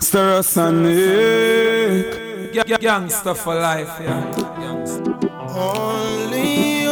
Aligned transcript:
Stereosonic. 0.00 2.52
G- 2.52 2.76
gangster 2.80 3.34
for 3.34 3.54
life, 3.54 3.88
yeah. 4.00 4.30
Gangster. 4.58 5.18
Only 5.56 6.82
you, 6.82 6.90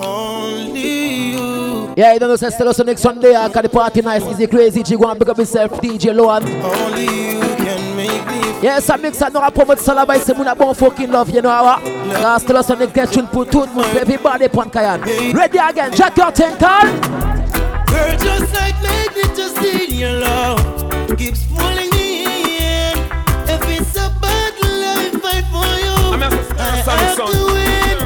only 0.00 1.32
you. 1.32 1.94
Yeah, 1.96 2.14
you 2.14 2.18
don't 2.18 2.28
know, 2.30 2.36
say 2.36 2.48
Stereosonic 2.48 2.98
Sunday, 2.98 3.34
I 3.36 3.48
can 3.48 3.62
the 3.62 3.68
party 3.68 4.02
nice, 4.02 4.24
easy, 4.24 4.46
crazy, 4.46 4.82
G, 4.82 4.96
go 4.96 5.08
and 5.10 5.18
pick 5.18 5.28
up 5.28 5.38
yourself, 5.38 5.72
DJ 5.80 6.14
Loan. 6.14 6.42
Only 6.62 7.04
you 7.04 7.40
can 7.56 7.96
make 7.96 8.26
me 8.26 8.60
Yes, 8.62 8.90
I 8.90 8.96
mix 8.96 9.18
that, 9.18 9.32
no, 9.32 9.40
I 9.40 9.50
promote 9.50 9.78
Salaba, 9.78 10.18
say, 10.18 10.32
Muna, 10.34 10.56
bon 10.56 10.74
fucking 10.74 11.10
love, 11.10 11.30
you 11.30 11.42
know 11.42 11.50
how? 11.50 11.80
Last 12.20 12.46
Stereosonic, 12.46 12.92
get 12.92 13.14
you 13.14 13.26
put 13.26 13.50
tout, 13.52 13.72
mon, 13.74 13.84
everybody, 13.96 14.48
pon 14.48 14.70
kayan. 14.70 15.00
Ready 15.32 15.58
again, 15.58 15.92
check 15.92 16.16
your 16.16 16.32
thing, 16.32 16.56
Carl. 16.58 16.86
Girl, 17.86 18.16
just 18.18 18.52
like 18.54 18.74
magnet, 18.82 19.36
just 19.36 19.58
in 19.58 19.94
your 19.94 20.20
love 20.20 20.87
keeps 21.16 21.44
in. 21.44 22.98
If 23.48 23.62
it's 23.68 23.96
a 23.96 24.10
battle, 24.20 24.82
I 24.84 25.10
fight 25.22 25.46
for 25.52 25.68
you. 25.80 25.96
I'm 26.12 26.20
here 26.20 26.30
to 26.30 26.36
I 26.60 26.80
stir 26.80 26.96
have 26.96 27.16
son. 27.16 27.32
to 27.32 27.38
win 27.54 27.98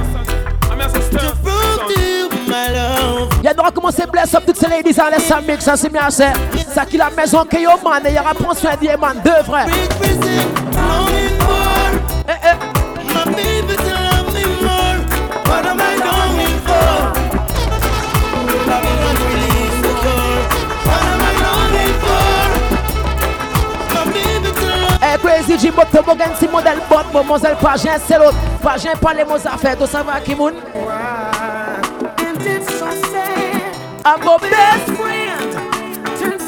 I'm 0.71 0.79
here 0.79 0.89
to 0.89 1.03
stir 1.03 1.19
to 1.19 1.35
prove 1.43 1.81
to 1.89 2.01
you 2.01 2.29
my 2.49 2.73
love. 2.73 3.43
Y'a 3.43 3.55
nous 3.55 3.71
commencer 3.73 4.07
bless 4.07 4.35
up 4.35 4.45
toutes 4.47 4.59
ces 4.59 4.69
ladies 4.69 5.01
en 5.01 5.09
laissant 5.09 5.43
mix, 5.43 5.65
ça 5.65 5.77
c'est 5.77 5.89
bien, 5.89 6.11
c'est 6.11 6.33
ça 6.73 6.85
qui 6.87 6.97
la 6.97 7.11
maison 7.11 7.45
que 7.45 7.57
yo 7.57 7.71
man, 7.83 8.07
et 8.07 8.13
y'aura 8.13 8.35
prendre 8.35 8.57
soin 8.57 8.77
des 8.81 8.97
man, 8.97 9.21
deux 9.25 9.43
frères. 9.45 9.67
Eh, 12.29 12.33
eh. 12.45 12.83
my 13.35 13.92
crazy 25.23 25.57
Jimbo, 25.57 25.83
toboggan, 25.91 26.35
si 26.39 26.49
modèle 26.49 26.81
bot, 26.91 27.05
mademoiselle 27.13 27.57
Pagin, 27.61 27.99
c'est 28.07 28.19
l'autre. 28.19 28.37
Les 29.17 29.25
mots 29.25 29.47
affaires, 29.47 29.77
tout 29.77 29.87
ça 29.87 30.03
so 32.63 32.91
sad. 33.11 33.77
I'm 34.05 34.21
best. 34.39 34.87
Friend 34.97 36.41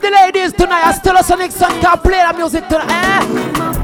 the 0.00 0.10
ladies 0.10 0.52
tonight, 0.52 0.84
I 0.84 0.92
still 0.92 1.22
Sonic 1.22 1.52
Sun 1.52 1.80
can 1.80 1.98
play 1.98 2.22
the 2.26 2.36
music 2.36 2.68
tonight. 2.68 2.88
Eh? 2.90 3.79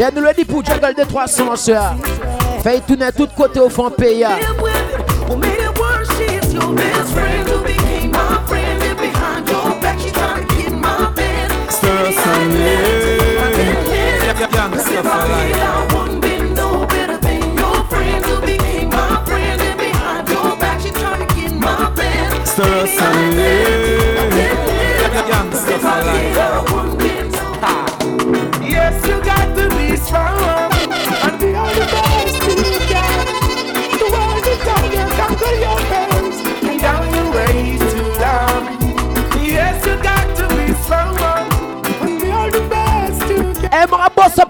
Et 0.00 0.04
nous 0.14 0.22
le 0.22 0.32
dit 0.32 0.46
pour 0.46 0.64
Jungle 0.64 0.94
de 0.96 1.04
300 1.04 1.56
sœurs. 1.56 1.94
Fait 2.62 2.80
tourner 2.80 3.12
tout 3.14 3.28
côté 3.36 3.60
au 3.60 3.68
fond 3.68 3.90
pays. 3.90 4.24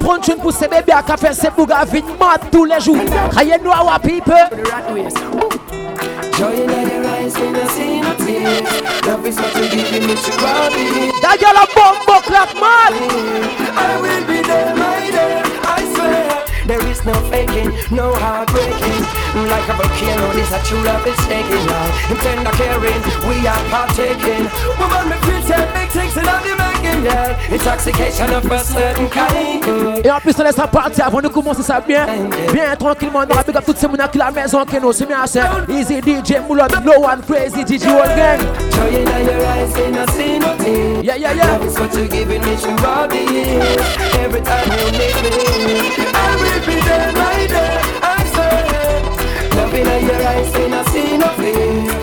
Mon 0.03 0.17
boss 0.17 0.25
se 0.25 0.31
prend 0.31 0.35
une 0.35 0.41
pour 0.41 0.53
ces 0.53 0.69
bébés 0.69 0.93
à 0.93 1.03
café, 1.03 1.29
c'est 1.33 1.55
bouga 1.55 1.85
vite 1.85 2.07
mad 2.19 2.41
tous 2.51 2.65
les 2.65 2.81
jours. 2.81 2.97
Aïe, 3.37 3.55
nous, 3.63 3.71
our 3.71 4.01
people. 4.01 4.35
I. 4.35 5.01
That 11.21 11.37
girl 11.39 11.57
a 11.57 11.67
bomb 11.75 12.23
clock 12.23 12.55
mad. 12.55 12.93
I 13.77 14.01
will 14.01 14.25
be 14.27 14.41
there, 14.43 14.75
my 14.75 15.11
dear. 15.11 15.43
I 15.65 15.85
swear. 15.95 16.41
There 16.67 16.87
is 16.89 17.05
no 17.05 17.15
faking, 17.31 17.73
no 17.91 18.15
heartbreaking. 18.15 19.05
Like 19.51 19.69
a 19.69 19.75
volcano, 19.75 20.33
this 20.33 20.53
a 20.53 20.59
true 20.65 20.83
love 20.85 21.07
is 21.07 21.19
shaking 21.27 21.67
now. 21.67 22.11
In 22.11 22.17
tender 22.23 22.55
caring, 22.57 23.03
we 23.29 23.47
are 23.47 23.65
partaking. 23.69 24.49
Woman, 24.79 25.09
me 25.11 25.43
say 25.43 25.67
big 25.75 25.91
things 25.91 26.17
in 26.17 26.25
the 26.25 26.37
making, 26.57 26.80
Et 30.05 30.11
en 30.11 30.21
plus, 30.21 30.35
on 30.39 30.43
laisse 30.43 30.57
la 30.57 30.67
partie 30.67 31.01
avant 31.03 31.21
de 31.21 31.29
commencer 31.29 31.63
ça 31.63 31.81
bien. 31.81 32.07
Bien 32.53 32.77
tranquillement, 32.79 33.21
on 33.21 33.61
toutes 33.61 33.79
ces 33.79 33.89
mounas 33.89 34.09
qui 34.09 34.19
la 34.19 34.31
maison 34.31 34.65
qui 34.65 34.81
nous, 34.81 34.93
c'est 34.93 35.07
bien 35.07 35.25
Easy 35.69 36.01
DJ, 36.01 36.41
Moulon, 36.47 36.67
No 36.85 36.93
One 37.05 37.21
Crazy, 37.27 37.65
DJ 37.65 37.87
Whole 37.87 38.15
Gang. 38.17 38.41
Yeah, 41.03 41.17
yeah, 41.17 41.33
yeah. 41.33 41.59
Every 44.23 44.41
time 44.43 44.71
you 44.71 44.91
need 44.93 45.17
me, 45.23 45.77
I 46.13 46.17
will 46.37 46.61
be 46.67 46.75
there, 46.81 47.13
my 47.13 47.47
dear. 47.47 47.81
I 48.03 48.05
swear. 48.33 48.61
Love 49.57 49.75
in 49.75 49.87
your 50.07 50.21
eyes, 50.27 50.55
and 50.55 50.75
I 50.75 50.77
see 50.85 51.17
no 51.17 51.29
fear. 51.29 52.00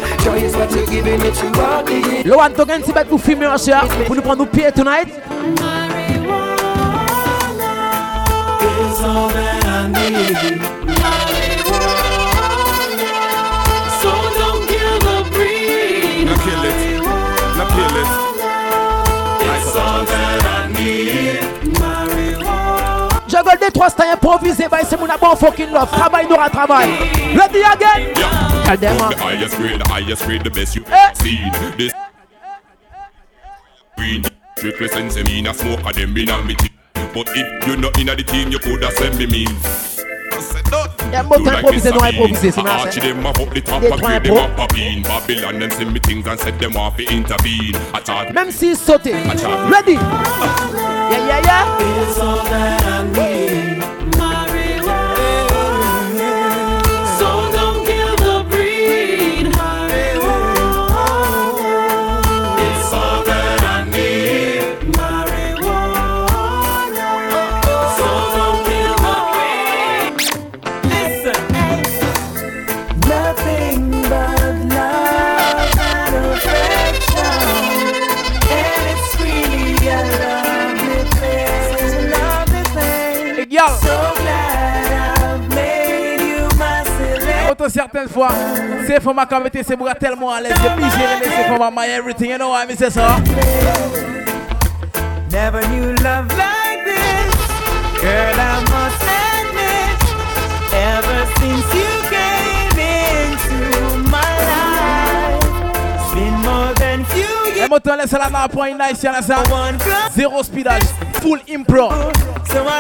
Loan 2.26 2.50
Togan, 2.56 2.82
si 2.84 2.92
bête 2.92 3.08
pour 3.08 3.22
fumer 3.22 3.48
en 3.48 3.58
chien, 3.58 3.82
pour 4.06 4.16
nous 4.16 4.22
prendre 4.22 4.40
nos 4.40 4.46
pieds 4.46 4.72
tonight? 4.72 5.08
Juggle 23.28 23.60
des 23.60 23.72
trois 23.72 23.90
styles 23.90 24.06
improvisés, 24.14 24.68
bah 24.70 24.78
c'est 24.88 25.00
mon 25.00 25.08
fucking 25.36 25.72
love. 25.72 25.90
Travail, 25.92 26.28
Nora, 26.28 26.50
travail. 26.50 26.90
Ready 27.36 27.64
again? 27.64 28.47
Tell 28.68 28.76
them, 28.76 28.98
The 28.98 29.18
highest 29.18 29.56
grade, 29.56 29.80
the 29.80 29.88
highest 29.90 30.26
grade, 30.26 30.44
the 30.44 30.50
best 30.50 30.76
you 30.76 30.84
Eh. 30.92 31.14
seen. 31.14 31.52
This 31.78 31.94
green 33.98 34.26
strictly 34.58 34.88
sense 34.90 35.16
me 35.24 35.40
in 35.40 35.48
a 35.48 35.54
smoke 35.54 35.86
of 35.86 35.94
them 35.96 36.18
in 36.18 36.30
a 36.30 36.42
me 36.44 36.54
team. 36.56 36.70
But 37.14 37.30
if 37.34 37.66
you 37.68 37.78
not 37.78 37.98
in 37.98 38.08
the 38.08 38.24
team, 38.24 38.52
you 38.52 38.60
coulda 38.60 38.92
send 38.92 39.18
me 39.18 39.26
mean. 39.26 39.48
I 39.48 40.40
said 40.42 40.66
but 40.70 41.40
You 41.40 41.46
like 41.46 41.64
improvise, 41.64 41.84
Mr. 41.86 41.94
no 41.96 42.12
Bean. 42.12 42.36
improvise, 42.36 42.58
I 42.58 42.80
arch 42.84 42.96
them 42.98 43.26
up 43.26 43.40
up 43.40 43.50
the 43.54 43.62
top 43.62 43.82
and 43.84 43.94
trois 43.94 44.20
grade 44.20 44.24
them 44.24 44.38
up 44.38 44.60
a 44.70 44.74
bean. 44.74 45.02
Babylon 45.04 45.62
and 45.64 45.72
send 45.74 45.94
me 45.94 46.00
things 46.02 46.28
and 46.28 46.38
said 46.38 46.60
them 46.60 46.76
off 46.76 46.98
to 46.98 47.04
intervene. 47.06 47.74
I 47.94 48.00
thought 48.02 48.34
Même 48.34 48.52
s'il 48.52 48.76
sautait. 48.76 49.14
Ready? 49.72 49.94
Yeah, 49.94 51.26
yeah, 51.26 51.42
yeah. 51.42 51.78
It's 52.04 52.20
all 52.20 52.44
that 52.44 52.84
I 52.84 53.04
need. 53.16 53.57
Certaines 87.70 88.10
fois, 88.10 88.30
c'est 88.86 89.02
for 89.02 89.14
ma 89.14 89.26
communauté, 89.26 89.62
c'est 89.66 89.78
pour 89.78 89.90
tellement 89.96 90.32
à 90.32 90.42
l'aise, 90.42 90.54
plus 90.54 90.92
géré, 90.92 91.22
c'est 91.24 91.48
for 91.48 91.72
my 91.72 91.88
everything, 91.88 92.32
you 92.32 92.38
know 92.38 92.50
what 92.50 92.64
I 92.64 92.68
mean, 92.68 92.78
c'est 92.78 92.92
ça? 92.92 93.18
Never 95.32 95.62
knew 95.68 95.94
love 96.04 96.28
like 96.38 96.86
this. 96.86 97.36
Girl, 98.02 98.40
I 98.40 98.60
must 98.70 99.04
admit, 99.04 99.98
ever 100.74 101.26
since 101.40 101.74
you 101.74 101.90
came 102.10 102.80
into 102.80 103.60
my 104.10 104.32
life, 104.48 105.44
it's 105.96 106.14
been 106.14 106.36
more 106.42 106.74
than 106.76 107.04
few 107.06 107.22
years. 107.54 107.68
Et 107.68 108.18
la 108.18 108.30
dans 108.30 108.48
point 108.50 108.72
nice, 108.72 109.04
y'en 109.04 109.14
a 109.14 109.22
ça. 109.22 109.44
Zéro 110.16 110.44
speedage, 110.44 110.84
full 111.22 111.42
impro. 111.50 111.90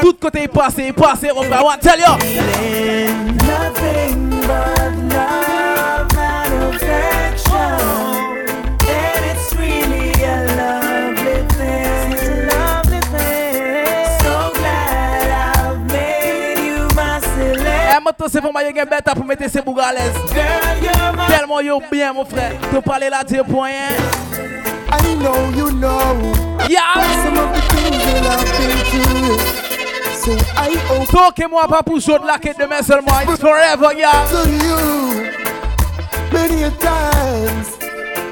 Tout 0.02 0.14
côté 0.20 0.44
est 0.44 0.48
passé, 0.48 0.84
est 0.88 0.94
passé, 0.94 1.30
on 1.36 1.42
va 1.42 1.78
tell 1.80 2.00
you. 2.00 2.06
Nothing 3.46 4.30
but 4.42 4.77
love 5.18 6.14
and 6.18 6.54
affection. 6.70 7.82
And 8.88 9.22
it's 9.32 9.50
really 9.56 10.12
a 10.24 10.38
lovely 10.62 11.40
thing. 11.58 12.12
It's 12.14 12.28
a. 13.14 13.28
So 14.22 14.34
glad 14.60 15.28
I've 15.56 15.82
made 15.92 16.62
you 16.68 16.82
my 16.96 17.20
celeb. 17.20 17.98
Et 17.98 18.04
moto 18.04 18.26
c'est 18.30 18.42
pour 18.42 18.52
moi, 18.54 18.64
y'a 18.64 18.86
bête 18.86 19.06
pour 19.16 19.26
mettre 19.26 19.50
ses 19.50 19.62
bougas 19.62 19.88
à 19.88 19.94
l'aise. 19.94 20.18
You're 20.82 21.14
my 21.16 21.28
Tellement 21.28 21.62
yo 21.62 21.82
bien, 21.92 22.14
mon 22.14 22.26
frère. 22.26 22.54
Tu 22.72 22.82
parles 22.82 23.10
là, 23.10 23.24
tu 23.28 23.44
point. 23.44 23.72
I 24.90 25.16
know 25.16 25.50
you 25.56 25.72
know 25.72 26.16
Yeah! 26.70 26.94
some 27.24 27.38
of 27.38 27.54
the 27.54 27.62
things 27.76 28.04
that 28.06 28.26
I've 28.26 28.46
been 28.58 28.78
through. 28.86 29.57
So 30.28 30.34
I 30.58 30.76
owe 30.92 31.06
Toquez-moi 31.06 31.66
pas 31.70 31.82
pour 31.82 32.02
jouer 32.02 32.20
de 32.20 32.28
la 32.28 32.38
quête 32.38 32.58
demain 32.60 32.82
seulement. 32.84 33.18
It's 33.22 33.40
forever, 33.40 33.94
yeah. 33.96 34.26
to 34.28 34.50
you 34.50 35.32
many 36.34 36.64
a 36.64 36.72
times. 36.72 37.78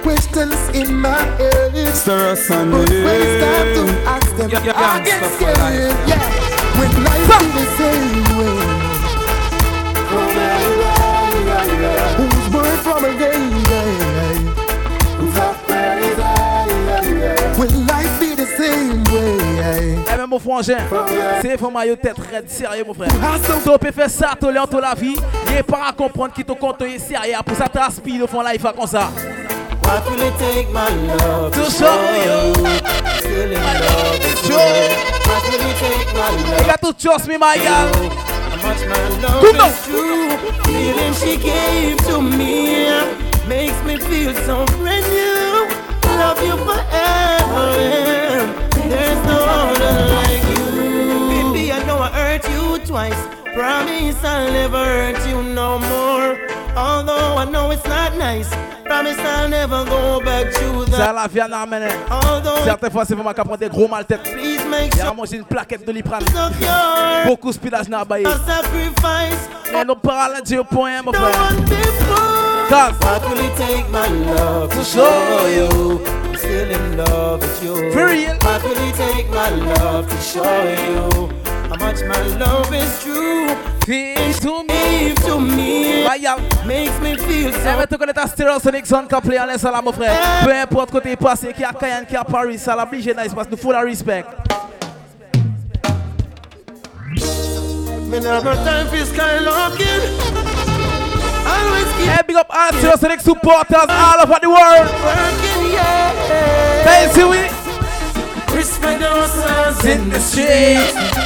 Questions 0.03 0.59
in 0.73 0.93
my 0.93 1.15
head. 1.39 1.95
Stir 1.95 2.31
us 2.33 2.51
on 2.51 2.69
But 2.71 2.89
when 2.89 3.21
it's 3.21 3.39
time 3.45 3.69
to 3.75 4.09
ask 4.09 4.35
them, 4.35 4.49
Yeah, 4.51 4.65
yeah, 4.65 4.73
I 4.75 4.99
gangsta 4.99 5.19
get 5.21 5.31
scared. 5.35 5.57
life. 5.57 5.95
Yeah, 6.05 6.19
when 6.77 6.91
life 7.05 7.27
be 7.39 7.47
the 7.55 7.65
same 7.79 8.23
way. 8.39 8.59
Who's 12.17 12.47
born 12.51 12.77
from 12.83 13.05
a 13.05 13.13
Eh 19.67 20.17
ben 20.17 20.27
mon 20.27 20.39
frangin, 20.39 20.77
c'est 21.41 21.59
moi 21.61 21.85
yo 21.85 21.95
tête 21.95 22.17
red 22.31 22.49
sérieux 22.49 22.83
mon 22.85 22.93
frère. 22.93 23.09
Tu 23.09 23.79
peux 23.79 23.91
faire 23.91 24.09
ça 24.09 24.33
tout 24.39 24.49
le 24.49 24.67
temps 24.67 24.79
la 24.79 24.93
vie, 24.93 25.15
et 25.57 25.63
pas 25.63 25.87
à 25.89 25.93
comprendre 25.93 26.33
qui 26.33 26.43
te 26.43 26.51
compte 26.51 26.81
est 26.81 26.99
sérieux 26.99 27.35
pour 27.45 27.57
ça 27.57 27.67
t'aspire 27.67 28.23
au 28.23 28.27
fond 28.27 28.43
fait 28.45 28.75
comme 28.77 28.87
ça. 28.87 29.09
What 29.85 30.01
will 30.09 30.19
it 30.19 30.33
take 30.39 30.69
my 30.73 30.89
love 31.07 31.51
To 31.51 31.69
show 31.69 31.85
you, 32.25 32.53
Still 33.19 33.51
in 33.51 33.61
love 33.61 34.17
with 34.17 34.39
show. 34.47 34.57
What 35.29 35.43
will 35.45 35.61
it 35.61 35.77
take 35.77 36.09
my 36.15 36.29
love 36.31 36.59
You 36.59 36.65
got 36.65 36.81
to 36.81 36.93
trust 36.93 37.27
me 37.27 37.37
my 37.37 37.57
girl. 37.57 37.93
How 38.49 38.67
much 38.67 38.81
my 38.87 38.97
love 39.21 39.43
Come 39.45 39.61
on. 39.61 39.69
is 39.69 39.85
true? 39.85 40.29
Feeling 40.65 41.13
she 41.13 41.37
gave 41.37 41.97
to 42.07 42.19
me 42.19 42.89
Makes 43.47 43.83
me 43.83 43.97
feel 43.97 44.33
so 44.33 44.65
brand 44.77 45.05
new 45.05 45.67
Love 46.17 46.41
you 46.43 46.57
forever 46.65 48.14
twice 52.85 53.27
Promise 53.53 54.23
I'll 54.23 54.51
never 54.51 54.83
hurt 54.83 55.27
you 55.27 55.41
no 55.43 55.79
more 55.79 56.37
Although 56.75 57.37
I 57.37 57.45
know 57.45 57.71
it's 57.71 57.85
not 57.85 58.15
nice 58.17 58.49
Promise 58.85 59.17
I'll 59.19 59.49
never 59.49 59.85
go 59.85 60.21
back 60.21 60.53
to 60.53 60.85
that 60.91 61.13
la 61.13 61.27
vie 61.27 61.39
Certaines 62.63 62.91
fois 62.91 63.05
c'est 63.05 63.15
vraiment 63.15 63.33
qu'à 63.33 63.43
prendre 63.43 63.59
des 63.59 63.69
gros 63.69 63.87
mal 63.87 64.05
tête. 64.05 64.21
Il 64.37 65.01
a 65.01 65.13
mangé 65.13 65.37
une 65.37 65.43
plaquette 65.43 65.85
de 65.85 65.91
liprane. 65.91 66.23
Beaucoup 67.25 67.51
de 67.51 67.69
dans 67.89 67.97
la 67.97 68.05
baille. 68.05 68.25
sacrifice 68.45 69.49
Mais 69.73 69.83
nous 69.85 69.95
parlons 69.95 70.63
point 70.69 71.01
mon 71.01 71.13
frère. 71.13 71.51
Cause 72.69 72.93
What 73.01 73.29
will 73.29 73.45
it 73.45 73.55
take 73.57 73.89
my 73.91 74.07
love 74.33 74.69
to 74.69 74.83
show 74.83 75.47
you. 75.47 76.01
I'm 76.25 76.35
still 76.35 76.71
in 76.71 76.97
love 76.97 77.41
with 77.41 77.63
you 77.63 77.91
For 77.91 78.07
real. 78.07 78.35
What 78.41 78.63
will 78.63 78.77
it 78.77 78.95
take 78.95 79.29
my 79.29 79.49
love 79.49 80.07
to 80.07 80.17
show 80.21 80.41
you? 80.43 81.44
How 81.69 81.75
much 81.77 82.03
my 82.03 82.21
love 82.37 82.73
is 82.73 83.03
true 83.03 83.47
feel 83.85 84.33
to 84.33 84.63
me. 84.63 85.13
To 85.15 85.39
me. 85.39 86.05
Makes 86.65 86.99
me 86.99 87.17
feel 87.17 87.49
Eh 87.49 87.51
so 87.51 87.77
ben 87.77 87.87
tu 87.87 87.97
connais 87.97 88.13
ta 88.13 88.27
Stereosonic 88.27 88.85
Zone 88.85 89.07
qui 89.07 89.21
play 89.21 89.39
en 89.39 89.45
laisse 89.45 89.63
là 89.63 89.81
mon 89.81 89.91
frère. 89.91 90.15
Peu 90.43 90.53
importe 90.53 90.91
côté 90.91 91.15
passé, 91.15 91.53
qui 91.53 91.63
a 91.63 91.73
Cayenne, 91.73 92.05
qui 92.05 92.15
a 92.15 92.23
Paris, 92.23 92.57
ça 92.57 92.75
l'a 92.75 92.83
obligé 92.83 93.13
nice 93.13 93.33
parce 93.33 93.47
que 93.47 93.51
nous 93.51 93.57
faut 93.57 93.71
la 93.71 93.81
respect. 93.81 94.25
Me 98.07 98.19
no 98.19 98.41
time 98.41 98.87
for 98.87 99.05
skylocking 99.05 100.03
Hey, 102.07 102.21
big 102.27 102.35
up 102.35 102.47
all 102.49 102.71
Stereosonic 102.73 103.21
supporters 103.21 103.89
all 103.89 104.21
over 104.21 104.39
the 104.41 104.49
world. 104.49 104.87
working, 105.03 105.73
yeah 105.73 106.05
see 107.15 107.23
we 107.23 107.54
Respect 108.55 109.03
ourselves 109.03 109.85
in 109.85 110.09
the 110.09 110.19
street. 110.19 110.79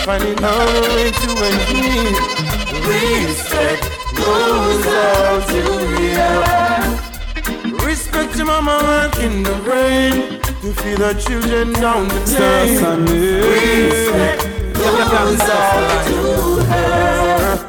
Finding 0.04 0.44
out 0.44 0.68
a 0.68 0.82
way 0.96 1.12
to 1.12 1.30
and 1.48 1.60
Respect 2.88 3.84
goes 4.18 4.86
out 4.88 5.48
to 5.50 5.62
you. 6.02 7.86
Respect 7.86 8.36
your 8.36 8.48
mama 8.48 8.80
working 8.82 9.44
the 9.44 9.56
rain 9.62 10.42
to 10.42 10.74
feed 10.82 10.98
the 10.98 11.14
children 11.26 11.74
down 11.74 12.08
the 12.08 12.20
lane. 12.40 13.06
Respect 13.46 14.42
goes 14.74 15.42
out 15.42 16.06
to 16.08 16.20
her. 16.72 17.66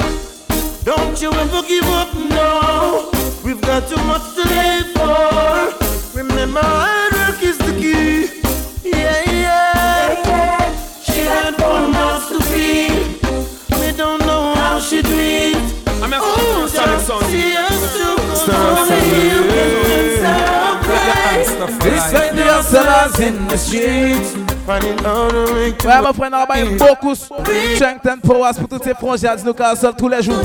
Don't 0.84 1.20
you 1.20 1.30
ever 1.32 1.62
give 1.68 1.84
up, 1.84 2.14
no. 2.14 3.10
We've 3.44 3.60
got 3.60 3.88
too 3.88 4.02
much 4.04 4.34
to 4.36 4.42
live 4.42 4.86
for. 4.94 6.18
Remember, 6.18 6.99
Sonic 17.10 17.26
Sound. 17.26 17.26
she 17.32 17.54
has 17.54 17.80
to 17.80 18.36
Stir 18.36 18.52
go 18.52 18.58
us 18.70 18.88
to 18.88 18.94
up. 18.94 19.02
you 19.10 19.38
and 19.50 19.72
Gangsta 19.86 20.34
for 20.86 20.98
life. 21.02 21.84
Respect 21.84 22.36
the 22.36 22.44
hustlers 22.44 23.20
in 23.26 23.48
the 23.48 23.56
street. 23.56 24.26
Finding 24.66 25.04
out 25.04 25.34
a 25.34 25.52
way 25.54 25.72
to 25.72 25.88
Ouais, 25.88 26.00
mon 26.02 26.12
frère, 26.12 26.30
on 26.30 26.34
a 26.34 26.46
baillé 26.46 26.76
beaucoup 26.78 27.14
strength 27.14 28.06
and 28.06 28.20
powers 28.22 28.54
pour 28.58 28.68
toutes 28.68 28.84
ces 28.84 28.94
nous 29.44 29.54
cassent 29.54 29.86
tous 29.98 30.08
les 30.08 30.22
jours. 30.22 30.36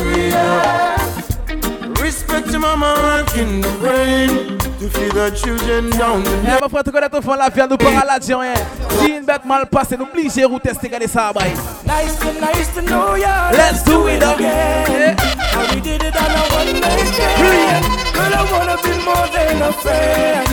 respect 2.01 2.51
your 2.51 2.59
mama 2.59 2.93
working 3.01 3.61
the 3.61 3.67
rain 3.81 4.57
to 4.79 4.89
feed 4.89 5.11
the 5.11 5.31
children 5.31 5.89
down 5.91 6.23
the 6.23 6.29
Eh, 6.45 6.61
mon 6.61 6.69
frère, 6.69 6.83
tu 6.83 6.91
connais 6.91 7.09
ton 7.09 7.21
fond 7.21 7.33
la 7.35 7.49
vie, 7.49 7.61
nous 7.69 7.77
parlons 7.77 7.99
à 7.99 8.05
la 8.05 8.19
dire 8.19 8.39
rien. 8.39 8.53
Si 8.99 9.11
une 9.11 9.25
bête 9.25 9.45
mal 9.45 9.65
passée, 9.67 9.95
nous 9.97 10.05
obligez 10.05 10.41
de 10.41 10.59
tester 10.59 10.87
regarder 10.87 11.07
ça, 11.07 11.31
bail. 11.33 11.53
Nice 11.85 12.17
to 12.19 12.27
nice 12.39 12.69
to 12.73 12.81
know 12.81 13.15
ya. 13.15 13.51
Let's 13.51 13.83
do 13.83 14.07
it 14.07 14.21
again. 14.23 15.15
How 15.17 15.73
we 15.73 15.81
did 15.81 16.03
it 16.03 16.15
on 16.15 16.31
a 16.31 16.43
one 16.55 16.79
night 16.79 17.07
stand. 17.13 17.85
Girl, 18.13 18.33
I 18.33 18.43
wanna 18.51 18.77
be 18.83 18.93
more 19.03 19.27
than 19.33 19.61
a 19.61 19.71
friend 19.73 20.47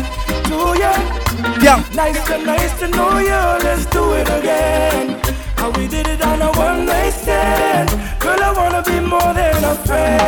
to 0.45 0.79
ya? 0.79 0.93
Yeah. 1.61 1.83
Nice 1.95 2.23
to 2.27 2.39
nice 2.45 2.79
to 2.81 2.89
know 2.89 3.19
ya. 3.19 3.59
Let's 3.63 3.87
do 3.87 4.13
it 4.15 4.29
again. 4.29 5.21
How 5.57 5.71
we 5.71 5.87
did 5.89 6.07
it 6.07 6.25
on 6.25 6.43
a 6.43 6.51
one 6.53 6.87
night 6.87 7.13
stand. 7.13 7.91
Girl, 8.21 8.43
I 8.43 8.53
wanna 8.53 8.83
be 8.83 9.01
more 9.01 9.33
than 9.35 9.65
a 9.65 9.75
friend 9.87 10.22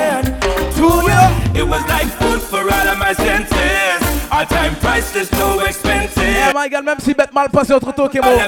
Mwen 6.54 6.70
gen 6.70 6.84
menm 6.84 7.00
si 7.00 7.14
bet 7.14 7.32
mal 7.32 7.48
pase 7.52 7.72
yo 7.72 7.78
tro 7.80 7.92
toke 7.92 8.20
mou 8.22 8.38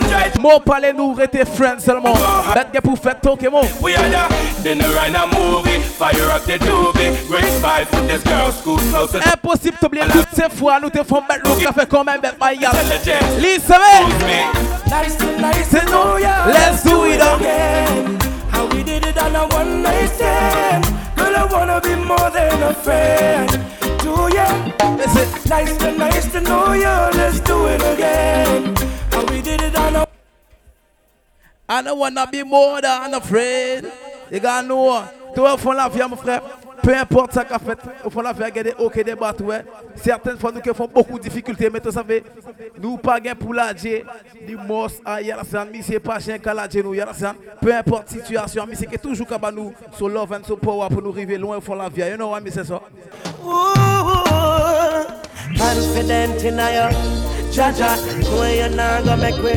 Mou 0.41 0.61
pale 0.61 0.93
nou 0.93 1.15
rete 1.17 1.45
friend 1.57 1.81
selman 1.81 2.17
Bet 2.55 2.73
gen 2.75 2.85
pou 2.85 2.97
fet 2.97 3.23
toke 3.23 3.50
We 3.81 3.97
are 3.97 4.09
the 4.11 4.25
dinner 4.62 4.93
and 5.05 5.17
a 5.17 5.26
movie. 5.26 5.81
Fire 5.81 6.31
up 6.31 6.45
the 6.45 6.59
doobie. 6.59 7.15
Great 7.29 7.53
five 7.62 7.91
with 7.93 8.09
this 8.09 8.23
girl 8.23 8.53
school 8.53 8.79
te 8.79 10.49
te 10.91 11.05
fon 11.05 11.25
bet 11.29 11.45
nou 11.45 11.57
ka 11.61 11.73
fe 11.73 11.87
konmen 11.87 12.21
bet 12.21 12.38
my 12.41 12.55
nice 15.41 15.71
Let's 16.53 16.83
do 16.83 17.05
it 17.05 17.21
again. 17.21 18.19
How 18.50 18.67
we 18.67 18.83
did 18.83 19.07
it 19.07 19.19
on 19.19 19.37
a 19.37 19.47
one 19.49 19.83
night 19.83 20.09
stand. 20.09 20.85
Girl 21.17 21.37
I 21.37 21.45
wanna 21.50 21.81
be 21.81 21.95
more 21.95 22.31
than 22.31 22.62
a 22.62 22.75
friend. 22.75 23.75
Nice 25.49 25.76
to 25.79 25.93
nice 25.93 26.33
to 26.33 26.41
know 26.41 26.73
ya. 26.73 27.11
Let's 27.15 27.41
do 27.41 27.67
it 27.69 27.83
again. 27.83 28.75
How 29.12 29.25
we 29.26 29.41
did 29.43 29.62
it 29.62 29.76
on 29.76 29.97
a 29.97 30.07
I 31.69 31.83
don't 31.83 31.99
wanna 31.99 32.26
be 32.26 32.43
more 32.43 32.81
than 32.81 33.15
a 33.15 33.21
friend. 33.21 33.91
You 34.31 34.41
gotta 34.41 34.67
know. 34.67 35.05
Toi, 35.37 35.53
au 35.53 35.57
fond 35.59 35.73
de 35.73 35.76
la 35.76 35.88
vie, 35.88 36.00
mon 36.09 36.17
frère, 36.17 36.41
peu 36.83 36.97
importe 36.97 37.35
ce 37.35 37.41
qu'a 37.41 37.59
fait, 37.59 37.79
au 38.03 38.09
fond 38.09 38.21
de 38.21 38.25
la 38.25 38.33
vie, 38.33 38.43
il 38.49 38.57
y 38.57 38.59
a 38.59 38.62
des 38.62 38.75
hauts 38.79 38.88
des 38.88 39.15
bas, 39.15 39.35
ouais. 39.41 39.65
Certaines 39.97 40.38
fois, 40.38 40.50
nous 40.50 40.62
qui 40.62 40.73
font 40.73 40.88
beaucoup 40.88 41.19
de 41.19 41.25
difficultés, 41.25 41.69
mais 41.69 41.79
tu 41.79 41.93
savez, 41.93 42.25
nous 42.81 42.97
pas 42.97 43.21
gain 43.21 43.35
pour 43.35 43.53
la 43.53 43.75
Dieu, 43.75 44.03
du 44.47 44.57
mos 44.57 44.88
à 45.05 45.21
Yarasan, 45.21 45.67
mais 45.71 45.83
c'est 45.83 46.00
pas 46.00 46.19
chien 46.19 46.38
qu'à 46.38 46.55
la 46.55 46.67
Dieu, 46.67 46.83
nous, 46.83 46.95
Yarasan. 46.95 47.35
Peu 47.61 47.75
importe 47.75 48.09
situation, 48.09 48.65
mais 48.67 48.76
c'est 48.76 48.87
que 48.87 48.97
toujours 48.97 49.26
qu'à 49.26 49.38
nous, 49.50 49.75
sur 49.95 50.09
love 50.09 50.33
and 50.33 50.47
so 50.47 50.57
power 50.57 50.88
pour 50.88 51.03
nous 51.03 51.11
arriver 51.11 51.37
loin 51.37 51.59
au 51.59 51.61
fond 51.61 51.75
de 51.75 51.83
la 51.83 51.91
vie. 51.91 52.00
You 52.00 52.17
know 52.17 52.31
what, 52.31 52.41
mais 52.41 52.50
c'est 52.50 52.65
ça. 52.65 52.81
Confident 55.55 56.43
in 56.45 56.59
your 56.59 56.91
Jah 57.53 57.73
Jah, 57.73 57.97
where 58.37 58.69
you 58.69 58.75
not 58.75 59.05
gonna 59.05 59.17
make 59.17 59.38
me 59.38 59.55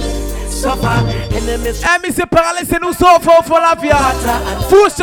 suffer. 0.50 0.88
Enemies 1.36 1.82
mais 2.02 2.12
c'est 2.12 2.26
par 2.26 2.54
là, 2.54 2.62
c'est 2.70 2.82
nous 2.82 2.94
sauf 2.94 3.26
au 3.28 3.60
la 3.60 3.76
vie. 3.76 3.90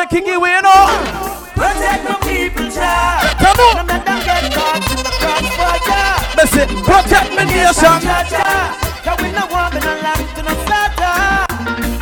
Qui 0.08 0.16
est, 0.16 0.22
you 0.30 0.62
know. 0.62 1.26
protect 1.56 2.04
my 2.04 2.14
people, 2.20 2.70
child. 2.70 3.36
Come 3.38 3.60
on. 3.60 3.76
No 3.76 3.92
let 3.92 4.04
them 4.04 4.20
get 4.24 4.52
caught 4.54 4.90
in 4.90 5.02
the 5.02 5.12
crossfire. 5.20 6.46
C'est 6.52 6.68
protect 6.84 7.30
me 7.36 7.44
nation. 7.44 8.00
Jah 8.00 8.24
Jah, 8.28 8.74
cause 9.04 9.20
we 9.22 9.32
no 9.32 9.46
want 9.50 9.74
me 9.74 9.80
land 9.80 10.26
to 10.36 10.42
no 10.42 10.54
slaughter. 10.64 11.46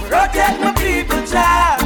Protect 0.09 0.61
my 0.61 0.73
people, 0.73 1.23
child. 1.27 1.84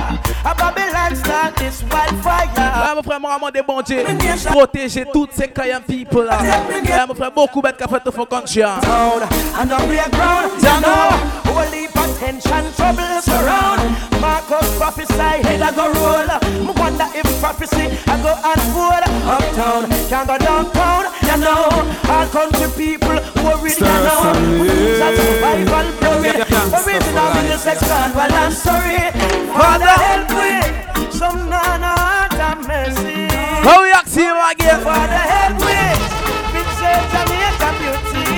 A 0.49 0.55
Babylon 0.55 1.15
start 1.15 1.57
this 1.57 1.83
wildfire. 1.93 2.49
Ouais, 2.57 2.95
mon 2.95 3.03
frère, 3.03 3.21
moi, 3.21 3.51
des 3.53 3.61
bon 3.61 3.83
Dieu. 3.83 4.03
Protéger 4.47 5.05
toutes 5.13 5.33
ces 5.35 5.49
Kayan 5.49 5.81
people 5.87 6.25
là. 6.25 6.39
Ouais, 6.41 7.07
mon 7.07 7.15
frère, 7.15 7.31
beaucoup 7.31 7.61
bêtes 7.61 7.77
qu'a 7.77 7.87
fait 7.87 8.03
de 8.03 8.11
fond 8.11 8.25
conscient. 8.25 8.81
town 8.81 9.23
and 9.61 9.71
on 9.71 9.89
real 9.89 10.09
ground. 10.11 10.51
You 10.63 10.81
know, 10.81 11.53
holy 11.53 11.87
potential 11.89 12.65
trouble 12.77 13.21
surround. 13.23 13.81
Marcus 14.23 14.69
prophesy, 14.79 15.43
head 15.47 15.61
I 15.61 15.71
go 15.73 15.93
roll. 15.93 16.29
Me 16.65 16.73
wonder 16.81 17.07
if 17.15 17.41
prophecy 17.41 17.93
I 18.07 18.17
go 18.23 18.33
unfold. 18.41 19.05
Uptown, 19.29 19.91
can't 20.09 20.27
go 20.27 20.39
downtown. 20.39 21.05
You 21.29 21.37
know, 21.45 21.69
all 22.09 22.27
country 22.29 22.69
people 22.75 22.98
sex. 27.77 28.15
Well, 28.15 28.33
I'm 28.33 28.53
sorry. 28.53 29.13
Father, 29.53 29.93
help 30.07 30.29
me. 30.33 31.11
Some 31.11 31.51
nana 31.51 31.93
have 32.33 32.67
mercy. 32.67 33.29
How 33.67 33.83
we 33.83 33.91
ask 33.93 34.15
him 34.15 34.37
again? 34.51 34.81
Father, 34.81 35.23
help 35.35 35.57
me. 35.67 35.81
Vincent 36.53 37.05
Jamaica 37.13 37.69
beauty. 37.79 38.29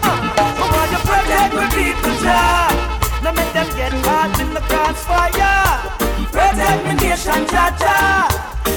Uh, 0.00 0.40
I 0.40 0.66
want 0.72 0.90
to 0.94 1.00
protect 1.04 1.52
my 1.58 1.66
people, 1.76 2.14
Jah. 2.22 2.72
No 3.22 3.32
make 3.32 3.52
them 3.52 3.68
get 3.76 3.92
caught 4.04 4.38
in 4.40 4.54
the 4.54 4.60
crossfire. 4.60 5.66
Protect 6.32 6.84
my 6.84 6.94
nation, 6.94 7.42
Jah 7.52 7.74
Jah. 7.80 8.28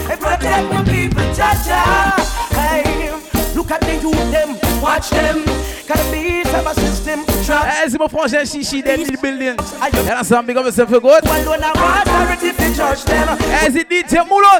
Hey, 0.08 0.18
protect 0.18 0.66
my 0.74 0.84
people, 0.84 1.28
Jah 1.34 1.56
Jah. 1.66 2.16
Hey, 2.52 3.12
look 3.56 3.72
at 3.72 3.82
the 3.82 3.96
youth 4.02 4.32
them, 4.32 4.58
watch 4.82 5.10
them. 5.12 5.46
Gotta 5.88 6.12
be 6.12 6.44
some 6.44 6.74
system 6.76 7.29
Eh, 7.52 7.90
c'est 7.90 8.00
mon 8.00 8.08
frangin 8.08 8.44
des 8.44 8.98
mille 8.98 9.18
billions. 9.22 9.56
Et 9.92 10.10
là, 10.10 10.24
ça 10.24 10.42
me 10.42 10.48
big 10.48 10.58
up 10.58 10.66
yourself 10.66 10.90
for 10.90 11.00
good. 11.02 11.26
Alone 11.26 11.60
I 11.64 11.72
want 11.80 12.06
authority 12.06 12.52
to 12.54 12.74
judge 12.74 13.04
them. 13.06 13.28
Eh, 13.40 13.72
c'est 13.72 13.88
DJ 13.90 14.20
Moulon. 14.28 14.60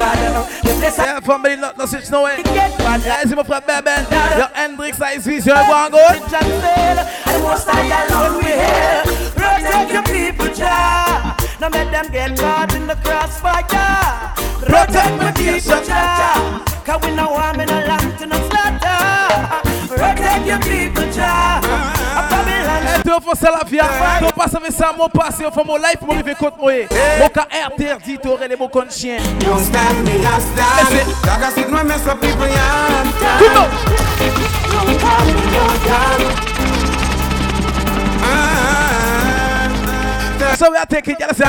If 0.64 0.80
they 0.80 0.90
say 0.90 1.04
Yeah, 1.04 1.20
family, 1.20 1.56
not, 1.56 1.76
not 1.78 1.88
switch 1.88 2.10
no 2.10 2.24
way. 2.24 2.42
get 2.42 2.76
bad, 2.78 3.00
Eh, 3.06 3.28
c'est 3.28 3.36
mon 3.36 3.44
frère 3.44 3.62
Beben. 3.66 4.04
Yo, 4.38 4.44
Hendrix, 4.54 4.98
Ice 5.16 5.24
Vision, 5.26 5.54
go 5.54 5.72
on 5.72 5.90
good. 5.90 6.20
And 7.26 7.42
most 7.42 7.68
I 7.68 8.06
alone 8.08 8.38
we 8.38 8.44
here. 8.50 9.02
Protect 9.36 9.92
your 9.92 10.02
people, 10.02 10.48
Jah. 10.54 11.36
Now 11.60 11.68
make 11.68 11.90
them 11.90 12.06
get 12.10 12.36
caught 12.38 12.74
in 12.74 12.86
the 12.86 12.96
crossfire. 13.04 14.34
Protect 14.60 15.16
my 15.18 15.32
people, 15.32 15.80
Jah. 15.86 16.64
Cause 16.84 17.00
we 17.02 17.14
know 17.14 17.34
I'm 17.36 17.60
in 17.60 17.68
a 17.68 17.86
land 17.86 18.18
to 18.18 18.26
no 18.26 18.36
slaughter. 18.48 19.60
Protect 19.88 20.46
your 20.46 20.58
people, 20.60 21.04
Jah. 21.12 21.59
Eh, 23.00 23.02
tu 23.02 23.10
faut 23.22 23.34
ça 23.34 23.50
la 23.50 23.64
vie. 23.68 23.78
Tu 24.26 24.32
passes 24.34 24.54
avec 24.54 24.72
ça, 24.72 24.92
mon 24.96 25.08
passé, 25.08 25.44
au 25.44 25.50
fond, 25.50 25.64
mon 25.66 25.76
life, 25.76 25.98
mon 26.02 26.14
rive 26.14 26.34
contre 26.36 26.58
moi. 26.58 26.72
Eh. 26.72 26.88
Mon 27.20 27.28
cas 27.28 27.46
interdit, 27.66 28.18
tu 28.22 28.28
aurais 28.28 28.48
les 28.48 28.56
mots 28.56 28.68
contre 28.68 28.92
chien. 28.92 29.16
Don't 29.40 29.58
stand 29.58 30.04
me 30.04 30.24
as 30.26 30.40
stand. 30.40 30.90
Listen. 30.90 31.06
Dog, 31.22 31.42
I 31.42 31.50
sit 31.54 31.70
my 31.70 31.82
mess 31.84 32.06
up 32.06 32.20
people 32.20 32.46
yam. 32.46 33.12
Come 33.38 33.56
on. 33.56 33.68
So 40.60 40.70
we 40.70 40.76
are 40.76 40.84
taking 40.84 41.16
you 41.18 41.26
listen. 41.26 41.46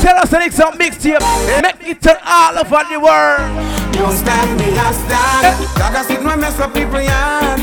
Tell 0.00 0.16
us 0.16 0.30
the 0.30 0.38
next 0.38 0.56
song 0.56 0.72
mixtape. 0.78 1.20
Make 1.60 1.90
it 1.90 2.00
to 2.00 2.18
all 2.24 2.56
over 2.56 2.88
the 2.88 2.98
world. 2.98 3.44
Don't 3.92 4.16
stand 4.16 4.58
me 4.58 4.72
as 4.78 4.96
stand. 4.96 5.44
Eh. 5.44 5.92
I 5.92 6.02
sit 6.08 6.22
my 6.22 6.36
mess 6.36 6.58
up 6.58 6.72
people 6.72 7.02
yam. 7.02 7.58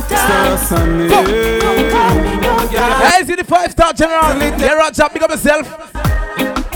Hey, 3.09 3.21
is 3.23 3.29
it 3.31 3.37
the 3.39 3.43
five 3.43 3.71
star 3.71 3.91
general? 3.93 4.37
Yeah, 4.37 4.73
Roger, 4.73 5.09
big 5.11 5.23
up 5.23 5.31
yourself. 5.31 5.65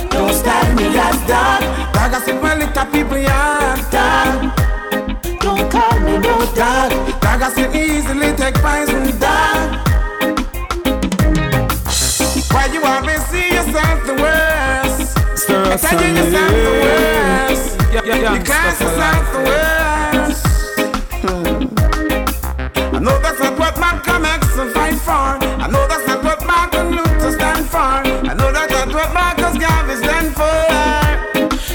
Don't 0.09 0.33
stand 0.33 0.75
me 0.75 0.97
as 0.97 1.15
stand. 1.21 1.63
I 1.93 2.19
sit 2.25 2.41
my 2.41 2.55
little 2.55 2.85
people 2.85 3.19
yam. 3.19 3.77
Don't 5.41 5.71
call 5.71 5.99
me 5.99 6.17
no 6.17 6.39
Dog, 6.55 7.21
dog, 7.21 7.41
I 7.43 7.51
sit 7.53 7.75
easily 7.75 8.35
take 8.35 8.55
poison. 8.55 9.19
Dog. 9.19 9.87
Why 12.49 12.65
you 12.65 12.73
see 12.73 12.79
the 12.79 12.83
worst? 12.83 13.16
I 15.69 15.75
tell 15.75 16.01
you 16.01 16.15
yourself 16.15 16.51
the 16.65 16.71
worst. 16.83 17.65
You 17.93 18.13
yourself 18.13 19.25
the. 19.33 20.41
Hmm. 21.23 22.95
I 22.95 22.99
know 22.99 23.19
that's 23.19 23.39
not 23.39 23.59
what 23.59 23.77
Malcolm 23.77 24.25
X 24.25 24.47
fight 24.73 24.95
for. 24.95 25.11
I 25.11 25.67
know 25.69 25.85
that's 25.87 26.07
not 26.07 26.23
what 26.23 26.45
Martin 26.47 26.91
Luther 26.91 27.31
stand 27.33 27.65
for. 27.67 27.77
I 27.77 28.33
know 28.33 28.51
that's 28.53 28.71
not 28.71 28.93
what 28.93 29.13
Marcus 29.13 29.57
Garvey 29.57 29.95
stand 29.97 30.33
for. 30.39 30.67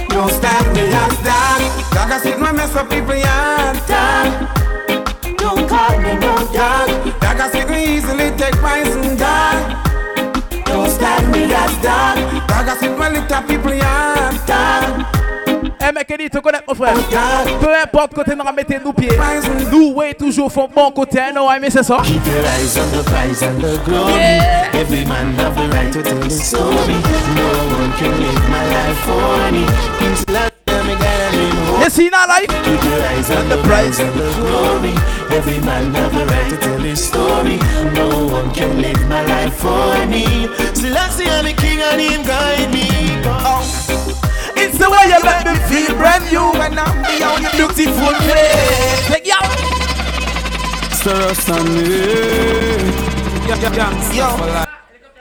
Don't 0.09 0.31
stand 0.31 0.75
me 0.75 0.85
as 0.89 1.17
dog. 1.21 1.61
Dog, 1.93 2.11
I 2.13 2.19
sit 2.23 2.39
my 2.41 2.51
mess 2.51 2.75
up 2.75 2.89
people 2.89 3.15
yard. 3.15 4.62
Little 13.33 13.47
people 13.47 13.73
Eh, 15.85 15.91
mec, 15.93 16.07
dit, 16.19 16.29
tu 16.31 16.41
connais 16.43 16.59
mon 16.69 16.75
frère. 16.75 16.95
dog. 16.95 17.59
Peu 17.61 17.75
importe 17.83 18.15
côté 18.15 18.33
nous 18.37 18.45
mettez 18.55 18.79
nous 18.85 18.93
pieds. 18.93 19.19
Nous, 19.73 19.93
ouais, 19.95 20.13
toujours 20.13 20.53
font 20.53 20.69
bon 20.75 20.91
côté. 20.91 21.19
Non, 21.35 21.49
ouais, 21.49 21.59
mais 21.59 21.71
c'est 21.71 21.83
ça? 21.83 21.97
Keep 22.05 22.27
your 22.27 22.45
eyes 22.45 22.79
on 22.79 22.97
the 22.97 23.03
prize 23.05 23.43
and 23.43 23.59
the 23.61 23.83
glory. 23.85 24.13
Every 24.75 25.05
man 25.07 25.35
have 25.39 25.55
the 25.57 25.75
right 25.75 25.91
to 25.93 26.03
tell 26.03 26.23
his 26.23 26.41
story. 26.43 26.95
No 27.35 27.49
one 27.79 27.93
can 27.99 28.13
live 28.21 28.49
my 28.51 28.65
life 28.69 28.99
for 29.07 29.51
me. 29.51 29.65
King's 29.99 30.25
land, 30.29 30.52
You 31.83 31.91
see 31.91 32.09
now, 32.11 32.29
like? 32.29 32.49
Keep 32.49 32.85
your 32.85 33.03
eyes 33.11 33.29
on 33.33 33.49
the 33.49 33.61
prize 33.65 33.99
and 33.99 34.15
the 34.15 34.31
glory. 34.39 34.95
Every 35.37 35.59
man 35.67 35.93
have 35.95 36.15
the 36.15 36.25
right 36.27 36.51
to 36.51 36.57
tell 36.57 36.79
his 36.79 37.05
story. 37.05 37.59
No 37.93 38.29
one 38.29 38.55
can 38.55 38.81
live 38.81 39.09
my 39.09 39.27
life 39.27 39.55
for 39.57 40.07
me. 40.07 40.47
Selassie, 40.79 41.27
I'm 41.27 41.45
the 41.45 41.53
king 41.55 41.81
and 41.81 42.01
him 42.01 42.23
guide 42.23 42.71
me. 42.73 42.87
Oh. 43.27 43.67
It's 44.55 44.79
the 44.79 44.89
way 44.89 45.11
you 45.11 45.19
let 45.27 45.45
me 45.45 45.59
feel 45.67 45.97
brand 45.97 46.31
new 46.31 46.53
when 46.53 46.79
I'm 46.79 47.03
beyond 47.03 47.43
your 47.43 47.51
beautiful 47.51 48.15
face. 48.31 49.11
Like, 49.11 49.27
yo. 49.27 49.43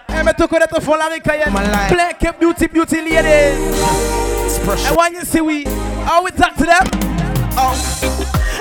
Hey, 0.08 0.22
me 0.22 0.34
to 0.34 0.48
connect 0.48 0.75
to 0.75 0.82
follow 0.82 1.10
me, 1.10 1.20
Kayan. 1.22 1.51
Black 1.51 2.39
beauty, 2.39 2.68
beauty 2.68 3.01
ladies. 3.01 3.82
And 4.86 4.96
when 4.96 5.13
you 5.15 5.22
see 5.22 5.41
we, 5.41 5.65
how 6.05 6.24
we 6.24 6.31
talk 6.31 6.55
to 6.55 6.65
them? 6.65 6.84
Oh. 7.58 7.75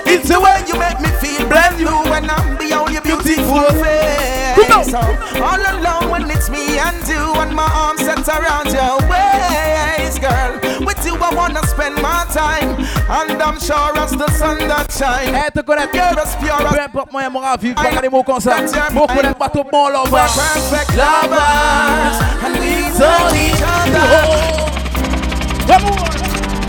It's 0.06 0.28
the 0.28 0.40
way 0.40 0.62
you 0.66 0.74
make 0.78 1.00
me 1.00 1.08
feel 1.22 1.46
brand 1.46 1.78
new 1.78 2.10
when 2.10 2.28
I'm 2.28 2.56
beyond 2.58 2.92
your 2.92 3.02
beautiful 3.02 3.62
face. 3.78 4.58
Come 4.58 4.80
on. 4.80 4.84
So, 4.84 4.98
all 5.38 5.60
alone 5.60 6.10
when 6.10 6.30
it's 6.30 6.50
me 6.50 6.78
and 6.78 6.98
you 7.06 7.22
and 7.40 7.54
my 7.54 7.70
arms 7.70 8.00
set 8.02 8.26
around 8.26 8.72
your 8.74 8.98
waist, 9.06 10.20
girl. 10.20 10.58
With 10.84 11.04
you 11.06 11.14
I 11.14 11.34
wanna 11.34 11.64
spend 11.66 11.96
my 12.02 12.26
time, 12.32 12.74
and 13.08 13.40
I'm 13.40 13.60
sure 13.60 13.96
as 13.98 14.10
the 14.10 14.28
sun 14.32 14.58
that 14.66 14.90
shine. 14.90 15.34
Hey, 15.34 15.50
te 15.54 15.62
connaître. 15.62 15.94
You're 15.94 16.18
as 16.18 16.34
pure 16.36 16.66
as 16.66 16.74
Peu 16.74 16.80
importe 16.80 17.12
moyen 17.12 17.30
mon 17.30 17.40
ravi, 17.40 17.72
pas 17.74 17.90
garder 17.90 18.08
mots 18.08 18.24
comme 18.24 18.40
ça. 18.40 18.56
Mon 18.92 19.06
pas 19.06 19.48
tout 19.48 19.64
bon 19.70 19.88
là, 19.88 20.02
we're 20.10 20.26
perfect 20.26 20.96
lovers, 20.96 22.18
and 22.44 22.58
we 22.58 22.66
need 22.66 23.54
each 23.54 23.62
other. 23.62 24.50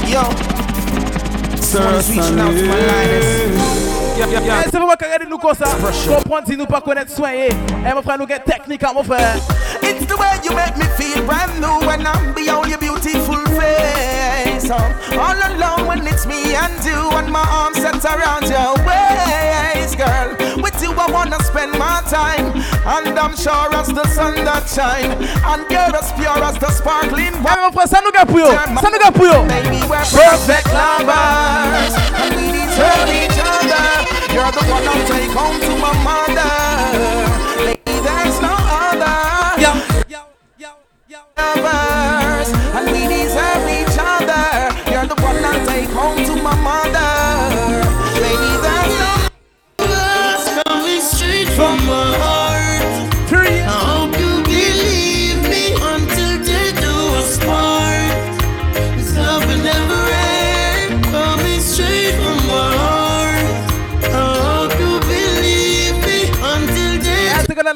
Yo, 0.08 0.22
Eh, 4.24 4.64
C'est 4.66 4.72
vraiment 4.78 4.88
regarder 4.92 5.26
nous 5.30 5.38
comme 5.38 5.54
ça. 5.56 5.66
Comprendre 6.14 6.48
si 6.48 6.58
nous 6.58 6.66
pas 6.66 6.82
connaître 6.82 7.12
soin. 7.16 7.30
Eh, 7.34 7.50
Eh, 7.50 7.94
mon 7.96 8.02
frère, 8.02 8.18
nous 8.20 8.28
get 8.28 8.40
technique, 8.46 8.84
hein, 8.84 8.92
mon 8.94 9.04
frère. 9.04 9.36
It's 9.82 10.06
the 10.06 10.14
way 10.18 10.28
you 10.44 10.54
make 10.56 10.76
me 10.78 10.84
feel 10.98 11.22
brand 11.24 11.60
new 11.60 11.88
when 11.88 12.02
I'm 12.06 12.34
beyond 12.36 12.68
your 12.68 12.78
beautiful 12.78 13.38
face. 13.60 14.31
All 14.72 15.36
alone 15.52 15.86
when 15.86 16.08
it's 16.08 16.26
me 16.26 16.56
and 16.56 16.74
you 16.86 16.96
and 17.20 17.30
my 17.30 17.44
arms 17.44 17.78
set 17.78 18.06
around 18.06 18.48
your 18.48 18.74
waist, 18.88 19.98
girl. 19.98 20.32
With 20.64 20.82
you 20.82 20.92
I 20.96 21.12
wanna 21.12 21.44
spend 21.44 21.74
my 21.78 22.02
time, 22.08 22.56
and 22.88 23.20
I'm 23.20 23.36
sure 23.36 23.68
as 23.76 23.88
the 23.88 24.08
sun 24.08 24.36
that 24.46 24.70
shine, 24.70 25.12
and 25.52 25.70
you're 25.70 25.96
as 25.96 26.14
pure 26.14 26.42
as 26.44 26.58
the 26.58 26.72
sparkling 26.72 27.36
water. 27.44 27.60
mon 27.60 27.72
frère, 27.74 27.88
ça 27.88 28.00
nous 28.04 28.12
gars 28.12 28.26
pour 28.26 28.40
yo. 28.40 28.52
Ça 28.52 28.90
nous 28.90 29.00
gars 29.00 29.12
pour 29.12 29.26
yo. 29.26 29.44
Baby, 29.44 29.84
we're 29.90 30.08
perfect 30.08 30.68
lovers, 30.72 31.94
and 32.16 32.32
we 32.40 32.52
deserve 32.56 33.12
each 33.12 33.40
other. 33.44 34.08
You're 34.32 34.52
the 34.56 34.64
one 34.72 34.88
I'll 34.88 35.04
take 35.06 35.32
home 35.36 35.60
to 35.60 35.74
my 35.84 35.92
mother. 36.08 36.48
Lady, 37.66 38.00
there's 38.08 38.40
no 38.40 38.56
other. 38.56 39.20
Lovers, 41.38 42.50
and 42.76 42.88
we 42.92 43.11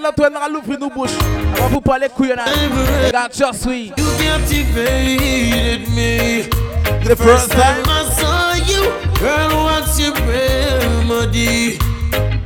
Est-ce 0.05 0.13
que 0.13 0.21
l'autre 0.21 0.37
elle 0.37 0.43
a 0.43 0.49
l'ouvrir 0.49 0.79
nos 0.79 0.89
bouches? 0.89 1.11
On 1.61 1.67
vous 1.67 1.81
parler. 1.81 2.07
Regarde, 2.15 3.33
just. 3.33 3.65
You 3.65 3.91
captivated 4.19 5.89
me. 5.89 6.43
The 7.03 7.15
first 7.15 7.51
time. 7.51 7.83
I 7.87 8.05
saw 8.13 8.53
you, 8.53 8.91
girl, 9.19 9.63
what's 9.63 9.99
your 9.99 10.13
remedy? 10.27 11.77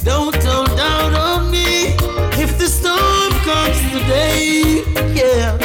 Don't 0.05 0.35
hold 0.43 0.75
down 0.77 1.15
on 1.15 1.51
me 1.51 1.95
if 2.37 2.57
the 2.57 2.67
storm 2.67 3.33
comes 3.43 3.79
today. 3.91 4.83
Yeah, 5.13 5.57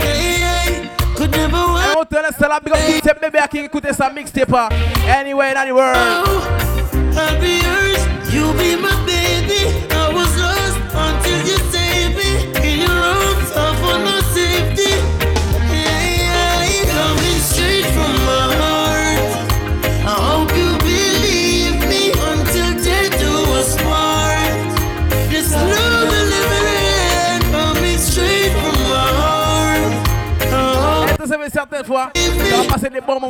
hey, 0.00 0.40
hey, 0.40 0.90
could 1.14 1.30
never 1.30 1.56
Et 1.56 1.72
work. 1.72 1.96
on 1.96 2.04
te 2.04 2.14
laisse 2.16 2.40
la 2.40 2.60
big 2.60 2.72
up 2.72 2.80
tous 2.86 3.08
ces 3.08 3.14
bébés 3.20 3.48
qui 3.50 3.58
écoutent 3.58 3.92
ça 3.96 4.10
mixtape. 4.10 4.54
Anywhere 5.08 5.56
in 5.56 5.68
the 5.68 5.72
world. 5.72 5.96
I'll 7.16 7.40
be 7.40 7.60
yours, 7.62 8.06
you 8.32 8.52
be 8.54 8.76
my 8.80 8.94
baby. 9.06 9.99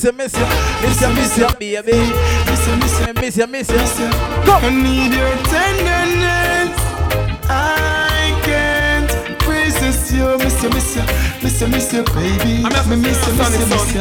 missing 0.00 0.12
you. 0.12 0.16
Monsieur, 0.16 0.42
monsieur, 0.82 1.08
monsieur, 1.08 1.08
monsieur, 1.10 1.46
baby. 1.58 1.98
Missing, 2.48 2.78
missing, 2.80 3.14
Monsieur, 3.14 3.46
monsieur. 3.46 3.76
missing. 3.78 4.10
Go. 4.46 4.54
I 4.56 4.70
need 4.70 5.12
your 5.12 5.36
tenderness. 5.44 6.72
I 7.48 7.79
resist 10.12 10.14
you, 10.14 10.38
miss 10.38 10.62
you, 10.62 10.70
miss 10.70 10.96
you, 10.96 11.02
miss 11.42 11.60
you, 11.60 11.68
miss 11.68 11.92
you, 11.92 12.04
baby. 12.04 12.64
I'm 12.64 12.70
just 12.70 12.88
Me 12.88 12.96
miss 12.96 13.26
you, 13.26 13.34
miss 13.34 13.58
you, 13.58 13.66
miss 13.66 13.94
you. 13.94 14.00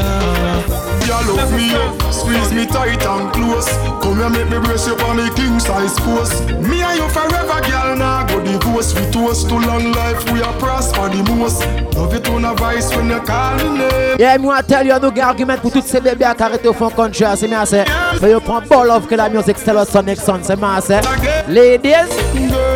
You 1.06 1.36
love 1.36 1.52
me 1.54 1.74
up, 1.74 2.14
squeeze 2.14 2.52
me 2.54 2.66
tight 2.66 3.06
and 3.06 3.34
close. 3.34 3.70
Come 4.02 4.18
here, 4.18 4.30
make 4.30 4.50
me 4.50 4.60
brace 4.66 4.88
you 4.88 4.96
on 4.96 5.18
me 5.18 5.30
king 5.36 5.60
size 5.60 6.00
post. 6.00 6.46
Me 6.50 6.82
and 6.82 6.98
you 6.98 7.10
forever, 7.10 7.62
girl. 7.68 7.96
Now 7.98 8.26
go 8.28 8.44
divorce. 8.44 8.94
We 8.94 9.10
toast 9.12 9.50
to 9.50 9.56
long 9.56 9.92
life. 9.92 10.32
We 10.32 10.42
are 10.42 10.54
prosper 10.60 11.10
the 11.10 11.24
most. 11.34 11.66
Love 11.96 12.14
you 12.14 12.20
to 12.20 12.40
no 12.40 12.56
voice 12.56 12.96
when 12.96 13.10
you 13.10 13.20
call 13.22 13.58
me 13.58 13.80
name. 13.80 14.18
Yeah, 14.20 14.38
moi 14.38 14.62
tell 14.62 14.86
you 14.86 15.00
no 15.00 15.12
argument 15.22 15.58
pour 15.58 15.72
tous 15.72 15.86
ces 15.86 16.00
bébés 16.00 16.26
qui 16.36 16.44
arrêtent 16.44 16.66
au 16.66 16.74
fond 16.74 16.90
country, 16.90 17.26
c'est 17.36 17.48
bien 17.48 17.66
c'est. 17.66 17.86
Mais 18.22 18.32
you 18.32 18.40
prend 18.40 18.62
ball 18.62 18.90
of 18.90 19.08
que 19.08 19.16
la 19.16 19.30
musique 19.30 19.58
Stellar 19.58 19.86
Sonic 19.86 20.20
Sun, 20.20 20.40
c'est 20.44 20.56
bien 20.56 20.80
c'est. 20.82 21.02
Ladies, 21.48 22.10
Girl, 22.36 22.69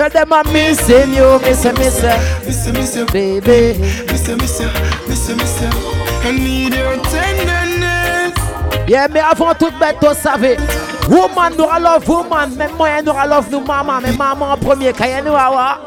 Tell 0.00 0.08
them 0.08 0.32
I'm 0.32 0.50
missing 0.50 1.12
you, 1.12 1.38
missing, 1.40 1.74
missing, 1.74 2.08
missing, 2.46 2.72
missing, 2.72 3.06
baby, 3.12 3.78
missing, 4.10 4.38
missing, 4.38 4.72
missing, 5.06 5.36
missing. 5.36 5.72
I 6.24 6.32
need 6.32 6.74
your 6.74 6.96
tenderness. 7.02 8.32
Yeah, 8.88 9.08
mais 9.08 9.20
avant 9.20 9.52
toute 9.52 9.78
bête, 9.78 9.98
vous 10.00 10.14
savez. 10.14 10.56
Woman, 11.06 11.52
nous 11.58 11.66
love 11.66 12.08
woman? 12.08 12.56
Même 12.56 12.70
moi, 12.78 13.02
nous 13.02 13.12
love 13.12 13.50
nous 13.50 13.60
maman. 13.60 14.00
Mais 14.02 14.12
maman 14.12 14.52
en 14.52 14.56
premier, 14.56 14.94
quand 14.94 15.04
y'a 15.04 15.20
nous 15.20 15.34
awa. 15.34 15.78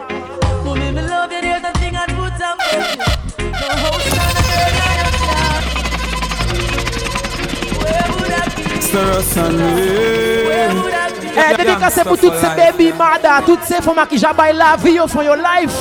Stir 8.80 9.18
us 9.18 9.38
on 9.38 9.54
me. 9.54 11.13
Would 11.36 11.44
I 11.44 11.54
be? 11.56 11.62
Eh, 11.62 11.66
dédicacé 11.66 12.04
pour 12.04 12.18
toutes 12.18 12.36
ces 12.36 12.56
baby 12.56 12.94
mada, 12.94 13.42
toutes 13.46 13.64
ces 13.64 13.82
femmes 13.82 14.06
qui 14.10 14.18
jabaillent 14.18 14.56
la 14.56 14.76
vie 14.78 15.00
au 15.00 15.08
fond 15.08 15.22
your 15.22 15.38
life. 15.38 15.74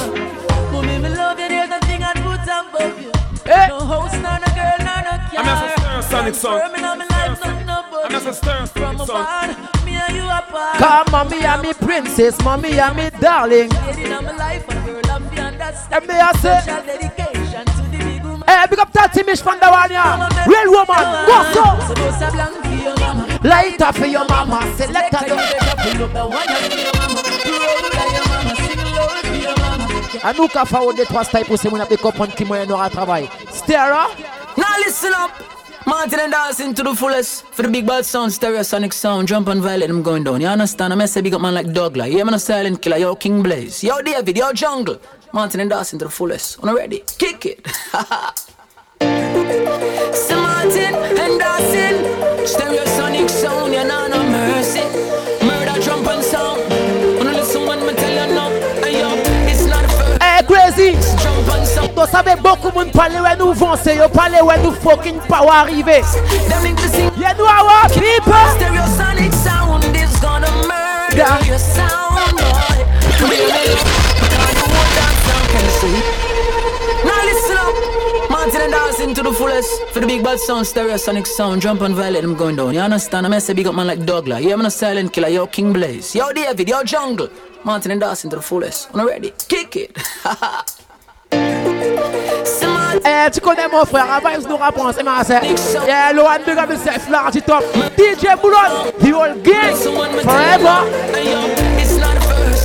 Mommy, 0.72 0.98
me 0.98 1.08
love 1.10 1.38
you, 1.38 1.48
there's 1.48 1.68
nothing 1.68 2.02
I'd 2.02 2.14
put 2.22 2.48
up 2.48 2.72
with 2.78 3.02
you. 3.02 3.10
Eh. 3.44 3.66
No 3.68 3.78
host, 3.80 4.14
not 4.22 4.40
a 4.46 4.50
girl, 4.54 4.78
not 4.80 5.04
a 5.06 5.38
I'm 5.38 5.44
just 5.44 5.64
a 5.64 5.80
child. 5.80 6.04
stir 6.04 6.16
sonic 6.16 6.34
song. 6.34 6.60
Confirming 6.60 6.98
me 6.98 7.06
life, 7.10 7.44
nothing 7.44 7.70
I'm 8.04 8.10
just 8.10 8.24
a 8.24 8.28
you. 8.28 8.34
stir 8.34 8.66
From 8.66 8.96
sonic 8.98 9.56
song. 9.56 9.84
me 9.84 9.92
and 9.96 10.16
you 10.16 10.24
apart. 10.24 10.78
Come 10.78 11.06
mommy 11.10 11.44
and 11.44 11.62
me 11.62 11.72
princess, 11.74 12.42
mommy 12.44 12.72
darling. 13.20 13.68
Lady 13.68 14.04
in 14.04 14.10
my 14.10 14.36
life, 14.36 14.64
and 14.68 14.86
girl, 14.86 15.10
I'm 15.10 15.28
beyond 15.28 15.60
that 15.60 15.74
And 15.92 16.06
me 16.06 16.14
I 16.14 16.32
say, 16.38 16.60
Special 16.62 16.82
dedication 16.86 17.64
to 17.66 17.82
the 17.90 17.98
big 17.98 18.42
eh, 18.48 18.66
big 18.66 18.78
up 18.78 18.92
that 18.92 19.12
Timish 19.12 19.42
from 19.42 19.58
the 19.60 19.68
one 19.68 19.90
ya. 19.90 20.28
Real 20.46 20.70
woman, 20.72 21.04
go 21.26 21.36
so. 21.52 23.01
Light 23.44 23.80
up 23.82 23.96
for 23.96 24.06
your 24.06 24.24
mama, 24.28 24.72
select 24.76 25.14
her. 25.14 25.34
up 25.34 26.18
your. 26.18 26.52
A 30.24 30.32
nous 30.34 30.46
qu'a 30.46 30.64
fait 30.64 30.94
des 30.96 31.04
trois 31.04 31.24
styles 31.24 31.44
pour 31.44 31.58
ces 31.58 31.68
gens 31.68 31.84
qui 31.86 31.96
comprennent 31.96 32.30
qui 32.32 32.44
moyen 32.44 32.70
aura 32.70 32.88
travail. 32.88 33.28
Stera, 33.52 34.08
Now 34.56 34.64
listen 34.86 35.12
up. 35.14 35.30
Martin 35.84 36.20
and 36.20 36.30
dancing 36.30 36.74
to 36.74 36.84
the 36.84 36.94
fullest 36.94 37.44
for 37.46 37.62
the 37.62 37.68
big 37.68 37.84
bad 37.84 38.04
sound, 38.04 38.30
stereosonic 38.30 38.92
sound, 38.92 39.26
jump 39.26 39.48
and 39.48 39.60
violate 39.60 39.88
them 39.88 40.00
going 40.02 40.22
down. 40.22 40.40
You 40.40 40.46
understand? 40.46 40.92
I'm 40.92 41.00
gonna 41.00 41.22
big 41.22 41.34
up 41.34 41.40
man 41.40 41.54
like 41.54 41.72
Douglas. 41.72 42.08
Yeah, 42.08 42.22
man 42.22 42.34
a 42.34 42.38
silent 42.38 42.80
killer, 42.80 42.98
yo 42.98 43.16
King 43.16 43.42
Blaze. 43.42 43.82
Yo 43.82 44.00
David, 44.00 44.36
yo 44.36 44.52
Jungle. 44.52 45.00
Martin 45.32 45.60
and 45.60 45.70
dancing 45.70 45.98
to 45.98 46.04
the 46.04 46.10
fullest. 46.10 46.62
On 46.62 46.72
ready? 46.72 47.02
Kick 47.18 47.46
it. 47.46 47.66
Martin 50.30 50.94
and 50.94 51.40
dancing, 51.40 51.61
stereosonic 52.46 53.28
sound, 53.30 53.72
you 53.72 53.84
know 53.84 54.06
no 54.08 54.22
mercy. 54.24 54.82
Murder 55.44 55.80
jump 55.80 56.06
and 56.08 56.22
sound. 56.22 56.60
Wanna 57.18 57.32
listen 57.32 57.66
when 57.66 57.80
me 57.86 57.94
tell 57.94 58.10
you 58.10 58.34
no. 58.34 58.50
Hey 58.82 59.00
yo, 59.00 59.10
it's 59.48 59.66
not 59.66 59.84
crazy. 60.46 60.96
Tu 61.94 62.10
savais 62.10 62.36
beaucoup 62.36 62.70
de 62.70 62.74
monde 62.74 62.92
parler 62.92 63.18
où 63.18 63.38
nous 63.38 63.54
c'est 63.82 63.96
yo 63.96 64.08
parler 64.08 64.40
où 64.42 64.50
nous 64.62 64.72
fucking 64.72 65.20
power 65.28 65.50
arriver. 65.50 66.02
Yeah, 67.18 67.34
nous 67.38 67.44
our 67.44 67.88
people. 67.90 68.32
Stereosonic 68.56 69.32
sound 69.32 69.84
is 69.94 70.18
gonna 70.20 70.50
murder 70.66 71.46
your 71.46 71.58
sound, 71.58 72.40
To 78.92 79.22
the 79.22 79.32
fullest 79.32 79.88
for 79.88 80.00
the 80.00 80.06
big 80.06 80.22
bad 80.22 80.38
sound, 80.38 80.66
stereosonic 80.66 81.26
sound, 81.26 81.62
jump 81.62 81.80
and 81.80 81.94
violate 81.94 82.20
them 82.22 82.36
going 82.36 82.56
down. 82.56 82.74
You 82.74 82.80
understand? 82.80 83.26
I'm 83.26 83.40
say 83.40 83.54
big 83.54 83.66
up 83.66 83.74
man 83.74 83.86
like 83.86 84.04
Douglas. 84.04 84.44
Yeah, 84.44 84.52
I'm 84.52 84.60
a 84.60 84.70
silent 84.70 85.14
killer. 85.14 85.28
Yo, 85.28 85.46
King 85.46 85.72
Blaze. 85.72 86.14
Yo, 86.14 86.30
David. 86.30 86.68
Yo, 86.68 86.84
Jungle. 86.84 87.30
Martin 87.64 87.92
and 87.92 88.00
dancing 88.00 88.28
to 88.30 88.36
the 88.36 88.42
fullest. 88.42 88.94
On 88.94 89.06
ready? 89.06 89.32
Kick 89.48 89.76
it. 89.76 89.98
Eh, 93.04 93.30
tu 93.30 93.40
connais 93.40 93.68
mon 93.68 93.86
frère, 93.86 94.20
ils 94.38 94.46
nous 94.46 94.56
rapprend, 94.56 94.92
c'est 94.92 95.02
ma. 95.02 95.22
Yeah, 95.86 96.12
Lohan, 96.12 96.44
big 96.44 96.58
up 96.58 96.68
yourself, 96.68 97.08
large 97.08 97.36
it 97.36 97.48
up. 97.48 97.64
DJ 97.96 98.36
Boulon, 98.40 98.92
the 99.00 99.10
whole 99.10 99.34
gang, 99.42 99.74
forever. 100.22 101.61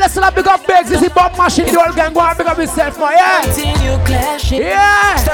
Let's 0.00 0.14
not 0.16 0.34
big 0.34 0.46
up 0.46 0.66
Begs. 0.66 0.90
This 0.90 1.02
is 1.02 1.08
Bob 1.10 1.36
Machine. 1.36 1.66
The 1.66 1.80
whole 1.80 1.92
gang 1.92 2.12
go 2.12 2.20
and 2.20 2.38
big 2.38 2.46
up 2.46 2.56
himself 2.56 2.98
now. 2.98 3.10
Yeah. 3.10 3.42
Yeah. 4.50 5.24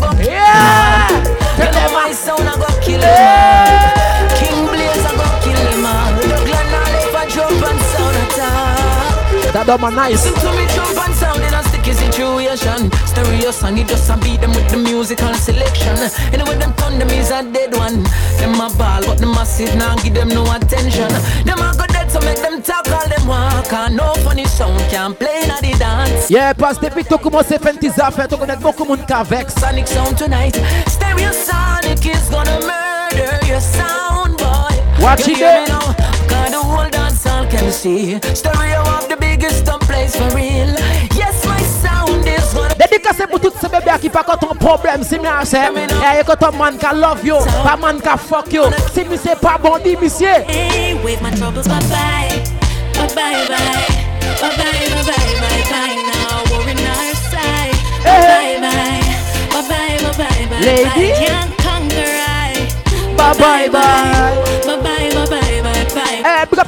Go. 0.00 0.10
Yeah. 0.22 1.08
Tell 1.56 1.72
them 1.72 1.92
my 1.92 2.12
sound 2.12 2.48
I 2.48 2.54
go 2.56 2.68
kill 2.84 3.00
him. 3.00 4.28
King 4.36 4.66
Blaze 4.68 5.04
I 5.04 5.12
go 5.16 5.26
kill 5.42 5.60
him 5.72 5.84
all. 5.86 6.12
The 6.12 6.36
Glen 6.44 6.74
Olive 6.76 7.16
I 7.16 7.24
and 7.70 7.80
sound 7.90 8.16
attack. 8.20 9.52
That 9.52 9.80
my 9.80 9.90
nice. 9.90 10.24
Situation. 12.20 12.90
Stereo 13.06 13.50
song, 13.50 13.78
it 13.78 13.88
just 13.88 14.10
a 14.10 14.16
beat 14.18 14.40
them 14.40 14.50
with 14.50 14.68
the 14.70 14.76
musical 14.76 15.32
selection. 15.34 15.96
Anyway, 16.34 16.56
them 16.58 16.72
turn 16.74 16.98
them 16.98 17.08
is 17.10 17.30
a 17.30 17.42
dead 17.50 17.74
one. 17.74 18.02
Them 18.38 18.54
a 18.60 18.68
ball, 18.76 19.02
but 19.06 19.18
the 19.18 19.26
massive 19.26 19.74
now 19.76 19.96
give 19.96 20.14
them 20.14 20.28
no 20.28 20.44
attention. 20.54 21.08
Them 21.44 21.58
a 21.58 21.72
go 21.76 21.86
dead, 21.86 22.10
so 22.10 22.20
make 22.20 22.40
them 22.42 22.60
talk 22.62 22.86
all 22.90 23.08
them 23.08 23.26
walk. 23.26 23.72
And 23.72 23.96
no 23.96 24.12
funny 24.24 24.44
sound 24.44 24.80
can 24.90 25.14
play 25.14 25.44
in 25.44 25.48
the 25.48 25.78
dance. 25.78 26.30
Yeah, 26.30 26.52
parce 26.52 26.78
que 26.78 26.86
depuis 26.86 27.04
que 27.04 27.14
tu 27.14 27.18
commences 27.18 27.50
à 27.52 27.58
faire 27.58 27.78
tes 27.78 28.00
affaires, 28.00 28.28
tu 28.28 28.36
connais 28.36 28.56
beaucoup 28.56 28.84
de 28.84 28.88
monde 28.88 29.06
qui 29.06 29.12
avec. 29.12 29.50
Sonic 29.50 29.88
sound 29.88 30.16
tonight. 30.18 30.60
Stereo 30.88 31.32
Sonic 31.32 32.04
is 32.04 32.28
gonna 32.30 32.60
murder 32.60 33.46
your 33.46 33.60
sound, 33.60 34.36
boy. 34.36 34.76
Watch 35.00 35.26
You 35.26 35.32
it 35.32 35.38
hear 35.38 35.60
me 35.62 35.64
eh? 35.64 35.68
now? 35.68 35.94
Cause 36.28 36.50
the 36.50 36.60
whole 36.62 36.90
dance 36.90 37.26
all 37.26 37.46
can 37.46 37.72
see. 37.72 38.20
Stereo 38.34 38.82
of 38.82 39.08
the 39.08 39.16
biggest 39.18 39.64
place 39.80 40.14
for 40.14 40.28
real. 40.36 40.76
Yes, 42.90 43.02
my 43.04 43.12
sound 43.12 43.22
is 43.22 43.26
gonna 43.26 43.26
Dédicacé 43.26 43.26
pour 43.26 43.40
tous 43.40 43.52
ces 43.60 43.68
bébés 43.68 43.98
qui 44.00 44.08
pas 44.10 44.24
quand 44.24 44.36
ton 44.36 44.54
problème, 44.54 45.02
c'est 45.02 45.18
bien 45.18 45.40
c'est. 45.44 45.58
Et 45.58 46.24
quand 46.26 46.36
ton 46.36 46.56
man 46.56 46.76
qui 46.76 46.86
love 46.94 47.24
you, 47.24 47.36
pas 47.64 47.76
man 47.76 48.00
qui 48.00 48.08
fuck 48.28 48.52
you. 48.52 48.62
Si 48.92 49.04
monsieur 49.04 49.34
pas 49.40 49.58
bon, 49.62 49.78
dis 49.84 49.96
monsieur. 50.00 50.28
Hey, 50.48 50.94
wave 50.94 51.22
my 51.22 51.30
troubles 51.30 51.62
bye 51.68 51.78
bye, 51.88 52.42
bye 52.94 53.08
bye 53.14 53.46
bye, 53.48 53.80
bye 54.40 54.56
bye 54.56 54.72
bye 54.90 55.04
bye 55.06 55.24
bye 55.40 55.62
bye. 55.70 55.94
Now 56.10 56.42
we're 56.50 56.70
in 56.70 56.78
our 56.78 57.14
side. 57.30 57.76
Eh. 58.04 58.58
Bye 58.60 58.60
bye 58.60 59.62
bye, 59.68 59.68
bye 59.68 59.68
bye 59.68 60.16
bye 60.16 60.46
bye 60.46 60.46
bye. 60.48 60.60
Lady. 60.60 61.12
Can't 61.26 61.52
conquer 61.58 62.12
I. 62.26 62.68
Bye 63.16 63.34
bye 63.38 63.68
bye 63.68 64.59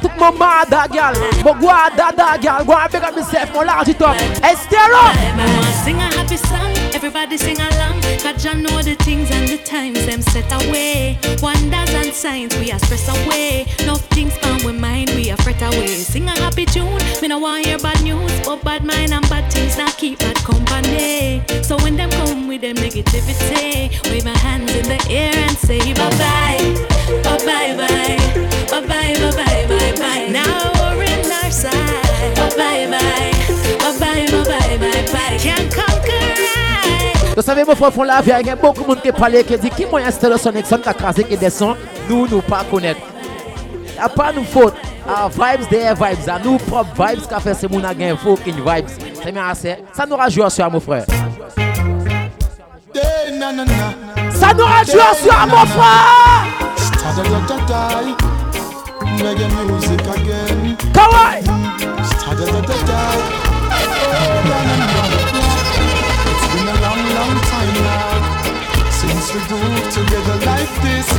bye. 0.03 0.11
Eh, 0.11 0.11
big 0.11 0.11
up 0.11 0.11
tout 0.11 0.11
mon 0.19 0.31
mada 0.37 0.87
gal. 0.87 1.13
Mon 1.43 1.55
guada 1.59 2.11
da 2.15 2.37
gal. 2.37 2.65
Go 2.65 2.73
and 2.73 2.91
big 2.91 3.03
up 3.03 3.15
myself, 3.15 3.53
mon 3.53 3.65
large 3.65 3.89
it 3.89 4.01
up. 4.01 4.15
Hey, 4.15 4.55
stereo. 4.55 5.01
Mama 5.35 5.71
sing 5.83 5.97
a 5.97 6.09
happy 6.15 6.37
song, 6.37 6.73
everybody 6.93 7.37
sing 7.37 7.59
along. 7.59 8.01
Cause 8.21 8.45
you 8.45 8.53
know 8.55 8.81
the 8.81 8.95
things 9.03 9.29
and 9.31 9.47
the 9.47 9.57
times 9.57 10.05
them 10.05 10.21
set 10.21 10.51
away. 10.51 11.17
Wonders 11.41 11.93
and 11.93 12.13
signs 12.13 12.55
we 12.57 12.71
are 12.71 12.79
stress 12.79 13.07
away. 13.09 13.65
No 13.85 13.95
things 13.95 14.37
on 14.43 14.63
we 14.65 14.71
mind 14.71 15.09
we 15.11 15.31
are 15.31 15.37
fret 15.37 15.61
away. 15.61 15.87
Sing 15.87 16.27
a 16.27 16.31
happy 16.31 16.65
tune, 16.65 16.99
me 17.21 17.27
no 17.27 17.39
want 17.39 17.65
hear 17.65 17.77
bad 17.79 18.01
news, 18.03 18.31
but 18.45 18.63
bad 18.63 18.83
mind 18.83 19.13
and 19.13 19.27
bad 19.29 19.51
things 19.51 19.77
not 19.77 19.97
keep 19.97 20.19
bad 20.19 20.37
company. 20.37 21.43
So 21.63 21.77
when 21.77 21.95
them 21.97 22.09
come 22.11 22.47
with 22.47 22.61
them 22.61 22.75
negativity, 22.75 23.91
wave 24.09 24.25
my 24.25 24.37
hands 24.37 24.71
in 24.73 24.85
the 24.85 25.05
air 25.09 25.33
and 25.35 25.57
say 25.57 25.93
bye, 25.93 26.09
bye 26.11 26.52
Vous 37.35 37.41
savez, 37.41 37.63
mon 37.63 37.75
frère, 37.75 37.91
font 37.91 38.03
la 38.03 38.21
vie, 38.21 38.31
il 38.41 38.47
y 38.47 38.49
a 38.49 38.55
beaucoup 38.55 38.83
de 38.83 38.87
monde 38.87 39.01
qui 39.01 39.11
parle, 39.11 39.43
qui 39.43 39.57
dit 39.57 39.69
qui 39.69 39.85
moyen 39.85 40.11
Stereo 40.11 40.37
Sonic 40.37 40.67
son 40.67 40.77
qui 40.77 40.89
a 40.89 40.93
crasé, 40.93 41.23
qui 41.23 41.35
descend, 41.35 41.75
nous, 42.07 42.27
nous 42.27 42.41
pas 42.41 42.63
connaître. 42.69 43.01
Y 43.95 43.99
a 43.99 44.07
pas 44.09 44.31
nous 44.31 44.43
faute. 44.43 44.75
Ah, 45.07 45.27
vibes, 45.29 45.67
des 45.69 45.93
vibes. 45.93 46.29
À 46.29 46.39
nous, 46.39 46.57
propres 46.57 46.93
vibes, 46.95 47.27
qu'a 47.27 47.39
fait, 47.39 47.53
c'est 47.53 47.69
mon 47.69 47.83
again, 47.83 48.15
fucking 48.15 48.55
vibes. 48.55 48.87
C'est 49.23 49.31
bien 49.31 49.47
assez. 49.47 49.77
Ça 49.93 50.05
nous 50.05 50.15
rajoute 50.15 50.49
sur 50.49 50.69
mon 50.69 50.79
frère. 50.79 51.05
Ça 54.31 54.53
nous 54.53 54.65
rajoute 54.65 55.15
sur 55.21 55.47
mon 55.47 55.65
frère. 55.65 56.45
Ta-da-da-da-da. 57.01 57.87
Reggae 59.17 59.47
music 59.67 60.01
again. 60.01 60.77
Kawaii. 60.93 61.43
We 69.33 69.39
grew 69.47 69.75
together 69.89 70.37
like 70.45 70.69
this. 70.85 71.09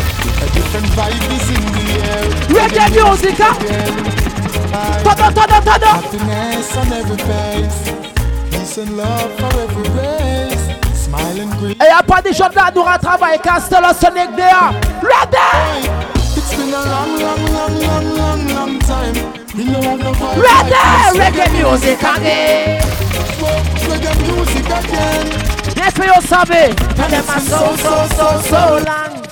A 0.42 0.46
different 0.54 0.86
vibe 0.94 1.28
is 1.34 1.46
in 1.50 1.64
the 1.74 1.86
air. 2.06 2.24
Reggae 2.54 2.86
music, 2.94 3.36
huh? 3.38 3.54
Tada, 5.02 5.32
tada, 5.34 5.58
tada. 5.60 5.92
Happiness 5.98 6.76
on 6.76 6.92
every 6.92 7.18
face. 7.26 7.80
Peace 8.50 8.78
and 8.78 8.96
love 8.96 9.30
for 9.38 9.52
every 9.58 9.88
race. 9.98 10.64
Smile 10.94 11.40
and 11.40 11.52
grin. 11.58 11.72
Et 11.72 11.90
y 11.90 11.98
a 11.98 12.02
pas 12.02 12.22
de 12.22 12.32
gens 12.32 12.50
là, 12.54 12.70
nous 12.74 12.84
travailler 13.02 13.38
qu'à 13.38 13.60
Stereo 13.60 13.92
Sonic 13.92 14.36
there. 14.36 16.13
Been 16.64 16.72
a 16.72 16.80
long, 16.80 17.18
long, 17.18 17.44
long, 17.52 17.78
long, 17.78 18.16
long, 18.16 18.48
long 18.48 18.78
time. 18.78 19.14
We 19.54 19.64
this. 20.70 21.18
Reggae 21.20 21.52
music 21.52 21.98
again. 21.98 22.80
Reggae 23.84 24.12
music 24.22 24.64
again. 24.64 25.26
Yes, 25.76 25.98
you 25.98 26.22
savez. 26.22 26.74
Tell 26.96 27.10
them 27.10 27.24
I'm 27.28 27.40
so, 27.42 27.76
so, 27.76 28.06
so, 28.16 28.40
so 28.48 28.82
long. 28.86 29.24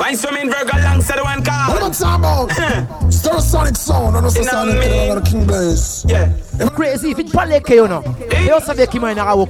Find 0.00 0.16
some 0.18 0.34
in 0.38 0.48
Virgo 0.48 0.78
alongside 0.78 1.18
the 1.18 1.24
one 1.24 1.44
car. 1.44 1.68
What 1.68 1.82
am 1.82 1.90
I 1.90 1.92
talking 1.92 2.24
about? 2.24 2.48
Stereosonic 3.12 3.76
sound, 3.76 4.16
I 4.16 4.20
know 4.22 4.30
some 4.30 4.44
sound 4.44 4.70
in 4.70 5.22
King 5.24 5.46
Blaze. 5.46 6.06
Yeah. 6.08 6.32
Crazy, 6.74 7.12
fit 7.12 7.30
pas 7.30 7.44
les 7.44 7.60
que 7.60 7.86
non. 7.86 8.02
Et 8.30 8.50
vous 8.50 8.64
savez 8.64 8.86
qui 8.86 8.98
m'a 8.98 9.12
énervé. 9.12 9.44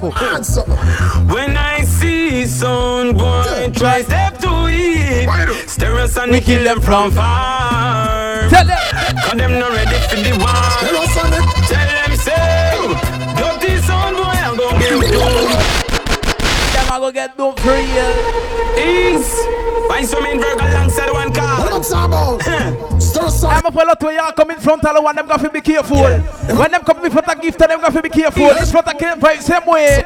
When 1.29 1.57
I 1.57 1.85
see 1.85 2.49
some 2.49 3.13
boy 3.13 3.71
try 3.73 4.03
step 4.03 4.39
to 4.39 4.67
it, 4.67 5.29
Stereosonic 5.69 6.45
kill 6.45 6.65
them 6.65 6.81
from 6.81 7.13
far. 7.13 8.49
Tell 8.49 8.67
them. 8.67 8.77
Cause 9.23 9.39
them 9.39 9.57
not 9.57 9.71
ready 9.71 9.95
for 10.09 10.17
the 10.17 10.33
war. 10.37 10.49
Stereosonic. 10.83 11.47
Tell 11.69 11.87
them 11.87 12.17
say, 12.17 12.89
dirty 13.39 13.81
sound 13.83 14.17
boy, 14.17 14.25
I'm 14.25 14.57
gonna 14.57 14.81
get 14.81 14.99
doomed. 14.99 15.53
Them 16.75 16.91
a 16.91 16.99
go 16.99 17.13
get 17.13 17.37
done 17.37 17.55
for 17.55 17.71
real. 17.71 18.11
Ease. 18.77 19.70
Find 20.01 20.09
some 20.09 20.25
in 20.25 20.41
Virgo 20.41 20.65
alongside 20.65 21.09
the 21.09 21.13
one 21.13 21.31
car. 21.31 21.61
What 21.61 21.73
am 21.73 21.81
I 21.81 21.85
talking 21.85 22.07
about? 22.07 22.41
Stereosonic. 23.01 23.53
I'm 23.53 23.67
a 23.67 23.71
fellow 23.71 23.95
to 23.95 24.15
y'all 24.15 24.33
come 24.33 24.51
in 24.51 24.59
front 24.59 24.83
of 24.83 25.05
one, 25.05 25.15
them 25.15 25.27
got 25.27 25.41
to 25.41 25.51
be 25.51 25.61
careful. 25.61 26.01
When 26.01 26.71
them 26.71 26.83
come 26.85 27.05
in 27.05 27.11
front 27.11 27.29
of 27.29 27.43
gift, 27.43 27.59
them 27.59 27.81
got 27.83 27.93
to 27.93 28.01
be 28.01 28.09
careful. 28.09 28.49
This 28.55 28.71
front 28.73 28.89
of 28.89 28.97
came 28.99 29.21
by 29.21 29.37
same 29.37 29.67
way. 29.67 30.03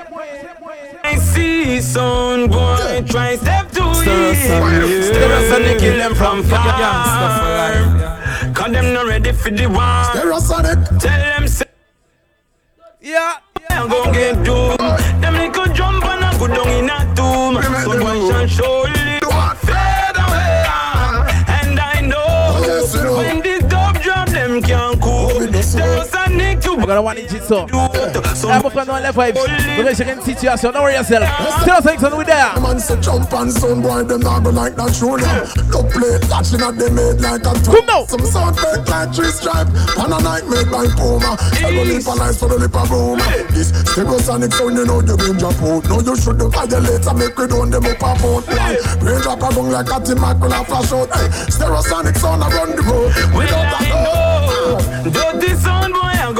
I 1.04 1.16
see 1.16 1.80
some 1.80 2.48
boy 2.48 3.04
try 3.06 3.36
step 3.36 3.70
to 3.70 3.82
it. 3.82 5.14
Stereosonic 5.14 5.78
kill 5.78 5.96
them 5.96 6.14
from 6.16 6.42
far. 6.42 7.72
Cause 8.52 8.72
them 8.72 8.92
not 8.94 9.06
ready 9.06 9.30
for 9.30 9.50
the 9.50 9.68
war. 9.68 10.02
Stereosonic. 10.10 10.98
Tell 10.98 11.20
them 11.20 11.46
say. 11.46 11.66
Yeah. 13.00 13.36
I'm 13.70 13.88
gonna 13.88 14.12
get 14.12 14.44
doomed. 14.44 14.80
Them 15.22 15.34
little 15.34 15.72
jump 15.72 16.04
and 16.04 16.24
I 16.24 16.36
go 16.36 16.48
down 16.48 16.68
in 16.68 16.90
a 16.90 17.14
tomb. 17.14 17.62
Someone 17.84 18.28
shall 18.28 18.46
surely 18.48 18.93
a 26.84 26.86
nick 26.86 26.88
gonna 26.88 27.02
want 27.02 27.18
it 27.18 27.42
so. 27.42 28.48
I'm 28.48 28.64
up 28.64 28.76
on 28.76 28.88
all 28.88 29.00
the 29.00 29.08
vibes. 29.08 29.36
We're 29.76 29.84
gonna 29.84 29.94
check 29.94 30.20
situation. 30.22 30.72
Don't 30.72 30.82
worry 30.82 30.94
yourself. 30.94 31.24
Still 31.62 31.82
saying 31.82 31.98
something 31.98 32.18
with 32.18 32.26
there. 32.26 32.60
Man 32.60 32.78
say 32.78 33.00
jump 33.00 33.32
and 33.32 33.52
sound 33.52 33.82
boy, 33.82 34.04
them 34.04 34.20
not 34.20 34.44
go 34.44 34.50
like 34.50 34.76
that 34.76 34.92
show 34.94 35.16
now. 35.16 35.44
Look 35.72 35.90
play, 35.92 36.18
catching 36.28 36.60
at 36.60 36.76
them 36.76 36.94
made 36.94 37.20
like 37.20 37.44
a 37.44 37.52
Come 37.64 37.86
now. 37.86 38.04
Some 38.04 38.24
sound 38.26 38.58
fake 38.58 38.88
like 38.88 39.12
tree 39.12 39.32
stripe, 39.32 39.68
and 39.68 40.12
a 40.12 40.18
night 40.20 40.44
made 40.48 40.68
by 40.70 40.86
Puma. 40.96 41.36
Several 41.56 41.84
lip 41.88 42.06
and 42.06 42.20
eyes 42.20 42.38
for 42.38 42.48
the 42.48 42.58
lip 42.58 42.74
of 42.76 42.90
Roma. 42.90 43.24
This 43.52 43.72
stereosonic 43.72 44.52
sound, 44.52 44.76
you 44.76 44.84
know 44.84 45.00
you 45.00 45.16
been 45.16 45.36
drop 45.40 45.56
out. 45.64 45.84
No, 45.88 46.00
you 46.00 46.14
should 46.16 46.40
violate 46.52 47.06
and 47.06 47.18
make 47.18 47.36
we 47.36 47.46
down 47.48 47.70
them 47.70 47.84
up 47.84 48.02
a 48.02 48.10
boat. 48.20 48.44
Why? 48.48 48.76
Rain 49.00 49.20
drop 49.24 49.40
a 49.40 49.48
gun 49.54 49.72
like 49.72 49.88
a 49.88 49.96
Tim 50.04 50.20
Macron 50.20 50.52
flash 50.68 50.92
out. 50.92 51.08
Hey, 51.16 51.28
stereosonic 51.48 52.16
sound 52.18 52.44
around 52.44 52.76
the 52.76 52.82
road. 52.84 53.10
We 53.32 53.48
don't 53.48 53.72
I. 53.72 53.84
Dirty 55.04 55.52
oh. 55.52 55.56
sound 55.56 55.93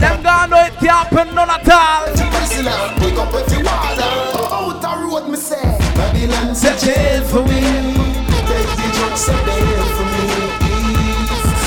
Them 0.00 0.22
gonna 0.22 0.46
know 0.46 0.62
it 0.62 0.72
can't 0.74 0.90
happen 0.90 1.34
none 1.34 1.50
at 1.50 1.68
all. 1.68 2.06
Pick 2.98 3.18
up 3.18 3.34
every 3.34 3.62
water. 3.62 4.12
Out 4.54 4.80
the 4.80 4.88
road, 5.06 5.28
me 5.28 5.36
say. 5.36 5.78
Babylon 5.96 6.54
say 6.54 6.76
jail 6.78 7.24
for 7.24 7.42
me. 7.42 7.60
Beg 8.46 8.68
the 8.78 8.86
judge 8.94 9.18
say 9.18 9.38
bail 9.44 9.86
for 9.96 10.06
me. 10.06 10.24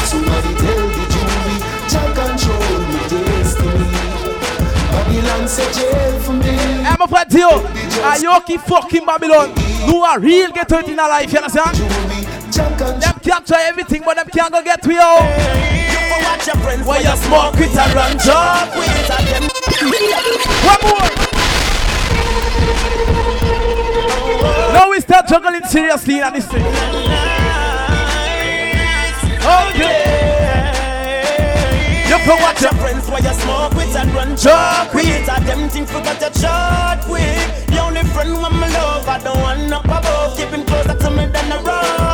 Somebody 0.08 0.52
tell 0.64 0.88
the 0.88 1.04
jury, 1.14 1.56
Jah 1.92 2.10
control 2.16 2.80
me 2.88 3.00
destiny. 3.12 3.88
Babylon 4.92 5.44
say 5.48 5.70
jail 5.74 6.20
for 6.20 6.34
me. 6.34 6.56
Hey, 6.88 6.96
my 6.98 7.08
friend 7.08 7.30
Theo, 7.30 7.52
are 8.04 8.20
you 8.20 8.32
keep 8.46 8.62
fucking 8.62 9.06
Babylon? 9.06 9.54
You 9.88 9.98
are 9.98 10.20
real 10.20 10.52
get 10.52 10.72
it 10.72 10.88
in 10.88 11.00
a 11.00 11.04
life, 11.04 11.32
you 11.32 11.40
understand? 11.40 11.78
Them 12.52 13.20
capture 13.24 13.56
everything, 13.56 14.02
but 14.04 14.18
them 14.18 14.28
can't 14.28 14.52
go 14.52 14.62
get 14.62 14.82
to 14.84 14.92
you. 14.92 15.62
Your 16.46 16.58
you 17.00 17.16
smoke 17.18 17.54
with 17.54 17.78
and 17.78 17.94
run 17.94 18.18
them. 18.18 19.44
One 20.66 20.82
more. 20.82 21.10
Now 24.74 24.90
we 24.90 25.00
start 25.00 25.28
juggling 25.28 25.64
seriously 25.66 26.20
in 26.20 26.34
this 26.34 26.48
thing. 26.48 26.66
Okay. 29.42 30.22
You 32.10 32.18
can 32.18 32.42
watch 32.42 32.62
your 32.62 32.74
friends 32.74 33.10
where 33.10 33.22
you 33.22 33.34
smoke 33.34 33.74
with 33.76 33.96
and 33.96 34.14
run 34.14 34.36
Talk 34.36 34.94
with 34.94 35.30
and 35.30 35.46
them 35.46 35.70
think 35.70 35.88
forgot 35.88 36.20
your 36.20 36.34
short 36.34 37.08
with. 37.10 37.68
The 37.68 37.80
only 37.80 38.04
friend 38.10 38.34
when 38.34 38.56
my 38.60 38.68
love, 38.68 39.08
I 39.08 39.20
don't 39.24 39.40
want 39.40 39.72
up 39.72 39.86
above. 39.86 40.36
Keep 40.38 40.50
him 40.50 40.66
closer 40.66 40.98
to 40.98 41.10
me 41.12 41.28
than 41.28 41.52
a 41.52 41.62
rock 41.62 42.11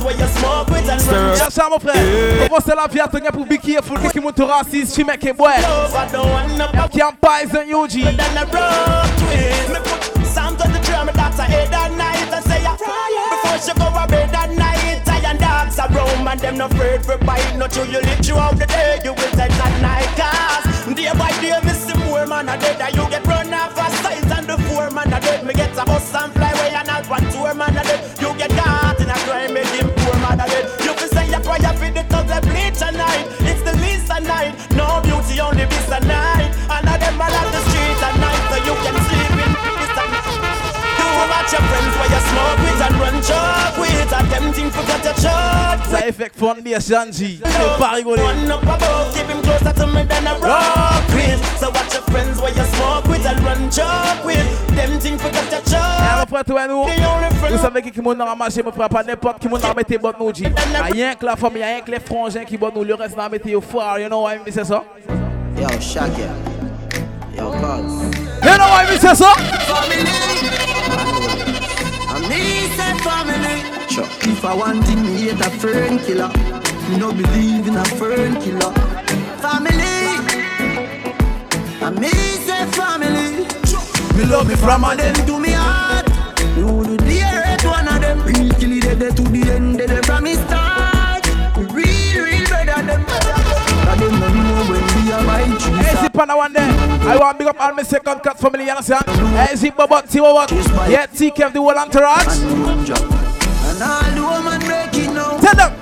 friends 0.00 0.04
where 0.04 0.16
you 0.16 0.26
smoke 0.26 0.68
with 0.68 0.88
and 0.88 1.06
run 1.06 1.36
Ya 1.36 1.50
sa 1.50 1.68
mon 1.68 1.78
frère, 1.78 2.48
commencez 2.48 2.74
la 2.74 2.86
vie 2.86 3.00
à 3.00 3.08
tenir 3.08 3.32
pour 3.32 3.46
be 3.46 3.58
careful. 3.58 3.98
Que 3.98 4.08
qui 4.08 4.20
monte 4.20 4.40
raciste, 4.40 4.94
tu 4.94 5.04
mets 5.04 5.18
que 5.18 5.32
boy. 5.32 5.50
Can't 6.92 7.16
poison 7.20 7.66
you, 7.66 7.88
G. 7.88 8.04
Psalm 10.24 10.56
23 10.56 10.94
on 10.94 11.06
my 11.06 11.12
head 11.12 11.74
at 11.74 11.90
night. 11.98 12.32
And 12.32 12.44
say 12.44 12.62
a 12.62 12.72
Before 12.78 13.58
she 13.58 13.72
go 13.74 13.90
to 13.90 14.06
bed 14.06 14.30
at 14.34 14.50
night. 14.54 15.02
Iron 15.08 15.38
dogs 15.38 15.78
are 15.78 15.90
roam 15.90 16.28
and 16.28 16.40
them 16.40 16.56
not 16.56 16.72
afraid 16.72 17.04
for 17.04 17.18
bite. 17.18 17.56
Not 17.56 17.74
you, 17.76 17.84
you 17.84 18.00
live 18.00 18.20
throughout 18.24 18.58
the 18.58 18.66
day 18.66 19.00
You 19.04 19.12
will 19.12 19.32
take 19.34 19.52
at 19.52 19.74
night 19.82 20.10
Cause 20.16 20.94
day 20.94 21.10
by 21.18 21.30
day 21.42 21.58
me 21.66 21.72
see 21.74 21.98
more 22.04 22.26
man. 22.26 22.48
A 22.48 22.56
dead 22.58 22.80
And 22.80 22.94
you 22.94 23.10
get 23.10 23.26
run 23.26 23.52
off 23.52 23.74
a 23.74 23.90
sight 24.02 24.30
and 24.30 24.46
the 24.46 24.56
four 24.70 24.90
man. 24.90 25.12
A 25.12 25.20
dead 25.20 25.44
Me 25.44 25.52
get 25.52 25.76
a 25.76 25.84
bus 25.84 26.14
and 26.14 26.32
fly 26.32 26.50
away 26.50 26.74
and 26.74 26.88
out 26.88 27.10
one 27.10 27.26
tour 27.30 27.54
man. 27.54 27.76
A 27.76 27.82
up 42.50 42.58
with 42.58 42.82
and 42.82 42.96
run 43.00 43.22
chop 43.22 43.78
with 43.78 44.12
Attempting 44.12 44.70
for 44.70 44.82
cut 44.82 45.06
a 45.06 45.20
shot 45.20 45.78
Ça 45.90 46.06
effect 46.08 46.36
foundation 46.36 47.12
G 47.12 47.40
C'est 47.44 47.78
pas 47.78 47.90
rigolé. 47.94 48.22
One 48.22 48.50
up 48.50 48.62
above 48.62 49.14
Keep 49.14 49.28
him 49.28 49.42
closer 49.42 49.72
to 49.72 49.86
me 49.86 50.02
than 50.04 50.26
a 50.26 50.34
rock 50.38 51.08
with. 51.14 51.40
So 51.58 51.70
watch 51.70 51.92
your 51.94 52.02
friends 52.10 52.40
where 52.40 52.52
you 52.52 52.64
smoke 52.64 53.06
with 53.08 53.26
And 53.26 53.40
run 53.44 53.70
chop 53.70 54.24
with. 54.24 54.70
Attempting 54.72 55.18
for 55.18 55.30
cut 55.30 55.52
a 55.52 55.70
shot 55.70 56.00
Et 56.02 56.20
après 56.22 56.44
toi 56.44 56.66
nous 56.66 56.84
Vous 56.84 57.58
savez 57.58 57.82
que 57.82 57.90
qui 57.90 58.00
m'en 58.00 58.18
a 58.18 58.24
ramassé 58.24 58.62
Me 58.62 58.70
frappe 58.70 58.92
pas 58.92 59.02
n'importe 59.04 59.38
qui 59.38 59.48
m'en 59.48 59.56
a 59.56 59.68
remetté 59.68 59.98
Bonne 59.98 60.14
nous 60.18 60.34
G 60.34 60.52
Rien 60.92 61.14
que 61.14 61.26
la 61.26 61.36
famille 61.36 61.62
Rien 61.62 61.80
que 61.80 61.90
les 61.90 62.00
frangins 62.00 62.44
qui 62.44 62.56
bonne 62.56 62.72
nous 62.74 62.84
Le 62.84 62.94
reste 62.94 63.16
n'a 63.16 63.24
remetté 63.26 63.54
au 63.54 63.60
foire 63.60 63.98
You 63.98 64.08
know 64.08 64.22
what 64.22 64.34
I 64.34 64.38
mean 64.38 64.52
c'est 64.52 64.64
ça? 64.64 64.82
Yo 65.56 65.68
Shaka 65.80 66.30
Yo 67.36 67.50
cause 67.52 68.02
You 68.42 68.56
know 68.56 68.68
what 68.70 68.84
I 68.84 68.90
mean 68.90 68.98
c'est 69.00 69.14
ça? 69.14 69.32
Me 72.28 72.68
say 72.76 72.94
family. 73.06 73.56
Sure. 73.88 74.08
If 74.30 74.44
I 74.44 74.54
want 74.54 74.88
it, 74.88 74.96
me 74.96 75.30
hate 75.30 75.40
a 75.40 75.50
fern 75.50 75.98
killer. 76.00 76.30
Me 76.88 76.98
no 76.98 77.12
believe 77.12 77.66
in 77.68 77.76
a 77.76 77.84
fern 77.84 78.34
killer. 78.40 78.72
Family. 79.42 79.96
And 81.80 81.98
me 81.98 82.10
say 82.46 82.66
family. 82.78 83.46
Me 84.16 84.24
love 84.26 84.48
me 84.48 84.56
from 84.56 84.84
a 84.84 84.96
them 84.96 85.14
to 85.26 85.38
me 85.38 85.52
heart. 85.52 86.06
Me 86.56 86.62
would 86.64 86.98
dare 86.98 87.42
hate 87.42 87.64
one 87.64 87.88
of 87.88 88.00
them. 88.00 88.18
Real 88.24 88.50
kill 88.58 88.72
it 88.72 89.16
to 89.16 89.22
the 89.22 89.50
end, 89.52 89.69
Hey, 95.90 96.02
zip 96.02 96.18
on 96.18 96.36
one 96.36 96.52
there. 96.52 96.62
I 96.62 97.16
want 97.16 97.36
big 97.36 97.48
up 97.48 97.60
all 97.60 97.74
my 97.74 97.82
second 97.82 98.20
cut 98.20 98.38
family, 98.38 98.64
you 98.64 98.70
understand? 98.70 99.04
Hey, 99.06 99.56
zip 99.56 99.74
bobot, 99.74 100.08
see 100.08 100.20
what? 100.20 100.50
Yeah, 100.88 101.06
Kev, 101.06 101.52
the 101.52 101.60
whole 101.60 101.76
entourage. 101.76 102.38
And 103.66 103.82
all 103.82 104.10
the 104.14 104.22
woman 104.22 104.60
breaking 104.60 105.14
now. 105.14 105.38
Tell 105.40 105.54
them. 105.56 105.72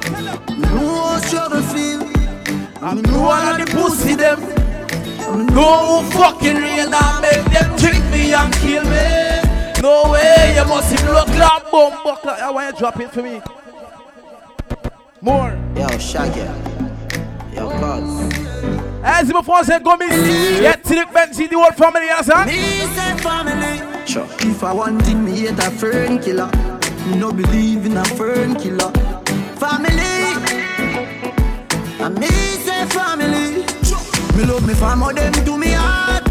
No 0.75 1.18
struggle 1.18 1.62
feel. 1.62 2.03
I 2.81 2.94
know 2.94 3.25
all 3.25 3.33
of 3.33 3.59
the 3.59 3.66
pussy 3.71 4.14
them. 4.14 4.40
No 5.55 6.03
fucking 6.12 6.57
real 6.57 6.88
now 6.88 7.21
make 7.21 7.44
them 7.53 7.77
trick 7.77 8.03
me 8.11 8.33
and 8.33 8.55
kill 8.55 8.85
me. 8.85 9.83
No 9.83 10.11
way, 10.12 10.55
you 10.57 10.64
must 10.64 10.88
see 10.88 11.05
blood 11.05 11.29
clot, 11.29 11.71
bomb 11.71 12.03
buckler. 12.03 12.33
I 12.33 12.51
want 12.51 12.73
you 12.73 12.79
drop 12.79 12.99
it 12.99 13.11
for 13.11 13.23
me. 13.23 13.42
More. 15.21 15.59
Yo, 15.77 15.87
Shaggy. 15.99 16.49
Yo, 17.55 17.68
cuz. 17.68 18.88
Hey, 19.03 19.25
zip 19.25 19.37
français 19.45 19.81
Gomis. 19.81 20.61
Yeah, 20.61 20.75
Tilly 20.77 21.05
Benji, 21.07 21.49
the 21.49 21.57
whole 21.57 21.71
family, 21.73 22.07
you 22.07 22.13
understand? 22.13 22.51
Me 22.51 22.59
say 22.97 23.17
family. 23.23 24.07
Sure. 24.07 24.27
If 24.41 24.65
I 24.65 24.73
want 24.73 25.07
it, 25.07 25.15
me 25.15 25.33
hate 25.39 25.59
a 25.59 25.71
fern 25.71 26.19
killer. 26.19 26.51
Me 27.07 27.17
no 27.17 27.33
believe 27.33 27.87
in 27.87 27.97
a 27.97 28.05
fern 28.05 28.57
killer. 28.57 28.91
Family. 29.57 30.35
And 32.01 32.19
me 32.19 32.29
say 32.29 32.87
family. 32.87 33.65
Me 34.37 34.45
love 34.45 34.67
me 34.67 34.75
family, 34.75 35.15
them 35.15 35.33
to 35.33 35.57
me 35.57 35.73
heart. 35.73 36.25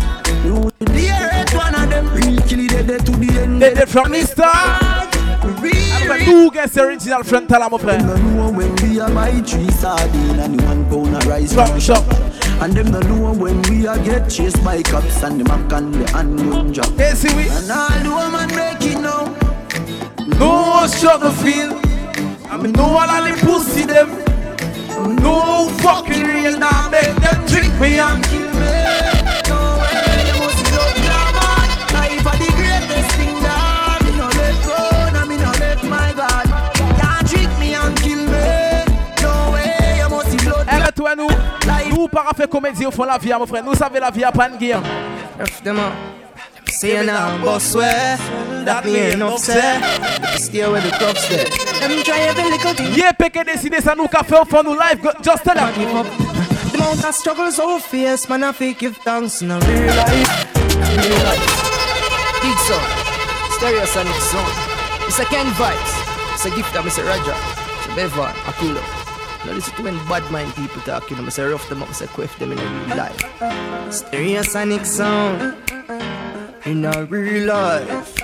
Me 0.44 0.52
would 0.52 0.74
dare 0.80 1.46
one 1.56 1.76
of 1.76 1.90
them. 1.90 2.14
Real 2.14 2.42
kill 2.48 2.60
it 2.60 2.88
dead 2.88 3.06
to 3.06 3.12
the 3.14 3.42
end. 3.42 3.62
They 3.62 3.74
did 3.74 3.88
from 3.88 4.12
the 4.12 4.24
start. 4.24 5.08
Après 6.10 6.26
tout, 6.26 6.52
c'est 6.72 6.82
original 6.82 7.24
frontal, 7.24 7.62
mon 7.70 7.78
frère. 7.78 8.00
know 8.02 8.52
when 8.52 8.74
we 8.84 9.00
are 9.00 9.10
buy 9.10 9.32
three 9.46 9.70
sardine 9.72 10.40
and 10.40 10.60
the 10.60 10.66
one 10.66 10.86
pound 10.90 11.16
of 11.16 11.26
rice 11.26 11.54
From 11.54 11.68
from 11.68 11.80
shop. 11.80 12.04
And 12.60 12.74
them 12.74 12.92
no 12.92 13.00
know 13.02 13.34
when 13.34 13.62
we 13.64 13.86
are 13.86 14.00
get 14.00 14.30
chased 14.30 14.64
by 14.64 14.82
cops 14.82 15.22
and 15.24 15.40
the 15.40 15.44
mac 15.44 15.72
and 15.74 15.94
the 15.94 16.10
handgun 16.12 16.72
drop. 16.72 16.92
Hey, 16.98 17.14
see 17.14 17.34
we. 17.36 17.48
And 17.50 17.72
all 17.72 18.00
the 18.04 18.10
woman 18.10 18.50
breaking 18.50 19.04
now. 19.04 19.26
No 20.40 20.88
struggle 20.88 21.32
feel. 21.32 21.80
I 22.50 22.58
mean, 22.58 22.72
no 22.74 22.92
one 22.94 23.10
of 23.10 23.40
the 23.40 23.46
pussy 23.46 23.86
them. 23.86 24.10
No 25.22 25.70
fucking 25.84 26.24
real 26.24 26.58
now 26.58 26.90
make 26.90 27.16
them 27.18 27.48
trick 27.48 27.72
me 27.80 28.00
and 28.00 28.24
kill 28.26 28.52
me. 28.54 29.67
Nous 41.98 42.08
para 42.08 42.32
faire 42.36 42.48
comédie 42.50 42.86
au 42.86 42.92
fond 42.92 43.04
la 43.06 43.18
vie, 43.18 43.32
mon 43.38 43.46
frère. 43.48 43.64
Nous 43.64 43.74
savons 43.76 44.00
la 44.00 44.12
vie 44.12 44.24
à 44.24 44.32
pas 44.32 44.50
de 44.50 44.58
guerre. 44.58 44.82
Say 46.70 47.04
now, 47.06 47.38
boss 47.44 47.72
swear 47.72 48.18
that 48.66 48.84
me 48.86 48.98
ain't 48.98 49.22
upset. 49.22 49.82
Stay 50.38 50.68
where 50.68 50.82
the 50.82 50.92
cops 51.00 51.28
there. 51.30 51.46
Them 51.80 52.04
try 52.04 52.20
every 52.28 52.44
little 52.52 52.74
thing. 52.74 52.94
Yeah, 52.94 53.14
pique 53.14 53.40
décider 53.46 53.80
ça 53.82 53.96
nous 53.96 54.08
qu'a 54.08 54.22
fait 54.24 54.36
fond 54.50 54.64
nous 54.64 54.74
live. 54.76 55.02
Go- 55.02 55.12
Just 55.24 55.44
tell 55.46 55.56
them. 55.56 55.70
The 55.74 56.76
amount 56.78 57.04
of 57.08 57.16
struggle 57.16 57.52
so 57.52 57.80
fierce, 57.80 58.28
man, 58.30 58.44
I 58.44 58.52
fake 58.52 58.80
give 58.80 58.98
thanks 58.98 59.42
in 59.42 59.50
a 59.52 59.60
real 59.60 59.96
life. 59.96 60.54
Real 60.98 61.24
life. 61.24 62.42
Big 62.42 62.58
son, 62.68 62.84
Stereosonic 63.58 64.20
Zone. 64.30 65.08
It's 65.08 65.20
a 65.20 65.26
Ken 65.26 65.46
Vibes. 65.54 66.34
It's 66.34 66.46
a 66.46 66.50
gift 66.50 66.76
of 66.76 66.86
Mr. 66.86 67.06
Roger. 67.08 67.34
It's 67.34 67.88
a 67.88 67.96
Bevan, 67.96 68.34
Akulo. 68.46 68.97
Now 69.48 69.54
listen 69.54 69.74
to 69.76 69.84
when 69.84 69.96
bad 70.10 70.30
mind 70.30 70.54
people 70.56 70.82
talk, 70.82 71.10
you 71.10 71.16
know, 71.16 71.26
I 71.26 71.30
say 71.30 71.46
rough 71.46 71.70
them 71.70 71.82
up, 71.82 71.88
I 71.88 71.94
say 71.94 72.08
quiff 72.08 72.38
them 72.38 72.52
in 72.52 72.60
a 72.60 72.62
real 72.62 72.92
uh, 72.92 72.96
life. 72.98 73.42
Uh, 73.42 73.46
uh. 73.46 73.88
Stereosonic 73.88 74.86
Sound. 74.86 75.56
In 76.66 76.84
a 76.84 77.06
real 77.06 77.48
life. 77.48 78.16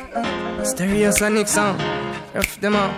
Stereosonic 0.63 1.47
Sound. 1.47 1.81
Rough 2.35 2.59
them 2.59 2.75
out. 2.75 2.93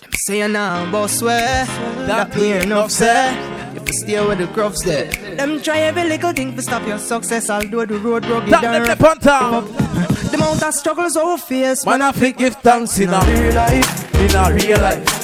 Them 0.00 0.12
say 0.14 0.48
now, 0.48 0.90
boss 0.90 1.22
where 1.22 1.64
that 2.08 2.34
we 2.34 2.54
enough 2.54 2.90
say. 2.90 3.38
If 3.76 3.86
you 3.86 3.92
stay 3.92 4.26
with 4.26 4.38
the 4.38 4.48
crops 4.48 4.82
there. 4.82 5.08
Them 5.36 5.62
try 5.62 5.78
every 5.78 6.08
little 6.08 6.32
thing 6.32 6.56
to 6.56 6.62
stop 6.62 6.84
your 6.88 6.98
success, 6.98 7.50
although 7.50 7.86
the 7.86 7.98
road 7.98 8.26
rugged 8.26 8.52
and 8.52 8.84
them 8.84 8.90
up 8.90 9.20
top. 9.20 9.64
The 9.64 10.32
amount 10.34 10.64
of 10.64 10.74
struggles 10.74 11.16
over 11.16 11.38
face, 11.38 11.86
Man, 11.86 12.02
I 12.02 12.10
fi 12.10 12.32
give 12.32 12.56
thanks 12.56 12.98
in 12.98 13.10
a 13.10 13.20
real 13.20 13.54
life, 13.54 14.14
in 14.16 14.34
a 14.34 14.52
real 14.52 14.80
life. 14.80 15.19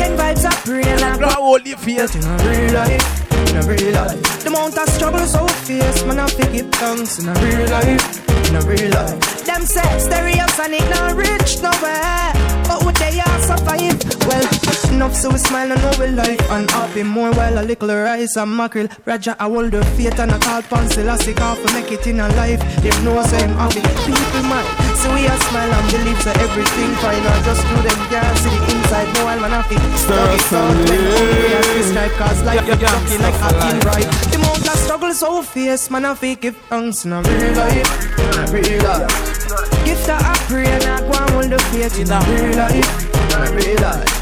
Ken 0.00 0.16
Vybz 0.16 0.44
up 0.46 0.64
real 0.64 1.04
and 1.04 1.20
Now 1.20 1.36
only 1.42 1.74
face 1.74 2.14
in 2.14 2.24
a 2.24 2.36
real 2.48 2.72
life, 2.72 3.04
in 3.50 3.56
a 3.56 3.62
real 3.68 3.92
life. 3.92 4.42
The 4.42 4.48
amount 4.48 4.78
of 4.78 4.88
struggles 4.88 5.32
so 5.32 5.46
fierce 5.68 6.02
man, 6.06 6.18
I 6.18 6.26
fi 6.26 6.50
give 6.50 6.70
thanks 6.72 7.18
in 7.18 7.28
a 7.28 7.34
real 7.34 7.68
life, 7.68 8.28
in 8.48 8.56
a 8.56 8.62
real 8.64 8.90
life. 8.96 9.44
Them 9.44 9.66
say 9.66 9.84
stereosonic 10.00 10.88
not 10.88 11.12
rich 11.16 11.60
nowhere, 11.60 12.32
but 12.64 12.82
what 12.82 12.94
they 12.96 13.20
are 13.20 13.40
survive. 13.44 14.00
Well, 14.24 14.69
enough 14.92 15.14
so 15.14 15.30
we 15.30 15.38
smile 15.38 15.72
and 15.72 15.80
know 15.82 15.92
we 15.98 16.06
life 16.12 16.50
and 16.50 16.70
happy 16.70 17.02
more 17.02 17.32
while 17.32 17.58
a 17.58 17.62
little 17.62 17.88
rice 17.88 18.36
and 18.36 18.56
mackerel. 18.56 18.88
Raja 19.04 19.36
I 19.38 19.44
hold 19.44 19.72
the 19.72 19.84
faith 19.96 20.18
and 20.18 20.32
I 20.32 20.38
call 20.38 20.62
pencil 20.62 21.08
I 21.08 21.16
sick 21.16 21.40
off 21.40 21.58
and 21.58 21.72
make 21.74 21.92
it 21.92 22.06
in 22.06 22.20
a 22.20 22.28
life. 22.36 22.60
Them 22.82 23.04
know 23.04 23.22
say 23.22 23.42
I'm 23.42 23.54
happy. 23.54 23.80
People 23.80 24.44
man, 24.48 24.64
so 24.96 25.12
we 25.14 25.26
a 25.26 25.34
smile 25.48 25.72
and 25.72 25.86
believe 25.90 26.20
so 26.22 26.30
everything 26.30 26.92
fine. 27.02 27.24
I 27.24 27.42
just 27.44 27.62
do 27.68 27.76
them 27.82 28.00
can't 28.10 28.38
see 28.38 28.50
the 28.50 28.60
inside. 28.72 29.08
No 29.14 29.24
while 29.24 29.40
man 29.40 29.50
happy. 29.50 29.76
Stuck 29.96 30.34
it 30.34 30.52
out 30.52 30.76
when 30.88 31.02
hungry 31.10 31.52
and 31.54 31.68
this 31.76 31.90
type 31.94 32.12
cause 32.18 32.42
life 32.42 32.68
is 32.68 32.80
lucky 32.82 33.16
like 33.18 33.38
acting 33.40 33.80
right. 33.88 34.10
The 34.30 34.36
amount 34.36 34.68
of 34.68 34.78
struggle 34.78 35.14
so 35.14 35.42
fierce, 35.42 35.90
man 35.90 36.04
I 36.04 36.14
fake 36.14 36.40
give 36.40 36.56
thanks 36.68 37.04
in 37.04 37.12
a 37.12 37.22
real 37.22 37.54
life, 37.54 37.88
a 38.18 38.52
real 38.52 38.82
life. 38.82 39.84
Give 39.84 40.00
that 40.06 40.22
a 40.22 40.34
pray 40.46 40.66
and 40.66 40.84
I 40.84 41.00
go 41.00 41.12
and 41.18 41.30
hold 41.30 41.50
the 41.50 41.58
faith 41.70 41.98
in 41.98 42.10
a 42.10 42.18
real 42.28 42.56
life, 42.56 43.66
real 43.66 43.80
life. 43.80 44.19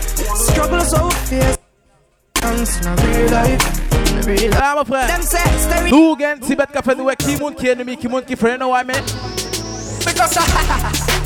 Struggle 0.59 0.81
so 0.81 1.09
fierce, 1.11 1.57
thanks 2.35 2.81
in 2.81 2.89
a 2.89 2.97
real 2.97 3.31
life, 3.31 4.11
in 4.11 4.19
a 4.19 4.23
real 4.23 4.51
life. 4.51 4.61
Ah, 4.61 4.75
mon 4.75 4.85
frère. 4.85 5.07
Them 5.07 5.23
say 5.23 5.39
stereo. 5.57 5.89
Nou 5.89 6.17
gen 6.19 6.41
Tibet 6.41 6.73
ka 6.75 6.83
fe 6.83 6.97
nou 6.99 7.13
e 7.13 7.15
ki 7.15 7.37
moun 7.39 7.55
ki 7.55 7.71
enemy, 7.77 7.95
ki 7.95 8.11
moun 8.11 8.27
ki 8.27 8.35
friend, 8.35 8.59
know 8.59 8.75
what 8.75 8.83
I 8.83 8.89
mean? 8.91 9.05
Because 10.03 11.15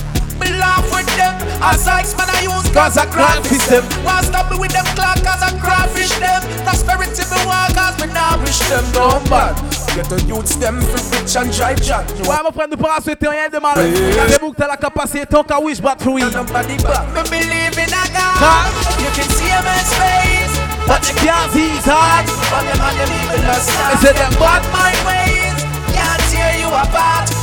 me 0.42 0.58
laugh 0.58 0.84
with 0.90 1.06
them. 1.14 1.34
As 1.62 1.86
ice 1.86 2.16
man 2.18 2.28
I 2.28 2.42
use 2.42 2.66
cause 2.74 2.98
I 2.98 3.06
graphish 3.06 3.66
them. 3.70 3.86
Want 4.04 4.26
stop 4.26 4.50
me 4.50 4.58
with 4.58 4.72
them 4.72 4.84
clock 4.98 5.22
cause 5.22 5.42
I 5.42 5.54
graphish 5.62 6.14
them. 6.18 6.42
Prosperity 6.66 7.22
me 7.30 7.38
want 7.46 7.74
cause 7.74 7.96
me 8.02 8.12
not 8.12 8.40
wish 8.42 8.58
them. 8.66 8.84
No 8.92 9.22
bad 9.30 9.54
Get 9.94 10.08
the 10.08 10.18
youths 10.26 10.56
them 10.56 10.80
for 10.80 11.02
rich 11.12 11.36
and 11.36 11.52
drive 11.52 11.80
jack 11.82 12.08
Ouais, 12.26 12.36
mon 12.42 12.50
frère, 12.50 12.66
nous 12.70 12.76
pas 12.76 12.98
souhaiter 13.00 13.28
rien 13.28 13.48
de 13.52 13.58
mal. 13.58 13.76
Regardez-vous 13.76 14.52
que 14.52 14.56
t'as 14.56 14.68
la 14.68 14.76
capacité, 14.76 15.26
ton 15.26 15.44
cas 15.44 15.60
wish 15.60 15.80
bat 15.80 15.96
free. 16.00 16.24
Nobody 16.32 16.76
but 16.78 17.06
me 17.14 17.22
believe 17.30 17.78
in 17.78 17.92
a 17.92 18.04
God. 18.12 18.72
You 18.98 19.10
can 19.14 19.28
see 19.36 19.52
him 19.52 19.64
in 19.66 19.84
space 19.84 20.54
But 20.86 21.06
you 21.08 21.14
can't 21.22 21.52
see 21.52 21.68
his 21.68 21.84
heart. 21.84 22.26
But 22.50 22.64
them 22.66 22.80
and 22.80 22.96
them 22.98 23.10
evil 23.20 23.46
must 23.46 23.70
I 23.70 23.96
said 24.00 24.16
them 24.16 24.32
But 24.38 24.62
my 24.72 24.92
ways. 25.06 25.62
Can't 25.94 26.22
tear 26.32 26.58
you 26.58 26.68
apart 26.68 27.41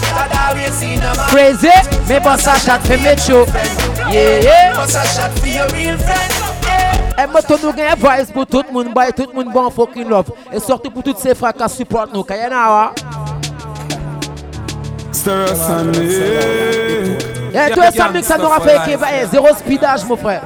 Crazy, 1.27 1.67
mais 2.07 2.19
pas 2.19 2.37
ça 2.37 2.55
chat 2.57 2.79
fait 2.79 2.97
mes. 2.97 3.15
Yeah, 4.11 4.39
yeah. 4.41 4.73
Pas 4.75 4.87
chat 4.87 5.29
real 5.43 5.97
friend. 5.97 6.39
Et 7.21 7.27
moi, 7.27 7.41
nous 7.61 7.73
gagne 7.73 7.95
vibes 7.95 8.33
pour 8.33 8.45
tout 8.47 8.63
le 8.65 8.73
monde, 8.73 8.93
tout 9.15 9.27
le 9.27 9.33
monde 9.33 9.53
bon 9.53 9.69
fucking 9.69 10.07
love. 10.07 10.31
Et 10.53 10.59
surtout 10.59 10.89
pour 10.89 11.03
toutes 11.03 11.17
ces 11.19 11.35
fracas 11.35 11.67
support 11.67 12.07
nous, 12.13 12.23
Kayanawa. 12.23 12.93
Gangster 15.19 15.47
Sonic. 15.55 15.99
Eh, 17.51 17.73
toi, 17.73 17.91
Sonic, 17.91 18.23
ça 18.23 18.37
nous 18.37 18.47
rappelle 18.47 18.79
que 18.85 18.91
eh, 18.91 19.27
zéro 19.29 19.47
speedage, 19.57 20.05
mon 20.05 20.15
frère. 20.15 20.43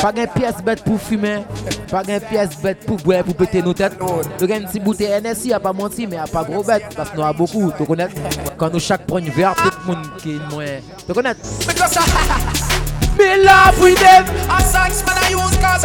Pas 0.00 0.12
de 0.12 0.26
pièce 0.26 0.62
bête 0.64 0.84
pour 0.84 1.00
fumer, 1.00 1.44
pas 1.90 2.04
de 2.04 2.18
pièce 2.18 2.50
bête 2.62 2.86
pour 2.86 2.98
boire, 2.98 3.24
pour 3.24 3.34
péter 3.34 3.62
nos 3.62 3.74
têtes. 3.74 3.98
Nous 4.00 4.06
avons 4.44 4.54
une 4.54 4.66
petite 4.66 4.84
bouteille 4.84 5.20
NSI, 5.22 5.52
a 5.52 5.60
pas 5.60 5.72
menti, 5.72 6.06
mais 6.06 6.18
a 6.18 6.26
pas 6.26 6.44
gros 6.44 6.62
bête, 6.62 6.84
parce 6.96 7.10
que 7.10 7.16
nous 7.16 7.22
avons 7.22 7.38
beaucoup, 7.38 7.72
tu 7.76 7.84
connais. 7.84 8.08
Quand 8.56 8.72
nous 8.72 8.80
chaque 8.80 9.06
prend 9.06 9.18
une 9.18 9.30
verre, 9.30 9.54
tout 9.56 9.70
le 9.86 9.92
monde 9.92 10.06
qui 10.18 10.36
est 10.36 10.50
moins. 10.50 10.66
Tu 11.06 11.12
connais? 11.12 11.34
Me 13.18 13.44
love 13.44 13.80
with 13.80 13.98
them. 13.98 14.24
I 14.48 14.62
sax 14.62 15.04
man 15.04 15.16
I 15.22 15.32
use 15.34 15.58
cause 15.58 15.84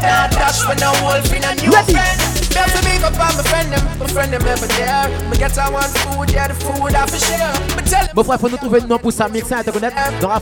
Can't 0.00 0.32
dash 0.32 0.66
when 0.66 0.78
no 0.78 0.92
wolf 1.02 1.32
in 1.32 1.44
a 1.44 1.54
new 1.56 1.72
Ready? 1.72 1.92
friend. 1.92 2.38
Me 2.48 2.54
have 2.56 2.72
to 2.74 2.82
big 2.84 3.02
up 3.02 3.12
on 3.12 3.36
my 3.36 3.42
friend 3.44 3.72
them 3.72 3.98
My 3.98 4.06
friend 4.06 4.32
them 4.32 4.42
ever 4.42 4.66
there. 4.66 5.30
Me 5.30 5.36
get 5.36 5.58
I 5.58 5.70
want 5.70 5.86
food, 5.98 6.30
yeah 6.30 6.48
the 6.48 6.54
food 6.54 6.94
I 6.94 7.06
for 7.06 7.18
share. 7.18 7.52
Me 7.76 7.82
tell 7.82 8.06
them 8.06 8.14
Bon 8.14 8.24
frère, 8.24 8.40
faut 8.40 8.48
nous 8.48 8.56
trouver 8.56 8.80
un 8.82 8.86
nom 8.86 8.98
pour 8.98 9.12
ça 9.12 9.28
mixer, 9.28 9.56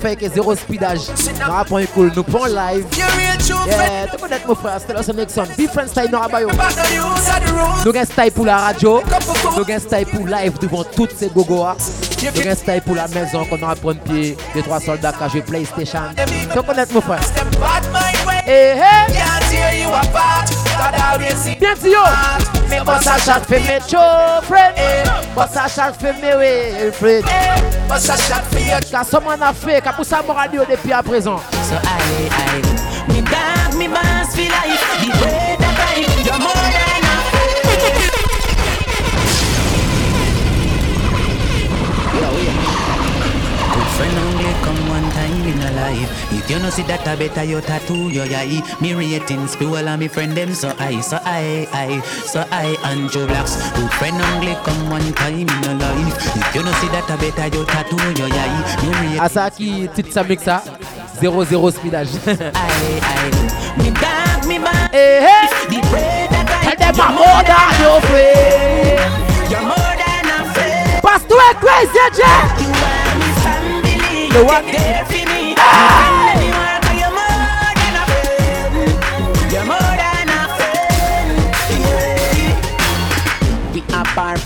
fait 0.01 0.17
que 0.17 0.29
zéro 0.29 0.55
speedage. 0.55 1.01
Un 1.41 1.87
cool, 1.95 2.13
nous 2.15 2.23
prenons 2.23 2.47
live. 2.47 2.87
Yeah, 2.97 3.07
mon 4.47 4.55
frère, 4.55 4.81
c'était 4.81 5.57
Different 5.57 5.89
style 5.89 6.11
the 6.11 6.17
rules. 6.17 7.85
Nous 7.85 8.05
style 8.05 8.33
pour 8.33 8.47
la 8.47 8.59
radio. 8.59 9.03
Nous 9.57 9.79
style 9.79 10.07
pour 10.07 10.27
live 10.27 10.59
devant 10.61 10.85
toutes 10.85 11.17
ces 11.17 11.29
gogoas 11.29 11.77
Nous 12.35 12.55
style 12.55 12.83
pour 12.85 12.95
la 12.95 13.09
maison 13.09 13.45
qu'on 13.45 13.61
aura 13.63 13.75
prendre 13.75 14.01
pied. 14.01 14.37
Des 14.55 14.63
trois 14.63 14.81
soldats 14.81 15.13
qui 15.13 15.39
jouent 15.39 15.45
PlayStation. 15.45 16.01
Te 16.55 16.61
connaître 16.61 16.93
mon 16.93 17.01
frère 17.01 17.21
Eh 18.47 18.79
eh. 18.79 19.07
Can't 19.13 19.45
tear 19.51 19.75
you 19.75 19.89
apart 19.89 20.49
God 20.79 20.95
always 20.95 21.45
Bien 21.59 21.77
yo. 21.83 22.05
Me 22.71 22.85
boss 22.85 23.07
a 23.07 23.19
shot 23.19 23.47
for 23.47 23.59
me 23.59 23.81
show 23.89 24.41
friend 24.43 24.75
Boss 25.35 25.57
a 25.57 25.69
shot 25.69 25.97
for 25.99 26.13
me 26.13 26.37
way 26.37 26.91
friend 26.93 27.25
Bust 27.89 28.09
a 28.09 28.17
shot 28.17 28.45
for 28.45 28.59
your 28.59 28.81
Car 28.81 29.05
someone 29.05 29.43
a 29.43 29.53
fait, 29.53 29.81
car 29.81 29.95
pour 29.95 30.05
ça 30.05 30.23
mon 30.27 30.35
radio 30.35 30.63
depuis 30.69 30.93
à 30.93 31.03
présent. 31.03 31.39
So 31.69 31.75
I, 31.75 32.29
I, 32.63 32.76
time 45.17 45.49
in 45.49 45.59
a 45.59 45.71
life. 45.73 46.33
If 46.33 46.51
you 46.51 46.59
no 46.59 46.69
see 46.71 46.83
that, 46.85 47.07
I 47.09 47.17
better 47.17 47.45
you 47.45 47.61
tattoo 47.61 48.11
your 48.11 48.29
eye. 48.29 48.61
Me 48.81 48.93
ratings, 48.93 49.57
people 49.57 49.77
and 49.77 50.01
me 50.01 50.09
friend 50.09 50.33
them 50.33 50.53
so 50.53 50.75
I, 50.79 51.01
so 51.01 51.19
I, 51.25 51.67
I, 51.73 52.01
so 52.29 52.45
I, 52.53 52.77
Blacks. 53.27 53.57
Good 53.73 53.91
friend 53.99 54.21
only 54.21 54.55
come 54.67 54.91
one 54.91 55.13
time 55.15 55.49
in 55.49 55.65
a 55.65 55.75
life. 55.81 56.17
If 56.37 56.55
you 56.55 56.63
no 56.63 56.73
see 56.81 56.89
that, 56.93 57.09
I 57.09 57.17
better 57.17 57.49
you 57.57 57.65
tattoo 57.65 57.97
your 58.21 58.29
eye. 58.31 58.61
Me 58.83 59.17
ratings. 59.17 59.33
Ça 59.37 59.51
qui 59.51 59.89
titre 59.95 60.13
ça 60.13 60.23
mixa 60.23 60.63
0-0 61.21 61.71
speedage 61.73 62.09
I, 62.27 62.41
I, 63.03 63.31
me 63.79 63.91
dog, 63.91 64.47
me 64.47 64.59
boss. 64.59 64.91
Eh 64.93 65.21
eh 65.21 65.47
The 65.69 65.79
way 65.93 66.27
that 66.31 66.49
I, 66.49 66.77
Tell 66.77 66.93
them 66.93 67.01
I'm 67.01 67.15
more 67.17 67.43
than 67.45 67.73
your 67.83 68.01
friend 68.09 69.27
you're 69.51 69.61
more 69.63 69.95
than 70.03 70.27
a 70.27 70.55
friend. 70.55 71.03
Pass 71.03 71.23
to 71.25 71.35
a 71.35 71.55
crazy 71.55 72.05
Jack 72.17 72.56
The 74.37 74.45
take 74.45 74.77
care 74.77 75.05
for 75.07 75.13
me. 75.13 75.55
Anywhere, 75.57 76.06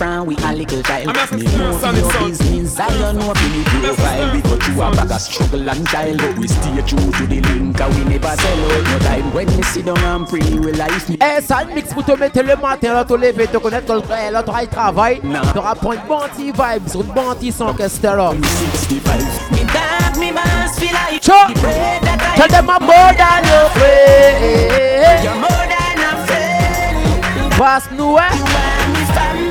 are 0.03 0.25
far 0.25 0.25
from 0.25 0.27
we 0.27 0.37
a 0.37 0.53
little 0.55 0.83
child. 0.83 1.07
Me 1.33 1.47
a 1.47 1.59
know 1.59 1.79
son, 1.79 1.97
your 1.97 2.11
son. 2.13 2.29
business. 2.31 2.79
I 2.79 2.89
don't 2.99 3.19
know 3.19 3.33
if 3.35 3.43
you 3.57 3.63
profile. 3.65 4.33
We 4.35 4.41
got 4.43 4.69
you 4.69 4.83
a 4.83 4.91
bag 4.91 5.11
of 5.13 5.21
struggle 5.21 5.69
and 5.71 5.87
child, 5.89 6.19
but 6.19 6.39
we 6.39 6.49
stay 6.49 6.83
true 6.87 7.11
to 7.11 7.27
the 7.27 7.41
link. 7.41 7.81
And 7.81 7.95
we 7.97 8.05
never 8.05 8.35
sell 8.37 8.73
out 8.73 8.85
no 8.85 8.99
time. 9.01 9.33
When 9.35 9.47
we 9.57 9.63
sit 9.63 9.85
down 9.87 9.99
and 9.99 10.27
pray, 10.29 10.41
we 10.59 10.73
life 10.73 11.09
me. 11.09 11.17
Eh, 11.21 11.41
ça 11.43 11.65
mix 11.65 11.93
pour 11.93 12.05
te 12.05 12.13
mettre 12.13 12.43
le 12.43 12.57
matin, 12.57 12.95
là, 12.95 13.05
te 13.05 13.15
lever, 13.15 13.47
te 13.47 13.59
connaître, 13.59 13.87
que 13.87 13.93
le- 13.93 14.33
l'autre 14.33 14.55
il 14.63 14.69
travaille. 14.69 15.21
T'auras 15.55 15.75
prendre 15.75 15.95
une 15.95 16.09
bonne 16.09 16.29
petite 16.31 16.57
vibe, 16.57 16.89
sur 16.89 17.01
une 17.03 17.13
bonne 17.13 17.35
petite 17.37 17.77
que 17.77 17.89
c'était 17.89 18.17
là. 18.17 18.33
Me 18.33 19.59
dog, 19.59 20.17
me 20.19 20.33
boss 20.33 20.79
feel 20.79 20.93
like 20.93 21.21
Cho. 21.23 21.33
the 21.49 21.61
bread 21.61 22.03
that 22.03 22.19
I 22.21 22.37
Tell 22.37 22.49
them 22.49 22.71
I'm 22.71 22.83
more 22.83 23.13
than 23.15 23.45
your 23.45 23.69
friend 23.71 25.25
You're 25.25 25.35
more 25.35 25.67
than 25.69 25.99
a 26.03 26.27
friend. 26.27 27.51
Pass 27.59 27.85
nous, 27.97 28.17
eh 28.17 28.37
You 28.37 28.45
are 28.45 28.89
my 28.89 29.05
family. 29.15 29.50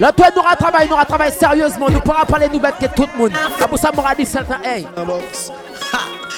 Le 0.00 0.10
toi 0.12 0.26
nous 0.34 0.42
travail, 0.58 0.88
nous 0.88 1.04
travail 1.04 1.32
sérieusement, 1.32 1.88
nous 1.90 2.00
pourra 2.00 2.24
parler 2.24 2.48
nous 2.52 2.58
bête 2.58 2.74
que 2.80 2.86
tout 2.86 3.06
le 3.12 3.18
monde. 3.18 3.32
Ça 3.58 3.90
qu'on 3.90 4.02
dit 4.16 4.26
certain 4.26 4.58
hey. 4.64 4.86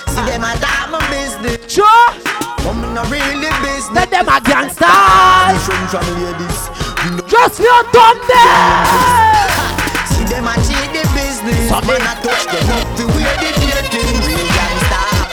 See 0.08 0.20
them 0.26 0.44
a 0.44 0.54
that 0.60 0.88
my 0.90 0.98
business. 1.08 1.72
Sure. 1.72 1.86
Come 2.62 2.84
in 2.84 2.96
a 2.96 3.02
really 3.04 3.48
business. 3.62 3.90
Let 3.94 4.10
them 4.10 4.28
a 4.28 4.40
gangsters. 4.40 5.68
Just 7.28 7.56
for 7.56 7.62
your 7.62 7.84
there. 7.92 8.84
See 10.06 10.24
them 10.24 10.46
a 10.46 10.54
cheat 10.66 10.92
the 10.92 11.02
business. 11.14 11.70
Man 11.70 12.02
a 12.02 12.14
touch 12.20 12.44
them 12.46 12.70
up. 12.70 12.92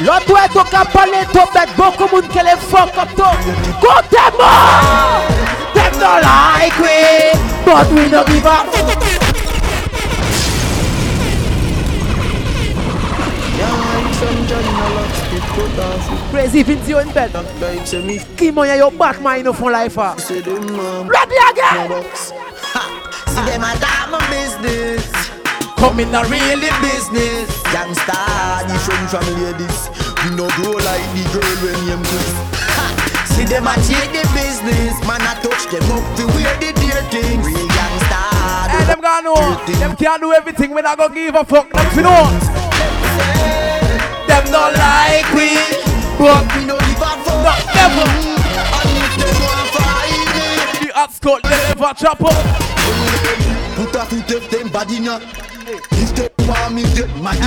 L'autre 0.02 0.26
toi 0.26 0.48
tu 0.48 0.70
qu'à 0.72 0.86
parler 0.86 1.26
tout 1.34 1.50
bête, 1.54 1.70
beaucoup 1.76 2.06
de 2.06 2.12
monde 2.12 2.28
qui 2.30 2.38
les 2.40 2.58
fuck 2.58 2.98
up 2.98 3.10
tout. 3.18 3.36
Côté 3.82 4.24
moi. 4.38 5.59
Them 5.74 5.94
no 6.00 6.20
like 6.22 6.78
we, 6.80 7.34
but 7.66 7.88
we 7.92 8.10
no 8.10 8.24
give 8.26 8.46
up. 8.46 8.66
Crazy 16.32 16.64
Vinci 16.64 16.94
in 16.94 17.12
bed. 17.12 17.32
Qui 18.38 18.52
moyen 18.52 18.78
yo 18.78 18.90
Batman 18.92 19.44
no 19.44 19.54
font 19.54 19.72
life 19.72 19.98
ah. 19.98 20.16
Ready 20.16 21.38
again. 21.50 22.04
See 23.28 23.42
them 23.46 23.64
a 23.64 23.76
my 24.12 24.20
business. 24.30 25.06
Come 25.78 26.00
in 26.02 26.14
a 26.14 26.24
really 26.24 26.70
business. 26.82 27.50
Gangsta, 27.72 28.68
different 28.68 29.10
from 29.10 29.44
ladies. 29.44 29.90
We 30.24 30.36
no 30.36 30.48
grow 30.58 30.74
like 30.74 31.08
the 31.14 31.24
girl 31.34 31.56
when 31.64 31.88
you 31.88 31.98
twist. 32.04 32.69
See 33.40 33.46
them 33.46 33.68
a 33.68 33.74
cheat 33.88 34.12
the 34.12 34.20
business. 34.36 35.00
Man 35.08 35.24
a 35.24 35.32
touch 35.40 35.72
them 35.72 35.88
up 35.96 36.04
to 36.18 36.28
where 36.36 36.60
the 36.60 36.76
dear 36.76 37.00
things. 37.08 37.48
Real 37.48 37.68
gangsta. 37.72 38.20
Hey, 38.68 38.84
them 38.84 39.00
gonna 39.00 39.24
know. 39.24 39.64
Them 39.80 39.96
can't 39.96 40.22
do 40.22 40.34
everything. 40.34 40.72
We 40.76 40.82
not 40.82 40.98
gonna 40.98 41.16
give 41.16 41.36
a 41.36 41.46
fuck. 41.46 41.72
Them 41.72 41.86
fi 41.96 42.02
know. 42.02 42.28
Them 44.28 44.44
not 44.52 44.76
like 44.76 45.32
we, 45.32 45.56
but 46.20 46.44
we 46.54 46.66
no 46.66 46.76
give 46.84 47.00
a 47.00 47.12
fuck. 47.24 47.40
Not 47.40 47.64
ever. 47.80 48.12
And 48.76 48.92
if 49.00 49.14
they 49.24 49.32
want 49.40 49.68
fight 49.72 50.84
the 50.84 50.92
hot 50.94 51.14
Scott 51.14 51.42
they 51.44 51.50
never 51.50 51.94
chop 51.96 52.22
up. 52.22 52.36
put 53.78 53.96
a 53.96 54.06
foot 54.06 54.36
up 54.36 54.50
them 54.52 54.68
body 54.68 55.00
now. 55.00 55.49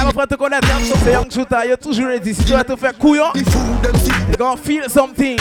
Mon 0.05 0.11
frère, 0.13 0.29
te 0.29 0.35
connaître, 0.35 0.69
c'est 1.05 1.13
Young 1.13 1.31
Shooter, 1.31 1.77
toujours 1.81 2.07
ready. 2.07 2.35
Si 2.35 2.45
tu 2.45 2.53
vas 2.53 2.65
te 2.65 2.77
faire 2.77 2.97
couillon, 2.97 3.33
you 3.35 3.45
gonna 4.39 4.57
feel 4.57 4.89
something. 4.89 5.39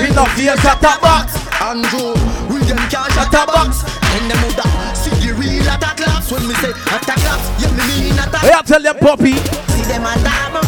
We 0.00 0.14
not 0.14 0.28
feel 0.36 0.52
up 0.52 1.00
box. 1.00 1.34
Andrew, 1.60 2.14
we 2.50 2.60
them 2.60 2.78
can't 2.88 3.10
a 3.16 3.46
box. 3.46 3.84
And 4.14 4.30
them 4.30 4.38
woulda 4.44 4.62
see 4.94 5.10
the 5.18 5.34
real 5.34 5.62
attack 5.62 5.96
claps 5.96 6.30
when 6.30 6.46
me 6.46 6.54
say 6.54 6.70
attack 6.70 7.18
claps. 7.18 7.48
Yeah, 7.58 7.72
me 7.72 7.82
mean 7.88 8.18
attack. 8.18 8.42
Hey, 8.42 8.52
I 8.54 8.62
tell 8.62 8.82
them, 8.82 8.96
puppy. 8.98 9.34
See 9.72 9.82
them 9.88 10.02
my 10.02 10.14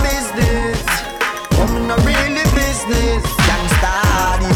business. 0.02 0.82
In 1.60 1.90
a 1.90 1.96
really 2.02 2.44
business. 2.56 3.22
Gangsta, 3.46 3.92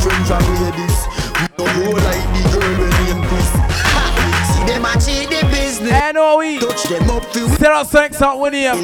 from 0.02 0.44
ladies. 0.64 0.98
We 1.38 1.46
don't 1.56 1.74
go 1.76 1.90
like 2.02 2.23
business. 6.04 6.08
I 6.08 6.12
know 6.12 6.36
we. 6.38 6.58
Touch 6.58 6.82
them 6.84 7.10
up 7.10 7.30
to 7.32 7.48
Zero 7.56 7.84
six 7.84 8.22
out 8.22 8.38
when 8.40 8.52
here. 8.52 8.74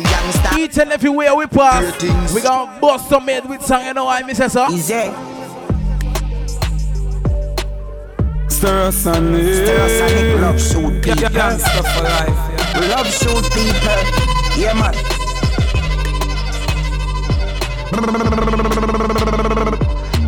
Each 0.59 0.79
and 0.79 0.93
every 0.93 1.11
way 1.11 1.31
we 1.33 1.47
pass, 1.47 2.03
we 2.35 2.41
gonna 2.41 2.81
bust 2.81 3.09
some 3.09 3.27
head 3.29 3.49
with 3.49 3.62
song. 3.62 3.85
You 3.87 3.95
know 3.95 4.05
why 4.05 4.23
me 4.23 4.35
say 4.35 4.49
so? 4.49 4.68
Easy. 4.71 5.12
Stereosonic. 8.49 9.64
Stereosonic 9.64 10.41
love 10.41 10.61
shoot 10.61 11.03
people. 11.03 11.29
Gangsta 11.31 11.83
for 11.95 12.03
life, 12.03 12.29
yeah. 12.29 12.97
Love 12.97 13.07
shoot 13.07 13.45
people. 13.53 14.01
Yeah, 14.59 14.75
man. 14.75 14.95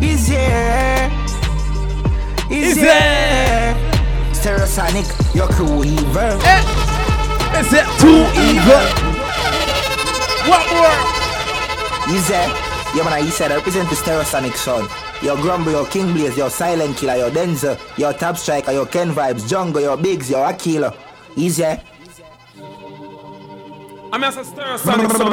Easy. 0.03 0.37
Easy. 2.49 3.42
Stereosonic, 4.43 5.07
your 5.33 5.47
crew 5.47 5.85
evil. 5.85 6.35
Is 7.55 7.71
it 7.71 7.87
too 7.95 8.27
evil? 8.43 8.83
What 10.51 10.67
more? 10.75 10.99
Easy. 12.13 12.43
Yeah, 12.93 13.05
man, 13.05 13.23
he 13.23 13.31
said 13.31 13.53
I 13.53 13.55
represent 13.55 13.87
the 13.89 13.95
Stereosonic 13.95 14.55
son. 14.55 14.85
Your 15.23 15.37
Grumble, 15.37 15.71
your 15.71 15.85
King 15.87 16.11
Blaze, 16.11 16.35
your 16.35 16.49
Silent 16.49 16.97
Killer, 16.97 17.15
your 17.15 17.29
Denzer, 17.29 17.79
your 17.97 18.11
Top 18.11 18.35
Striker, 18.35 18.73
your 18.73 18.85
Ken 18.85 19.13
Vibes, 19.13 19.47
Jungle, 19.47 19.79
your 19.79 19.95
Biggs, 19.95 20.29
your 20.29 20.45
Akila. 20.45 20.93
Easy. 21.37 21.63
I'm 21.63 21.79
a 24.23 24.29
Stereosonic 24.29 25.09
son. 25.15 25.29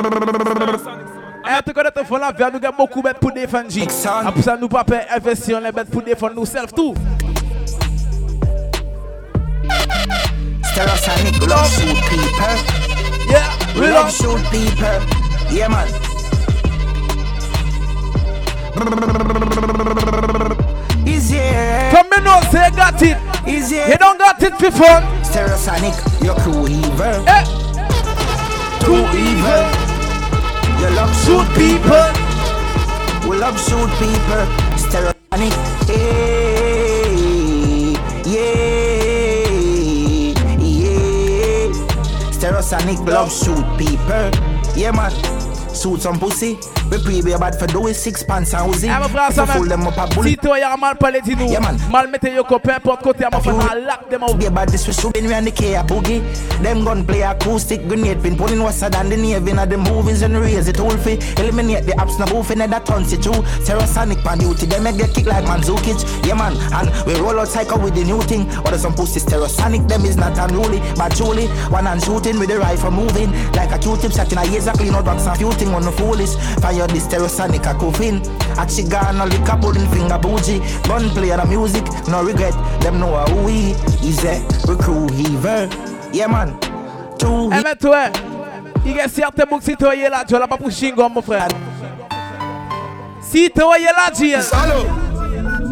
Eh, 1.49 1.63
tu 1.67 1.73
connais 1.73 1.91
ton 1.91 2.05
fond 2.05 2.19
la 2.19 2.31
vie, 2.31 2.45
nous 2.53 2.65
avons 2.65 2.77
beaucoup 2.77 3.03
de 3.03 3.13
pour 3.15 3.33
défendre. 3.33 3.67
Après 4.25 4.43
ça, 4.43 4.57
nous 4.57 4.69
pas 4.69 4.85
faire 4.85 5.05
investir 5.17 5.61
les 5.61 5.73
bêtes 5.73 5.91
pour 5.91 6.03
défendre 6.03 6.35
nous-mêmes 6.35 6.67
tout. 6.67 6.95
Stereosonic 10.81 11.47
love 11.47 11.68
shoot 11.68 12.01
people. 12.09 12.57
Yeah, 13.28 13.74
we 13.74 13.91
love 13.93 14.11
shoot 14.11 14.41
people. 14.49 14.97
Yeah, 15.53 15.68
man. 15.68 15.87
Easy. 21.07 21.37
From 21.91 22.09
me 22.09 22.24
know 22.24 22.41
say 22.51 22.64
you 22.64 22.76
got 22.76 23.03
it. 23.03 23.18
Easy. 23.47 23.76
You 23.76 23.99
don't 23.99 24.16
got 24.16 24.43
it 24.43 24.55
for 24.55 24.70
fun. 24.70 25.03
Stereosonic, 25.22 26.24
your 26.24 26.35
crew 26.37 26.66
evil. 26.66 27.28
Eh. 27.28 27.45
Too 28.81 29.05
evil. 29.20 29.64
You 30.81 30.89
love 30.97 31.12
shoot 31.20 31.47
people. 31.61 32.09
We 33.28 33.37
love 33.37 33.61
shoot 33.61 33.91
people. 34.01 34.47
Stereosonic. 34.81 35.53
Hey, 35.87 36.60
Stereosonic 42.71 43.05
love 43.09 43.33
shoot 43.33 43.66
people. 43.77 44.31
Yeah, 44.79 44.93
man. 44.93 45.11
Shoot 45.75 46.03
some 46.03 46.21
pussy. 46.21 46.57
We 46.91 46.99
pray 47.03 47.36
bad 47.38 47.59
for 47.59 47.66
doing 47.68 47.95
six 47.95 48.22
pants 48.22 48.53
and 48.53 48.72
Uzi. 48.72 48.88
Mon 48.88 49.09
frère, 49.09 49.32
ça 49.32 49.45
If 49.45 49.49
you 49.49 49.55
fool 49.61 49.68
them 49.68 49.86
up 49.86 49.97
a 49.97 50.07
bullet. 50.14 50.30
Si 50.30 50.36
toi, 50.36 50.59
y 50.59 50.62
a 50.62 50.76
mal 50.76 50.95
de 50.95 51.34
nous, 51.34 51.51
Yeah, 51.51 51.61
man. 51.61 51.76
mal 51.91 52.09
mettez 52.09 52.34
yo 52.34 52.43
peu 52.45 52.72
importe 52.72 53.03
côté, 53.03 53.24
mon 53.32 53.41
frère, 53.41 53.55
mal 53.57 53.84
lock 53.86 54.09
them 54.11 54.22
out. 54.24 54.36
Be 54.38 54.47
about 54.47 54.66
this 54.66 54.86
we 54.86 54.93
shooting 54.93 55.26
we 55.26 55.32
and 55.32 55.47
the 55.47 55.53
K 55.53 55.74
a 55.74 55.82
boogie. 55.84 56.20
Them 56.62 56.84
gun 56.84 57.05
play 57.05 57.22
acoustic 57.22 57.86
grenade 57.86 58.20
pin 58.22 58.36
pulling 58.36 58.61
what's 58.62 58.80
than 58.80 59.09
the 59.09 59.16
navy 59.16 59.53
na 59.53 59.66
the 59.66 59.76
movies 59.76 60.22
and 60.22 60.36
raise 60.36 60.68
it 60.68 60.80
all 60.80 60.91
fi 60.97 61.12
eliminate 61.38 61.86
the 61.86 61.93
apps 61.93 62.18
na 62.18 62.26
boof 62.26 62.51
in 62.51 62.59
that 62.59 62.84
turns 62.84 63.12
it 63.12 63.22
true. 63.22 63.41
Terrasonic 63.64 64.22
pan 64.24 64.38
duty 64.38 64.66
them 64.66 64.82
make 64.82 64.97
get 64.99 65.14
kick 65.14 65.26
like 65.26 65.45
Mandzukic. 65.45 66.26
Yeah 66.26 66.34
man, 66.34 66.57
and 66.74 66.91
we 67.07 67.14
roll 67.20 67.38
out 67.38 67.49
cycle 67.49 67.78
with 67.78 67.95
the 67.95 68.03
new 68.05 68.20
thing. 68.22 68.51
Or 68.66 68.76
some 68.76 68.95
pussies 68.95 69.24
terrasonic 69.24 69.86
them 69.88 70.05
is 70.05 70.16
not 70.16 70.36
unruly, 70.38 70.80
but 70.97 71.14
truly 71.16 71.47
one 71.70 71.86
and 71.86 72.03
shooting 72.03 72.38
with 72.41 72.49
the 72.49 72.59
rifle 72.59 72.91
moving 72.91 73.30
like 73.53 73.70
a 73.70 73.78
Q-tip 73.78 74.12
set 74.12 74.32
in 74.32 74.38
a 74.38 74.45
years 74.47 74.66
a 74.66 74.72
clean 74.72 74.95
out 74.95 75.05
box 75.05 75.26
and 75.26 75.38
few 75.38 75.53
thing 75.53 75.68
on 75.72 75.82
the 75.82 75.93
foolish. 75.93 76.34
Fire 76.61 76.80
this 76.89 77.07
terrasonic 77.07 77.66
a 77.66 77.74
coffin. 77.78 78.16
A 78.59 78.66
chiga 78.66 79.12
no 79.16 79.24
lick 79.24 79.49
a 79.49 79.57
pudding 79.57 79.89
finger 79.89 80.18
bougie. 80.18 80.61
Gun 80.87 81.09
play 81.11 81.31
and 81.31 81.43
the 81.43 81.47
music, 81.47 81.85
no 82.09 82.22
regret. 82.24 82.55
Them 82.81 83.01
know 83.01 83.16
who 83.26 83.47
we 83.47 83.72
is 84.07 84.24
a 84.24 84.41
recruit 84.66 85.11
heaver. 85.12 85.68
Yeah 86.12 86.28
man. 86.28 86.59
True. 87.18 87.51
Eh, 87.53 87.62
mais 87.62 87.76
toi, 87.76 88.11
il 88.85 88.97
y 88.97 89.01
a 89.01 89.09
certains 89.09 89.45
boucs 89.45 89.62
si 89.62 89.76
toi 89.76 89.95
y 89.95 90.01
est 90.01 90.09
là, 90.09 90.24
tu 90.26 90.35
vas 90.35 90.47
pas 90.47 90.57
pour 90.57 90.70
Shingon, 90.70 91.11
mon 91.11 91.22
frère. 91.22 91.49
Si 93.20 93.51
toi 93.51 93.78
y 93.78 93.83
est 93.83 93.87
là, 93.87 94.11
tu 94.14 94.31
es. 94.31 94.41
Salo. 94.43 94.87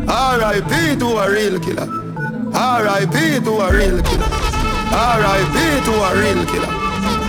R.I.P. 0.08 0.96
to 0.98 1.18
a 1.18 1.28
real 1.28 1.58
killer. 1.60 1.86
R.I.P. 2.54 3.40
to 3.44 3.60
a 3.60 3.70
real 3.72 4.02
killer. 4.02 4.24
R.I.P. 4.90 5.84
to 5.84 5.92
a 5.92 6.14
real 6.14 6.44
killer. 6.46 6.72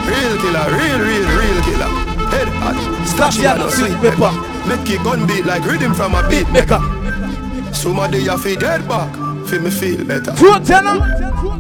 Real 0.07 0.37
killer, 0.37 0.65
real, 0.71 0.99
real, 0.99 1.27
real 1.37 1.61
killer. 1.63 2.08
Head 2.31 2.47
hot, 2.61 2.75
and 2.75 3.43
ya, 3.43 3.65
a 3.65 3.71
sweet 3.71 3.97
pepper. 4.01 4.31
Make 4.67 4.89
it 4.89 5.03
gun 5.03 5.25
beat 5.25 5.45
like 5.45 5.65
rhythm 5.65 5.93
from 5.93 6.15
a 6.15 6.27
beat 6.29 6.49
maker. 6.49 6.79
Somebody 7.73 8.19
you 8.19 8.37
fi 8.37 8.55
get 8.55 8.87
back, 8.87 9.13
fi 9.47 9.57
me 9.57 9.69
feel 9.69 10.05
better. 10.05 10.31
True, 10.35 10.59
tell 10.59 10.87
'em. 10.87 11.01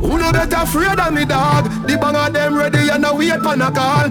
Who 0.01 0.17
know 0.17 0.31
that 0.31 0.53
afraid 0.53 0.99
of 0.99 1.13
me 1.13 1.25
dog? 1.25 1.65
The 1.87 1.97
bang 1.97 2.15
of 2.15 2.33
them 2.33 2.57
ready 2.57 2.89
and 2.89 3.05
a 3.05 3.15
wait 3.15 3.41
for 3.41 3.53
a 3.53 3.71
call. 3.71 4.09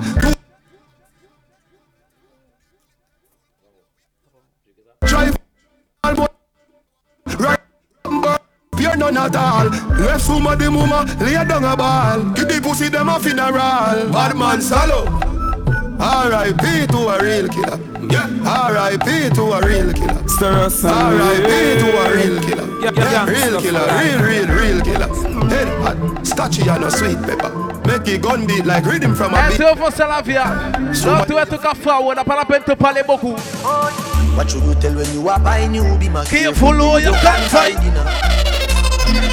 Drive 5.03 5.37
right 7.39 7.61
You're 8.79 8.97
none 8.97 9.17
at 9.17 9.37
all. 9.37 9.69
Left 9.99 10.25
somebody 10.25 10.69
mama 10.69 11.05
lay 11.21 11.35
down 11.45 11.65
a 11.65 11.77
ball. 11.77 12.23
Give 12.35 12.49
the 12.49 12.61
pussy 12.63 12.89
them 12.89 13.09
a 13.09 13.19
funeral. 13.21 14.11
Bad 14.13 14.37
man 14.37 14.61
salo. 14.61 15.28
R.I.P. 16.01 16.87
to 16.89 16.99
a 17.09 17.23
real 17.23 17.49
killer. 17.49 17.79
Yeah, 18.09 18.31
R.I.P. 18.47 19.31
to 19.35 19.43
a 19.43 19.67
real 19.67 19.93
killer. 19.93 20.29
Stir 20.29 20.53
us 20.53 20.85
R.I.P. 20.85 21.81
to 21.81 21.89
a 21.99 22.15
real 22.15 22.41
killer. 22.41 22.69
Yeah, 22.81 22.91
yeah, 22.95 23.11
yeah. 23.11 23.27
Real 23.27 23.61
killer, 23.61 23.85
real, 23.99 24.21
real, 24.23 24.47
real 24.47 24.81
killer. 24.81 25.09
Head 25.49 25.69
hot, 25.83 26.27
scotchy 26.27 26.69
and 26.69 26.85
a 26.85 26.91
sweet 26.91 27.21
pepper. 27.23 27.51
Make 27.87 28.07
it 28.09 28.23
gun 28.23 28.47
beat 28.47 28.65
like 28.65 28.85
rhythm 28.85 29.15
from 29.15 29.35
a 29.35 29.49
beat. 29.49 29.59
qu'on 29.59 29.91
fait 29.91 30.07
la 30.07 30.23
vie? 30.23 30.35
Donc, 31.05 31.27
tu 31.27 31.37
es 31.37 31.47
tout 31.47 31.59
qu'à 31.59 31.75
faire, 31.75 32.01
on 32.03 32.15
n'a 32.15 32.23
pas 32.23 32.37
la 32.37 32.45
peine 32.45 32.63
de 32.67 32.73
te 32.73 32.79
parler 32.79 33.03
beaucoup. 33.07 33.35
What 34.37 34.55
you 34.55 34.75
tell 34.81 34.95
when 34.95 35.13
you 35.13 35.29
are 35.29 35.41
buying 35.41 35.75
you 35.75 35.83
be 35.99 36.09
my 36.09 36.25
Careful 36.25 36.75
who 36.75 36.99
you 36.99 37.11
can 37.11 37.43
find. 37.49 37.77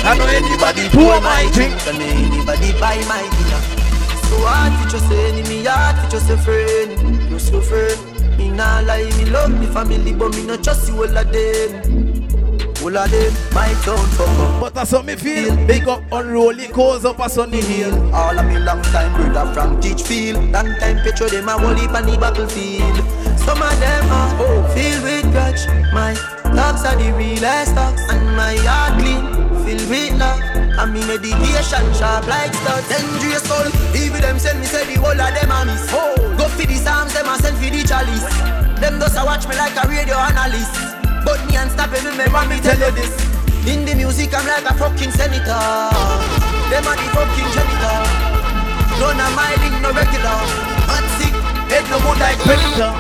I 0.04 0.18
know 0.18 0.26
anybody 0.26 0.90
pour 0.90 1.22
my 1.22 1.48
drink. 1.54 1.78
Can 1.86 2.02
anybody 2.02 2.72
buy 2.80 2.98
my 3.08 3.22
dinner? 3.38 3.55
So 4.30 4.38
hard 4.42 4.74
to 4.84 4.90
just 4.90 5.08
say 5.08 5.32
enemy, 5.32 5.66
hard 5.66 5.96
to 6.04 6.10
just 6.10 6.30
a 6.30 6.38
friend. 6.38 7.30
You 7.30 7.40
so 7.40 7.62
friend. 7.62 8.38
Me 8.38 8.50
nah 8.50 8.82
lie, 8.82 9.10
me 9.18 9.26
love 9.26 9.58
me 9.60 9.66
family, 9.68 10.14
but 10.14 10.36
me 10.36 10.46
not 10.46 10.64
trust 10.64 10.90
you 10.90 10.96
all 10.96 11.18
of 11.18 11.32
them. 11.32 12.16
All 12.84 12.96
of 12.96 13.10
them, 13.10 13.34
my 13.54 13.74
town 13.82 13.98
fuck 14.14 14.30
up. 14.30 14.62
But 14.62 14.74
that's 14.76 14.92
how 14.92 15.02
me 15.02 15.16
feel. 15.16 15.56
Big 15.66 15.88
up 15.88 16.04
unruly 16.12 16.68
cause 16.68 17.04
up 17.04 17.20
a 17.20 17.30
sunny 17.30 17.62
hill. 17.62 17.94
All 18.14 18.38
of 18.38 18.46
me 18.46 18.60
long 18.60 18.82
time 18.84 19.12
brother 19.16 19.52
from 19.54 19.82
Teachfield. 19.82 20.52
Long 20.52 20.68
time 20.80 20.98
picture 21.04 21.28
them 21.28 21.50
a 21.50 21.58
heap 21.80 21.92
on 21.92 22.06
the 22.06 22.18
battlefield. 22.20 22.96
Some 23.40 23.62
of 23.62 23.80
them 23.80 24.12
are 24.12 24.70
filled 24.74 25.04
with 25.04 25.32
grudge. 25.32 25.66
My 25.94 26.14
dogs 26.56 26.86
are 26.86 26.96
the 26.96 27.12
realest 27.14 27.74
dogs, 27.74 28.02
and 28.10 28.36
my 28.36 28.56
heart 28.58 29.00
clean, 29.00 29.35
filled 29.66 29.90
with 29.90 30.14
love. 30.22 30.40
And 30.78 30.94
me 30.94 31.02
meditation 31.10 31.86
sharp 31.98 32.30
like 32.30 32.54
studs. 32.54 32.88
Dangerous 32.88 33.44
soul, 33.50 33.68
even 33.98 34.22
them 34.22 34.38
send 34.38 34.62
me 34.62 34.68
say 34.70 34.86
the 34.86 35.02
whole 35.02 35.18
of 35.18 35.32
them 35.34 35.52
a 35.52 35.66
miss. 35.66 35.90
Go 36.38 36.46
for 36.48 36.66
the 36.70 36.78
psalms, 36.78 37.14
them 37.14 37.28
a 37.28 37.36
send 37.42 37.58
for 37.58 37.70
the 37.74 37.82
chalice. 37.82 38.30
Them 38.80 39.02
just 39.02 39.18
a 39.18 39.26
watch 39.26 39.48
me 39.50 39.58
like 39.58 39.76
a 39.76 39.84
radio 39.90 40.16
analyst. 40.16 40.78
But 41.26 41.42
me 41.50 41.58
and 41.58 41.72
stop 41.74 41.92
it, 41.92 42.06
remember 42.06 42.46
me 42.46 42.62
tell 42.62 42.78
you 42.78 42.94
this. 42.94 43.12
In 43.66 43.84
the 43.84 43.96
music, 43.96 44.30
I'm 44.38 44.46
like 44.46 44.70
a 44.70 44.74
fucking 44.78 45.12
senator. 45.12 45.66
Them 46.70 46.86
are 46.86 46.98
the 47.02 47.08
fucking 47.18 47.50
janitor. 47.50 47.98
None 49.02 49.20
of 49.20 49.32
my 49.34 49.50
link 49.58 49.82
no 49.82 49.90
regular. 49.90 50.38
Hot 50.86 51.06
sick, 51.18 51.34
head 51.74 51.84
no 51.90 51.98
good 52.06 52.20
like 52.22 52.38
predator. 52.46 52.94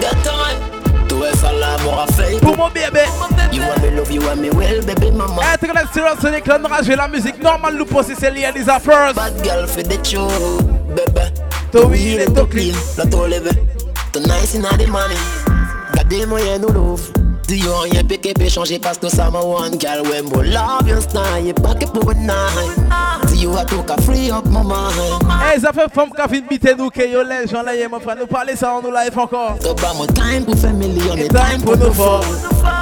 That 0.00 0.20
time. 0.22 0.73
Pour 2.40 2.56
mon 2.56 2.68
bébé. 2.68 3.02
You 3.52 3.62
want 3.62 3.82
me 3.82 3.90
love, 3.96 4.10
you 4.10 4.20
want 4.20 4.36
me 4.36 4.50
well, 4.50 4.84
baby 4.84 5.10
mama. 5.10 5.42
Être 5.54 5.72
l'excellence, 5.72 6.18
c'est 6.20 6.30
l'éclandra, 6.30 6.82
j'ai 6.82 6.96
la 6.96 7.08
musique 7.08 7.40
normale, 7.42 7.76
nous 7.76 7.84
posséder 7.84 8.16
c'est 8.18 8.30
lié 8.30 8.46
à 8.46 8.52
des 8.52 8.64
Bad 8.64 9.44
girl, 9.44 9.66
fais 9.68 9.82
des 9.82 9.98
shows, 10.02 10.28
bébé. 10.88 11.32
Clean, 12.50 12.74
la 12.96 13.04
T'as 14.12 14.20
nice 14.20 14.52
the 14.52 14.88
money. 14.88 15.16
Gardez 15.94 16.26
moyen 16.26 16.58
nous 16.58 16.68
l'ouvre 16.68 17.23
l'offre. 17.44 17.48
Si 17.48 17.58
yo 17.58 17.78
rien 17.80 18.04
péché 18.04 18.34
peut 18.34 18.48
changer 18.48 18.78
parce 18.78 18.98
que 18.98 19.08
ça 19.08 19.30
m'a 19.30 19.40
one 19.40 19.78
girl 19.80 20.02
when 20.08 20.24
mo 20.24 20.42
love 20.42 20.88
you 20.88 21.00
style, 21.00 21.54
pas 21.54 21.74
que 21.74 21.86
pour 21.86 22.10
une 22.10 22.26
night. 22.26 23.28
Si 23.28 23.38
you 23.38 23.56
a 23.56 23.64
tout 23.64 23.82
qu'à 23.82 23.96
free 24.02 24.30
up 24.30 24.46
my 24.46 24.62
mind. 24.62 25.22
Eh, 25.54 25.60
ça 25.60 25.72
fait 25.72 25.92
femme 25.92 26.10
qui 26.10 26.32
vient 26.32 26.46
biter 26.48 26.74
nous, 26.76 26.90
que 26.90 27.02
yo 27.02 27.22
les 27.22 27.46
gens 27.46 27.62
là, 27.62 27.72
mon 27.90 28.00
frère, 28.00 28.16
nous 28.18 28.26
parler 28.26 28.56
ça 28.56 28.74
en 28.74 28.82
nous 28.82 28.90
live 28.90 29.18
encore. 29.18 29.56
So 29.60 29.74
pas 29.74 29.94
mon 29.94 30.06
time 30.06 30.44
pour 30.44 30.58
family, 30.58 31.02
on 31.10 31.16
est 31.16 31.28
time 31.28 31.62
pour 31.62 31.76
nous 31.76 31.92
voir. 31.92 32.22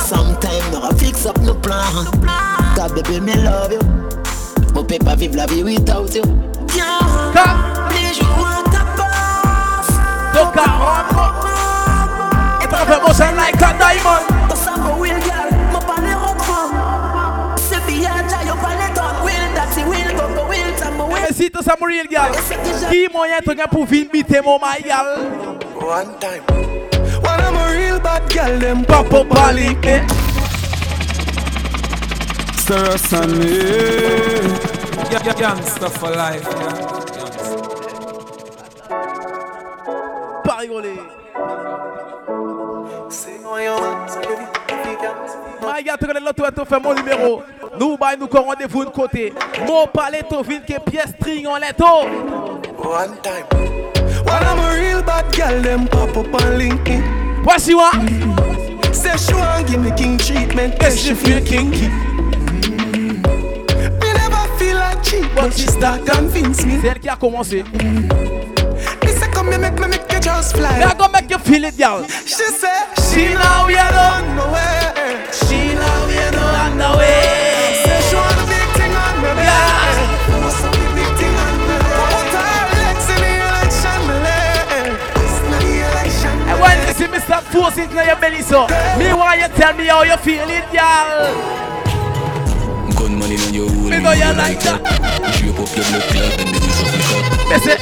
Sometime 0.01 0.65
nous 0.73 0.99
fix 0.99 1.27
up 1.27 1.39
nos 1.39 1.55
plans. 1.55 2.05
God 2.77 2.95
baby 2.95 3.21
me 3.21 3.35
love 3.45 3.73
you. 3.73 3.81
Mon 4.75 4.85
peut 4.85 4.99
pas 5.05 5.17
vivre 5.17 5.37
la 5.37 5.47
vie 5.47 5.63
without 5.63 6.15
you. 6.15 6.23
Yeah. 6.75 7.45
Les 7.91 8.15
jours 8.15 8.49
ta 8.65 8.85
passe. 8.97 9.93
Donc, 10.35 10.57
à. 10.57 10.69
Et 12.63 12.87
fait 12.87 13.01
mon 13.07 13.13
son 13.13 13.37
like 13.37 13.63
a 13.63 13.75
diamond. 13.75 14.32
Sito 21.33 21.65
sa 21.65 21.77
Muriel 21.81 22.07
gal 22.13 22.29
Ki 22.93 23.09
mwenye 23.09 23.41
tonye 23.41 23.67
pou 23.73 23.89
vin 23.89 24.05
bite 24.13 24.43
mou 24.45 24.61
may 24.61 24.85
gal 24.85 25.17
One 25.81 26.13
time. 26.21 26.45
One 27.25 27.41
I'm 27.41 27.57
a 27.57 27.65
real 27.73 28.01
bad 28.01 28.29
gal 28.29 28.59
Dem 28.61 28.85
pop 28.85 29.09
bali 29.09 29.73
me 29.81 30.05
Stir 32.61 32.97
and 33.17 33.33
me 33.41 33.57
Gangsta 35.41 35.89
for 35.89 36.13
life 36.13 36.45
Parigolé 40.45 41.01
Sing 43.09 43.43
man 43.43 44.07
My 45.63 45.83
gal 45.83 45.97
te 45.97 46.07
konen 46.07 46.25
loto 46.25 46.45
mon 46.81 46.95
numero 46.95 47.62
nous, 47.79 47.97
bah, 47.97 48.11
nous, 48.19 48.27
qu'on 48.27 48.43
rendez-vous 48.43 48.85
de 48.85 48.91
côté. 48.91 49.33
Mon 49.67 49.87
palais, 49.87 50.23
tu 50.29 50.37
fin 50.45 50.61
que 50.61 50.79
pièce 50.91 51.13
string 51.19 51.47
en 51.47 51.57
letto. 51.57 51.85
One 52.79 53.17
time. 53.23 53.47
When 54.25 54.43
I'm 54.43 54.59
a 54.59 54.75
real 54.79 55.03
bad 55.03 55.33
girl, 55.35 55.63
them 55.63 55.89
pop 55.89 56.17
up 56.17 56.35
on 56.35 56.59
LinkedIn. 56.59 57.45
What? 57.45 57.67
You 57.67 57.79
want? 57.79 58.95
Say 58.95 59.17
she 59.17 59.35
want 59.35 59.67
give 59.69 59.81
me 59.81 59.91
king 59.97 60.19
treatment, 60.19 60.79
guess 60.79 60.99
she 60.99 61.15
feel 61.15 61.41
kinky. 61.45 61.89
Mm. 61.89 63.23
Me 64.01 64.13
never 64.13 64.59
feel 64.59 64.77
like 64.77 65.03
cheap, 65.03 65.25
but 65.35 65.53
she 65.55 65.67
start 65.67 66.05
convince 66.07 66.65
me. 66.67 66.79
C'est 66.81 66.89
elle 66.89 67.01
qui 67.01 67.09
a 67.09 67.17
commencé. 67.17 67.65
Me 67.73 69.09
say 69.09 69.31
come 69.33 69.49
here, 69.51 69.59
make 69.59 69.79
me 69.81 69.89
make 69.89 70.13
you 70.13 70.21
just 70.21 70.57
fly. 70.57 70.79
Now 70.79 70.95
go 70.95 71.09
make 71.09 71.31
you 71.31 71.39
feel 71.39 71.65
it, 71.65 71.77
girl. 71.79 72.05
She 72.05 72.35
say 72.35 72.85
She 73.11 73.35
now 73.35 73.67
we 73.67 73.77
are 73.77 73.91
done. 73.91 74.37
nowhere. 74.37 74.93
She 75.33 75.75
now 75.75 76.07
we 76.07 76.19
are 76.19 76.31
done 76.33 76.79
see 87.03 87.11
me 87.11 87.19
start 87.19 87.45
forcing 87.45 87.85
it 87.85 87.91
in 87.91 88.07
your 88.07 88.17
belly, 88.17 88.43
so 88.43 88.67
me 88.99 89.13
want 89.13 89.41
you 89.41 89.49
tell 89.57 89.75
me 89.75 89.87
how 89.87 90.03
you 90.03 90.17
feel 90.19 90.49
it, 90.49 90.67
girl. 90.71 91.35
Gun 92.95 93.19
money 93.19 93.37
on 93.37 93.55
your 93.55 93.69
whole 93.69 93.91
Me 93.91 93.99
know 93.99 94.13
you 94.13 94.33
like 94.39 94.61
that. 94.63 94.81
Shape 95.35 95.59
up 95.59 95.71
your 95.75 95.87
blood 95.91 96.07
clot 96.13 96.39
and 96.39 96.49
then 96.55 96.63
you 96.63 96.73
suck 96.77 96.93
me 96.93 97.03
up 97.11 97.51
Me 97.51 97.57
say, 97.59 97.77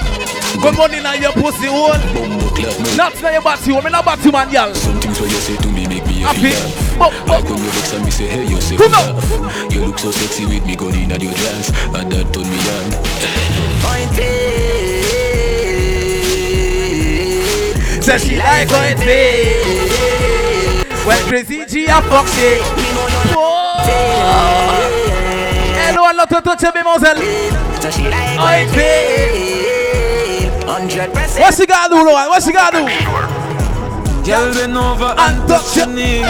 good 0.62 0.76
money 0.76 0.98
in 0.98 1.22
your 1.22 1.32
pussy 1.32 1.66
hole. 1.66 1.98
Bumbo 2.14 2.48
clot 2.54 2.76
man 2.80 2.96
Not 2.96 3.14
in 3.18 3.32
your 3.32 3.42
body 3.42 3.70
hole. 3.72 3.82
Me 3.82 3.90
not 3.90 4.04
body 4.04 4.30
man, 4.30 4.48
girl. 4.48 4.74
Some 4.74 5.00
things 5.00 5.20
what 5.20 5.28
you 5.28 5.40
say 5.42 5.56
to 5.56 5.68
me 5.68 5.86
make 5.88 6.06
me 6.06 6.22
a 6.22 6.30
Happy. 6.30 6.54
feel 6.54 6.96
But, 6.96 7.12
Like 7.26 7.44
when 7.44 7.58
you 7.58 7.70
vex 7.74 7.92
and 7.92 8.04
me 8.04 8.10
say 8.10 8.28
hey 8.28 8.44
you 8.46 8.60
say 8.60 8.76
Come 8.76 8.94
You 9.72 9.84
look 9.84 9.98
so 9.98 10.10
sexy 10.10 10.46
with 10.46 10.64
me 10.64 10.76
gun 10.76 10.94
in 10.94 11.12
at 11.12 11.20
your 11.20 11.34
dance 11.34 11.68
And 11.92 12.08
that 12.12 12.32
turn 12.32 12.48
me 12.48 12.60
on 12.72 12.86
Point 13.84 14.16
it. 14.16 14.49
Say 18.00 18.18
she 18.18 18.36
like 18.36 18.70
how 18.70 18.82
it 18.84 18.98
feel. 18.98 19.60
When 21.06 21.18
crazy 21.28 21.64
G 21.66 21.84
a 21.84 22.00
fuck 22.02 22.26
shit. 22.28 22.62
Hello, 25.76 26.06
hello, 26.08 26.24
to 26.24 26.40
touch 26.40 26.62
your 26.62 26.72
mademoiselle. 26.72 27.20
So 27.80 27.90
she 27.90 28.08
like 28.08 28.38
How 28.40 28.56
it 28.56 28.70
feel. 28.72 30.50
Hundred 30.66 31.12
percent. 31.12 31.40
What 31.40 31.54
she 31.54 31.66
gotta 31.66 31.94
do, 31.94 32.04
Lord? 32.04 32.28
What 32.28 32.42
she 32.42 32.52
gotta 32.52 32.78
do? 32.78 32.86
Girl, 34.24 34.52
bend 34.54 34.76
over 34.76 35.14
and 35.18 35.48
touch 35.48 35.76
your 35.76 35.86
knees. 35.86 36.24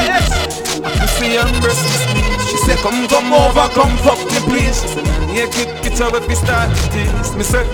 You 0.81 1.07
see 1.19 1.37
her 1.37 1.61
breasts. 1.61 2.03
She 2.51 2.57
say, 2.57 2.77
come, 2.83 3.07
come 3.07 3.33
over, 3.33 3.69
come 3.75 3.97
fuck 3.99 4.19
me, 4.27 4.41
please. 4.49 4.83
She 4.83 4.89
say, 4.89 5.05
yeah, 5.35 5.47
kick 5.51 5.69
it 5.87 6.01
up 6.01 6.15
if 6.15 6.27
we 6.27 6.35
start 6.35 6.75
to 6.75 6.83
tease. 6.91 7.37
Me 7.37 7.43
say, 7.45 7.65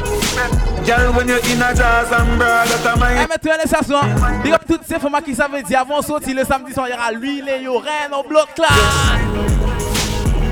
girl, 0.86 1.12
when 1.12 1.28
you're 1.28 1.38
in 1.38 1.60
a 1.60 1.74
jazz 1.74 2.10
and 2.12 2.38
my 2.38 3.22
Eh, 3.22 3.26
mais 3.28 3.58
les 3.58 3.68
stations. 3.68 4.00
Big 4.42 4.52
up 4.52 4.62
toutes 4.66 4.86
ces 4.86 4.98
femmes 4.98 5.20
qui 5.24 5.34
savent 5.34 5.62
dire 5.62 5.80
avant 5.80 6.00
sortir 6.00 6.34
le 6.34 6.44
samedi 6.44 6.72
soir, 6.72 6.86
il 6.88 6.92
y 6.92 6.94
aura 6.94 7.56
et 7.58 7.62
yo 7.62 7.78
rien 7.78 8.16
au 8.16 8.22
bloc 8.26 8.48
là. 8.58 8.68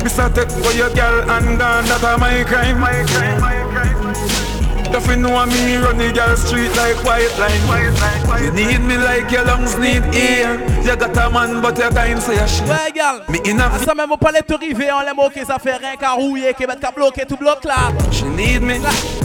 Say, 0.07 0.23
take 0.35 0.51
for 0.51 0.73
your 0.75 0.91
girl 0.91 1.23
and 1.31 1.57
gone, 1.59 1.87
that 1.87 2.19
my 2.19 2.45
crime. 2.45 2.79
My 2.79 3.05
crime, 3.07 3.41
my 3.41 3.65
crime. 3.73 4.05
If 4.15 4.44
you 4.93 5.17
know 5.17 5.47
me, 5.47 5.77
run 5.77 5.99
the 5.99 6.13
girl 6.13 6.37
street 6.37 6.75
like 6.77 6.97
white 7.05 7.33
line. 7.39 8.43
You 8.43 8.51
need 8.53 8.81
me 8.81 8.99
like 8.99 9.31
your 9.31 9.45
lungs 9.45 9.77
need 9.79 10.03
air. 10.15 10.59
You 10.83 10.97
got 10.97 11.17
a 11.17 11.31
man, 11.31 11.63
but 11.63 11.79
you 11.79 11.89
can't 11.91 12.21
say 12.21 12.37
a 12.37 12.47
shit. 12.47 12.69
Ouais, 12.69 12.93
gal. 12.93 13.23
Me 13.29 13.39
a 13.39 13.79
Ça 13.85 13.95
même 13.95 14.13
au 14.13 14.17
palais 14.17 14.43
te 14.43 14.55
river, 14.55 14.91
on 14.93 15.01
l'aime 15.01 15.19
ok, 15.19 15.41
ça 15.47 15.59
fait 15.59 15.77
rien 15.77 15.97
qu'à 15.97 16.13
rouiller, 16.13 16.55
qui 16.55 16.65
va 16.65 16.77
te 16.77 16.95
bloquer 16.95 17.25
tout 17.27 17.37
bloc 17.37 17.65
là. 17.65 17.93
She 18.11 18.25
need 18.25 18.63
me, 18.63 18.81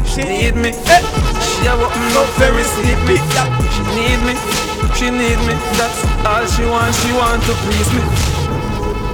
she 0.05 0.23
need 0.23 0.55
me. 0.55 0.69
Eh. 0.69 1.01
She 1.41 1.67
a 1.67 1.75
walk 1.75 1.95
me 1.95 2.07
up 2.15 2.27
very 2.37 2.63
sleepy. 2.63 3.19
She 3.73 3.81
need 3.95 4.19
me, 4.25 4.35
she 4.95 5.09
need 5.11 5.39
me. 5.47 5.55
That's 5.77 6.03
all 6.25 6.45
she 6.47 6.63
want. 6.65 6.93
She 6.95 7.11
want 7.13 7.43
to 7.43 7.53
please 7.65 7.91
me. 7.93 8.01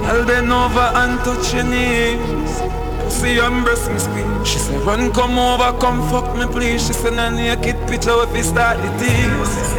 I'll 0.08 0.24
bend 0.24 0.52
over 0.52 0.90
and 0.94 1.18
touch 1.24 1.54
your 1.54 1.64
knees. 1.64 2.35
See 3.16 3.34
you 3.34 3.44
embrace 3.46 3.88
me 3.88 3.98
squeeze. 3.98 4.46
She 4.48 4.58
said, 4.58 4.80
run, 4.82 5.10
come 5.12 5.38
over, 5.38 5.76
come 5.80 6.06
fuck 6.10 6.36
me 6.36 6.44
please. 6.46 6.86
She 6.86 6.92
said, 6.92 7.14
nah, 7.14 7.30
naked 7.30 7.76
picture 7.88 8.12
if 8.22 8.36
you 8.36 8.42
start 8.42 8.76
the 8.76 8.88
tease. 8.98 9.72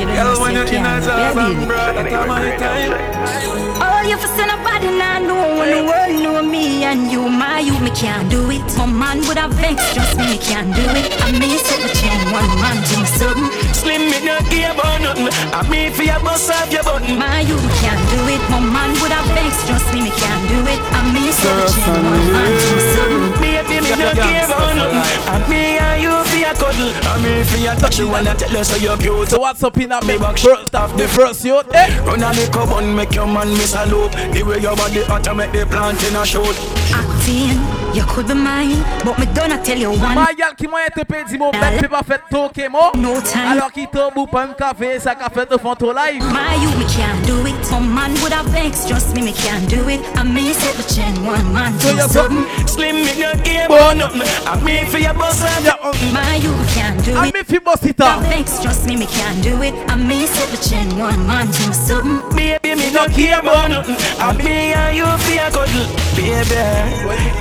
you 0.00 0.06
know 0.06 0.14
Girl, 0.14 0.34
you 0.34 0.40
when 0.40 0.54
say 0.54 0.54
you're 0.54 0.66
in 0.66 0.84
a 0.84 0.88
can't. 0.88 1.04
job, 1.04 1.18
Yeah, 1.18 1.42
I'm 1.42 1.54
baby. 1.54 1.66
broad, 1.66 1.96
that's 1.96 2.28
my 2.28 2.56
time. 2.56 3.93
You 4.04 4.18
for 4.18 4.28
send 4.36 4.52
nobody 4.52 4.92
now 4.98 5.18
know 5.18 5.56
when 5.58 5.70
the 5.72 5.80
world 5.88 6.22
know 6.22 6.42
me 6.42 6.84
and 6.84 7.10
you, 7.10 7.26
my 7.26 7.60
you, 7.60 7.72
me 7.80 7.90
can't 7.90 8.30
do 8.30 8.50
it. 8.50 8.60
My 8.76 8.84
man 8.84 9.18
would 9.26 9.38
have 9.38 9.52
vexed, 9.54 9.94
trust 9.94 10.18
me, 10.18 10.36
me 10.36 10.38
can't 10.38 10.68
do 10.76 10.84
it. 10.84 11.08
I 11.24 11.32
may 11.32 11.56
set 11.56 11.80
the 11.80 11.88
chain, 11.88 12.20
one 12.30 12.44
man 12.60 12.76
do 12.84 13.00
something. 13.16 13.48
Slim 13.72 14.02
me 14.12 14.20
no 14.20 14.36
care 14.52 14.72
about 14.72 15.00
nothing. 15.00 15.28
I 15.56 15.66
me 15.70 15.88
for 15.88 16.02
your 16.02 16.20
bust 16.20 16.50
off 16.50 16.70
your 16.70 16.84
button. 16.84 17.18
My 17.18 17.40
you, 17.48 17.56
me 17.56 17.72
can't 17.80 18.04
do 18.12 18.20
it. 18.28 18.42
My 18.52 18.60
man 18.60 18.92
would 19.00 19.10
have 19.10 19.24
vexed, 19.32 19.66
trust 19.66 19.88
me, 19.94 20.02
me 20.02 20.10
can't 20.10 20.44
do 20.52 20.58
it. 20.68 20.80
I 20.92 21.00
may 21.08 21.32
set 21.32 21.54
the 21.64 21.72
chain, 21.72 22.04
one 22.04 22.26
man 22.28 22.52
do 22.60 22.76
something. 22.92 23.43
Baby, 23.84 23.98
me 23.98 24.04
no 24.04 24.12
care 24.14 24.44
about 24.46 24.76
nothing. 24.76 25.02
I 25.28 25.48
me 25.48 25.76
and 25.76 26.02
you 26.02 26.14
for 26.24 26.36
your 26.40 26.54
cuddle. 26.54 26.92
I 27.04 27.20
me 27.20 27.44
for 27.44 27.58
your 27.58 27.74
touch. 27.76 27.98
You 27.98 28.08
wanna 28.08 28.34
tell 28.34 28.56
us 28.56 28.70
how 28.70 28.76
you're 28.76 28.96
cute. 28.96 29.28
So 29.28 29.40
what's 29.40 29.62
up 29.62 29.76
in 29.76 29.92
a 29.92 30.00
me 30.04 30.16
first 30.18 30.74
off 30.74 30.96
the 30.96 31.06
first 31.08 31.44
youth? 31.44 31.68
Eh? 31.74 31.98
Run 32.04 32.22
a 32.22 32.32
lick 32.32 32.56
up 32.56 32.70
and 32.80 32.96
make 32.96 33.14
your 33.14 33.26
man 33.26 33.48
miss 33.50 33.74
a 33.74 33.84
loop. 33.86 34.12
The 34.32 34.42
way 34.42 34.60
your 34.60 34.76
body 34.76 35.04
hot 35.04 35.26
and 35.28 35.36
make 35.38 35.52
the 35.52 35.66
plant 35.66 36.02
in 36.04 36.16
a 36.16 36.24
shoot. 36.24 36.56
Acting, 36.94 37.60
you 37.94 38.04
could 38.08 38.28
be 38.28 38.34
mine, 38.34 38.80
but 39.04 39.18
me 39.18 39.26
gonna 39.34 39.62
tell 39.62 39.78
you 39.78 39.90
one. 39.90 40.14
Ma 40.14 40.32
gal 40.36 40.54
ki 40.54 40.66
mwen 40.66 40.88
te 40.94 41.04
pe 41.04 41.24
di 41.28 41.36
mo 41.38 41.50
bet 41.52 41.80
pe 41.82 41.88
pa 41.88 42.02
fet 42.02 42.22
toke 42.30 42.68
mo 42.70 42.90
No 42.94 43.20
time. 43.20 43.58
Alors 43.58 43.72
ki 43.72 43.86
to 43.92 44.10
bou 44.14 44.26
pa 44.26 44.46
m 44.46 44.54
kafe 44.54 45.00
sa 45.00 45.14
ka 45.14 45.28
fet 45.28 45.52
fon 45.60 45.76
to 45.76 45.92
live 45.92 46.22
My 46.32 46.54
you, 46.56 46.70
me 46.78 46.86
can't 46.88 47.20
do 47.26 47.36
it. 47.46 47.63
Some 47.64 47.94
man 47.94 48.12
would 48.22 48.32
have 48.32 48.46
vexed, 48.46 48.88
trust 48.88 49.14
me, 49.16 49.22
me 49.22 49.32
can't 49.32 49.68
do 49.68 49.88
it. 49.88 50.00
I 50.16 50.22
may 50.22 50.52
set 50.52 50.74
the 50.76 50.84
chain, 50.94 51.14
one 51.24 51.52
man 51.52 51.72
do 51.78 51.98
something. 52.08 52.44
Slim 52.68 52.96
me 52.96 53.18
no 53.18 53.32
care 53.42 53.66
about 53.66 53.96
nothing. 53.96 54.22
I 54.46 54.60
me 54.62 54.84
for 54.84 54.98
your 54.98 55.14
bust 55.14 55.42
off 55.42 55.64
your 55.64 55.76
button. 55.82 56.12
My 56.12 56.36
you, 56.36 56.52
can't 56.74 57.02
do 57.04 57.14
I 57.16 57.28
it. 57.28 57.34
me 57.34 57.42
fi 57.42 57.58
bust 57.58 57.84
it 57.86 57.96
That 57.96 58.18
up 58.18 58.24
vex, 58.24 58.62
trust 58.62 58.86
me, 58.86 58.96
me 58.96 59.06
can't 59.06 59.42
do 59.42 59.60
it. 59.62 59.74
I 59.90 59.96
may 59.96 60.26
set 60.26 60.48
the 60.50 60.60
chain, 60.68 60.98
one 60.98 61.26
man 61.26 61.46
do 61.46 61.72
something. 61.72 62.36
Baby, 62.36 62.74
me 62.80 62.92
no 62.92 63.06
care 63.08 63.40
about 63.40 63.70
nothing. 63.70 63.96
I 64.20 64.32
me 64.36 64.72
and 64.74 64.96
you 64.96 65.06
for 65.24 65.32
your 65.32 65.50
cuddle. 65.50 65.86
Baby, 66.14 66.62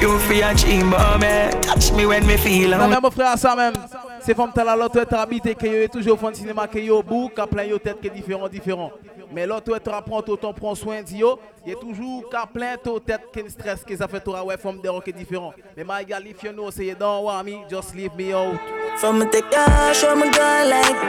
you 0.01 0.17
for 0.19 0.34
your 0.34 0.53
dream, 0.55 0.88
mommy. 0.89 1.51
Touch 1.61 1.91
me 1.91 2.05
when 2.05 2.26
me 2.26 2.38
feel 2.38 2.69
Non 2.71 2.80
hungry. 2.80 2.95
men 2.95 2.99
mon 3.03 3.11
frère 3.11 3.38
ça 3.38 3.55
même 3.55 3.74
Ces 4.26 4.34
femmes 4.34 4.53
là, 4.55 4.76
l'autre 4.76 4.99
est 4.99 5.13
habité, 5.13 5.53
qui 5.53 5.67
est 5.67 5.91
toujours 5.91 6.17
au 6.24 6.34
cinéma, 6.34 6.65
qui 6.65 6.80
est 6.80 6.89
au 6.89 7.03
bout, 7.03 7.30
qui 7.36 7.41
a 7.41 7.45
plein 7.45 7.67
de 7.67 7.78
têtes 7.78 7.99
qui 7.99 8.07
est 8.07 8.09
différent, 8.09 8.47
différent. 8.47 8.91
Mais 9.34 9.45
l'autre 9.45 9.76
est 9.76 9.88
apprend, 9.89 10.24
autant 10.26 10.53
prend 10.53 10.74
soin 10.76 11.01
de 11.01 11.09
il 11.65 11.71
est 11.74 11.80
toujours 11.80 12.30
qu'à 12.30 12.45
plein 12.45 12.76
de 12.76 12.99
têtes 12.99 13.28
qui 13.34 13.49
stress, 13.49 13.84
qui 13.84 13.97
ça 13.97 14.07
fait 14.07 14.21
tout 14.21 14.32
ouais, 14.32 14.55
femme 14.55 14.80
de 14.80 15.01
qui 15.01 15.09
est 15.09 15.13
différent. 15.13 15.53
Mais 15.76 15.84
my 15.84 16.05
girl, 16.07 16.26
if 16.26 16.41
you 16.41 16.53
know, 16.53 16.71
say 16.71 16.95
don't 16.95 17.26
want 17.26 17.43
me, 17.43 17.65
just 17.69 17.93
leave 17.95 18.15
me 18.15 18.34
out. 18.34 18.57
From 18.97 19.19
the 19.19 19.41
cash, 19.51 20.05
I'm 20.05 20.21
a 20.21 20.32
girl 20.32 20.69
like, 20.69 21.01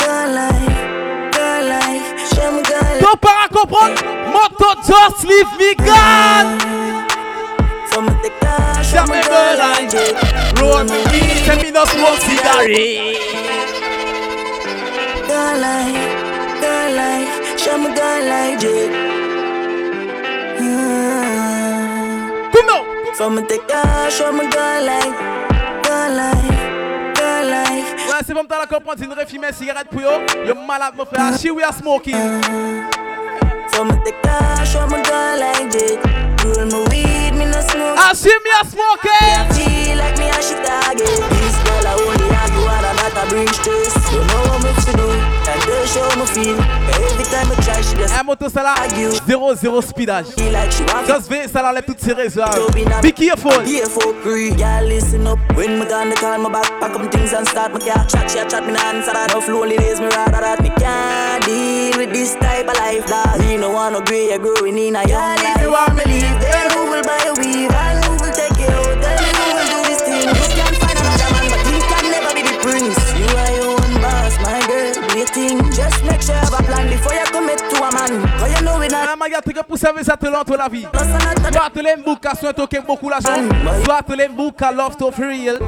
girl 0.00 0.34
like, 0.34 1.32
girl 1.32 1.68
like, 1.68 2.18
j'aime 2.34 2.62
girl 2.64 2.82
like. 2.82 3.02
Donc, 3.02 3.20
para 3.20 3.48
comprendre, 3.52 4.02
motto, 4.32 4.80
just 4.82 5.24
leave 5.24 5.58
me, 5.58 5.74
God. 5.76 6.77
From 7.98 8.06
me 8.06 8.12
take 8.22 8.42
a 8.42 8.84
show 8.84 9.02
me 9.06 9.18
Jamais 9.18 9.26
girl 9.26 9.52
me 9.52 9.58
like, 9.58 9.92
like 9.92 10.60
Roll 10.60 10.84
me 10.84 10.98
weed 11.10 11.42
Tell 11.44 11.56
me 11.56 11.70
no 11.72 11.84
smoke 11.84 12.20
cigarette 12.20 13.18
girl 15.26 15.58
like, 15.58 16.60
girl 16.62 16.94
like, 16.94 17.58
show 17.58 17.76
me 17.76 17.92
girl 17.92 18.22
like 18.28 18.60
Jake. 18.60 18.92
Come 22.52 22.70
on. 22.70 23.14
From 23.16 23.46
take 23.48 23.68
a 23.68 24.08
show 24.12 24.30
me 24.30 24.48
girl 24.48 24.84
like, 24.84 25.18
girl 25.82 26.14
like. 26.14 26.68
Ouais 27.40 28.22
c'est 28.24 28.32
femme 28.32 28.46
t'as 28.48 28.60
la 28.60 28.66
comprendre 28.66 29.02
une 29.02 29.12
refumée 29.12 29.52
cigarette 29.52 29.88
pour 29.90 30.02
yo. 30.02 30.10
Yo 30.46 30.54
malade 30.54 30.94
mon 30.96 31.04
frère. 31.04 31.36
She 31.36 31.50
we 31.50 31.64
are 31.64 31.72
smoking. 31.72 32.14
From 33.70 33.88
take 34.04 34.24
a 34.24 34.64
show 34.64 34.86
me 34.86 35.02
girl 35.02 35.40
like 35.40 35.72
Jake. 35.72 36.17
No. 38.08 38.10
I 38.10 38.14
see 38.14 38.38
me 38.42 38.50
a 38.50 38.64
smoking 38.64 39.10
feel 39.52 39.92
eh? 39.92 40.00
like 40.00 40.18
me 40.18 40.28
a 40.28 40.40
shit 40.40 40.64
target. 40.64 41.04
This 41.04 41.56
girl 41.60 41.86
I 41.86 41.92
only 41.92 42.28
argue 42.40 42.64
and 42.64 42.96
not 42.96 43.12
a 43.12 43.28
bring 43.28 43.48
stress. 43.48 43.94
You 44.12 44.24
know 44.24 44.42
what 44.48 44.64
me 44.64 44.72
to 44.72 44.92
do, 44.96 45.08
and 45.12 45.60
they 45.68 45.86
show 45.86 46.08
me 46.16 46.26
feel. 46.32 46.56
Every 46.88 47.24
time 47.24 47.52
I 47.52 47.54
try, 47.62 47.80
she 47.82 47.96
just 47.96 48.14
Un 48.14 48.24
moto 48.24 48.48
ça 48.48 48.62
là 48.62 48.74
0-0 48.88 49.82
speedage 49.82 50.26
feel 50.34 50.52
like 50.52 50.72
she 50.72 50.84
want 50.84 51.06
Just 51.06 51.28
V 51.28 51.48
ça 51.48 51.62
là 51.62 51.82
toutes 51.82 52.00
ses 52.00 52.12
réserves 52.14 52.54
to 52.54 52.72
be 52.72 52.84
not 52.84 53.02
Be 53.02 53.12
careful 53.12 53.62
Be 53.62 53.82
free. 54.22 54.52
Yeah, 54.56 54.80
listen 54.82 55.26
up. 55.26 55.38
When 55.54 55.78
me 55.78 55.86
gone, 55.86 56.08
they 56.08 56.16
call 56.16 56.38
my 56.38 56.50
back, 56.50 56.80
pack 56.80 56.94
up 56.96 57.12
things 57.12 57.32
and 57.32 57.46
start 57.46 57.72
my 57.72 57.78
car. 57.80 58.06
Chat, 58.06 58.28
chat, 58.28 58.48
chat, 58.48 58.64
me 58.64 58.72
nah 58.72 58.90
answer 58.90 59.12
that. 59.12 59.30
Enough 59.30 59.48
lonely 59.48 59.76
days, 59.76 60.00
me 60.00 60.06
rather 60.06 60.40
that. 60.40 60.62
Me 60.62 60.70
can't 60.70 61.44
deal 61.44 61.98
with 61.98 62.12
this 62.12 62.34
type 62.36 62.68
of 62.68 62.76
life, 62.76 63.06
dog. 63.06 63.38
Me 63.40 63.56
no 63.56 63.70
want 63.70 63.92
no 63.92 64.00
grey, 64.00 64.28
you're 64.30 64.38
growing 64.38 64.78
in 64.78 64.96
a 64.96 65.06
young 65.06 65.36
life. 65.36 65.56
If 65.56 65.62
you 65.62 65.72
want 65.72 65.94
me 65.96 66.04
leave, 66.04 66.40
then 66.40 66.70
who 66.72 66.90
will 66.90 67.02
buy 67.02 67.20
a 67.26 67.34
weave? 67.40 67.97
Tu 79.42 79.64
pour 79.66 79.78
servir 79.78 80.04
ça 80.04 80.16
te 80.16 80.26
lente 80.26 80.50
la 80.56 80.68
vie. 80.68 80.86
Soit 81.52 81.70
tu 81.74 81.82
l'aimes 81.82 82.02
beaucoup, 82.04 82.28
soit 82.38 82.52
tu 82.52 82.76
aimes 82.76 82.84
beaucoup 82.86 83.08
l'argent. 83.08 83.42
Soit 83.84 84.02
tu 84.08 84.16
l'aimes 84.16 84.34
beaucoup, 84.34 84.64
love 84.74 84.96
to 84.96 85.10
for 85.10 85.26
real. 85.26 85.58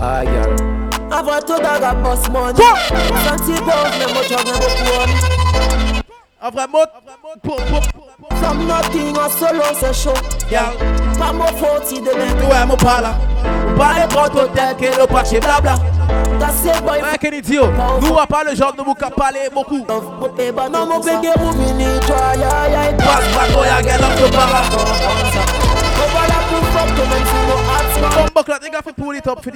Ah, 0.00 0.22
girl. 0.24 0.56
Avant 1.12 1.40
tout, 1.40 1.56
dog 1.56 1.82
a 1.82 1.94
boss 1.94 2.28
money. 2.30 2.62
Senti 3.26 3.52
pose, 3.60 3.92
mais 3.98 4.12
moi, 4.12 4.22
j'en 4.28 4.38
ai 4.38 4.52
beaucoup. 4.52 5.98
En 5.98 5.99
Après 6.42 6.66
mot, 6.68 6.78
From 8.40 8.66
nothing 8.66 9.14
a 9.18 9.28
solo 9.28 9.74
se 9.74 9.92
show 9.92 10.14
Girl, 10.48 10.74
pas 11.18 11.32
mon 11.34 11.44
faute 11.48 11.92
de 11.92 12.16
même 12.16 12.48
Ouais, 12.50 12.66
mon 12.66 12.76
pas 12.76 13.14
Pas 13.76 13.92
les 13.94 14.08
grands 14.08 14.24
hôtels 14.24 14.76
que 14.78 14.86
le 15.00 15.06
pas 15.06 15.22
chez 15.24 15.38
blabla. 15.38 15.74
That's 16.38 16.62
boy 16.80 17.02
Ouais, 17.02 17.18
quel 17.20 17.34
idiot 17.34 17.66
Nous, 18.00 18.18
à 18.18 18.26
pas 18.26 18.42
le 18.44 18.54
genre 18.54 18.72
de 18.72 18.80
vous 18.82 18.94
qu'à 18.94 19.10
beaucoup. 19.52 19.84
Non, 19.86 20.86
mon 20.86 21.00
bébé, 21.00 21.28
vous 21.38 21.52
venez 21.52 22.00
Toi, 22.06 22.16
ya, 22.36 22.68
ya, 22.70 22.90
ya. 22.90 22.96
Pas, 22.96 23.20
pas, 23.38 23.46
toi, 23.52 23.66
ya, 23.66 23.82
get 23.82 24.02
up, 24.02 24.16
toi, 24.18 24.30
pas 24.30 24.46
là. 24.46 24.62
Come 28.14 28.30
back, 28.34 28.48
let 28.48 28.62
me 28.62 28.70
go 28.70 28.78
for 28.82 28.92
pull 28.94 29.14
it 29.14 29.26
up 29.26 29.44
for. 29.44 29.52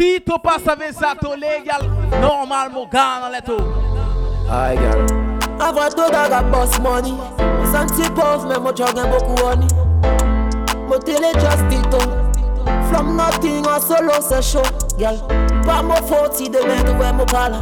Maguiennes. 0.00 0.18
Si 0.18 0.20
tu 0.22 0.32
passes 0.42 0.68
avec 0.68 0.92
ça, 0.92 1.14
légal, 1.36 1.90
normal, 2.20 2.70
mon 2.72 2.86
gars, 2.86 3.20
dans 3.22 3.28
les 3.28 3.42
taux. 3.42 3.64
Ah, 4.50 4.74
girl. 4.74 5.06
Avant 5.60 5.88
tout, 5.90 6.10
dog 6.10 6.32
a 6.32 6.42
boss 6.42 6.78
money. 6.80 7.12
Senti 7.70 8.08
pauvre, 8.10 8.46
mais 8.48 8.58
moi, 8.58 8.72
j'en 8.76 8.86
ai 8.86 9.08
beaucoup 9.08 9.44
honey. 9.44 9.66
Mon 10.88 10.98
télé 10.98 11.28
just 11.34 11.66
dit 11.68 11.82
tout. 11.90 12.10
From 12.92 13.16
nothing, 13.16 13.64
en 13.66 13.80
solo, 13.80 14.12
c'est 14.20 14.42
chaud, 14.42 14.62
girl. 14.98 15.16
Pas 15.64 15.82
mon 15.82 15.94
faute, 15.96 16.40
il 16.40 16.50
devient 16.50 16.82
que 16.84 16.90
ouais, 16.90 17.12
mon 17.12 17.26
parle. 17.26 17.54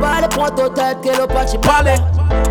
Pas 0.00 0.20
les 0.20 0.28
points 0.28 0.50
de 0.50 0.68
tête 0.74 1.00
que 1.02 1.08
le 1.08 1.26
patch 1.26 1.56
parle. 1.60 1.88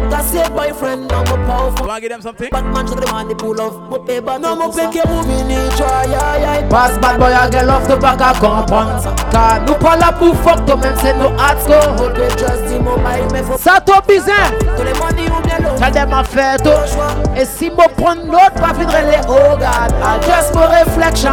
That's 0.10 0.34
it, 0.34 0.52
boyfriend, 0.54 1.08
now 1.08 1.24
go 1.24 1.36
powerful. 1.46 1.88
Wanna 1.88 2.02
give 2.02 2.10
them 2.10 2.22
something? 2.22 2.50
Bad 2.50 2.66
man, 2.66 2.88
should 2.88 2.98
they 3.00 3.12
want 3.12 3.30
the 3.30 3.36
pull 3.36 3.60
off. 3.62 3.90
But 3.90 4.06
pay 4.06 4.20
back, 4.20 4.42
now 4.42 4.56
go 4.56 4.72
pick 4.72 4.96
your 4.96 5.06
need. 5.26 5.72
Pass 6.70 6.98
bad 7.00 7.20
boy, 7.20 7.34
I 7.34 7.50
get 7.50 7.70
off 7.70 7.88
the 7.88 7.98
back, 7.98 8.22
I 8.22 8.34
compound. 8.40 9.04
Car 9.32 9.62
nous 9.66 9.76
pas 9.76 9.96
là 9.96 10.12
pour 10.12 10.36
fuck, 10.38 10.66
toi 10.66 10.76
même 10.78 10.96
c'est 11.02 11.14
nos 11.14 11.32
hearts 11.38 11.66
go. 11.68 11.80
Hold 11.98 12.16
the 12.16 12.36
trust, 12.36 12.64
dis-moi, 12.68 12.98
my 12.98 13.22
me 13.34 13.44
faut. 13.44 13.58
Ça 13.58 13.80
toi 13.80 14.02
money 15.02 15.30
bien 15.44 15.58
l'autre. 15.60 15.76
T'as 15.80 15.92
des. 15.92 17.42
Et 17.42 17.46
si 17.46 17.70
moi 17.70 17.86
prendre 17.98 18.26
l'autre, 18.26 18.54
pas 18.56 18.74
finir 18.74 19.02
les 19.10 19.22
oh 19.28 19.56
god. 19.58 19.92
I 20.04 20.20
just 20.26 20.54
for 20.54 20.68
reflection. 20.70 21.32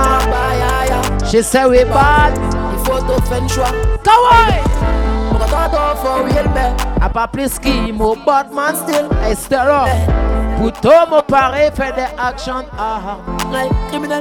J'essaie, 1.31 1.65
oui, 1.65 1.85
bad. 1.85 2.39
Il 2.73 2.79
faut 2.85 3.01
t'offrir 3.01 3.43
un 3.43 3.49
choix. 3.49 3.73
Kawaii! 4.03 4.63
Pourquoi 5.31 5.47
t'as 5.51 5.69
ton 5.69 5.97
faux, 5.97 6.25
oui, 6.25 6.31
elle 6.39 6.49
met 6.51 6.88
plus 7.33 7.59
qui 7.59 7.93
mon 7.93 8.17
Batman 8.27 8.75
still 8.75 9.09
I 9.23 9.35
stir 9.35 9.61
up 9.61 9.89
Pour 10.59 10.73
tout 10.73 10.91
mon 11.11 11.23
pari 11.23 11.71
fait 11.75 11.93
des 11.95 12.07
actions 12.19 12.65
ah 12.79 13.01
ah 13.07 13.17
Like 13.53 13.71
criminel, 13.89 14.21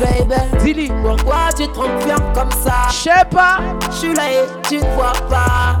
baby. 0.00 0.34
Dis-lui 0.62 0.92
Pourquoi 1.02 1.48
tu 1.56 1.66
te 1.66 1.72
trompes 1.72 2.04
bien 2.04 2.16
comme 2.34 2.50
ça? 2.52 2.88
Je 2.88 2.94
sais 2.94 3.24
pas 3.30 3.58
Je 3.90 3.96
suis 3.96 4.14
là 4.14 4.22
et 4.30 4.46
tu 4.68 4.76
ne 4.76 4.86
vois 4.94 5.12
pas. 5.28 5.76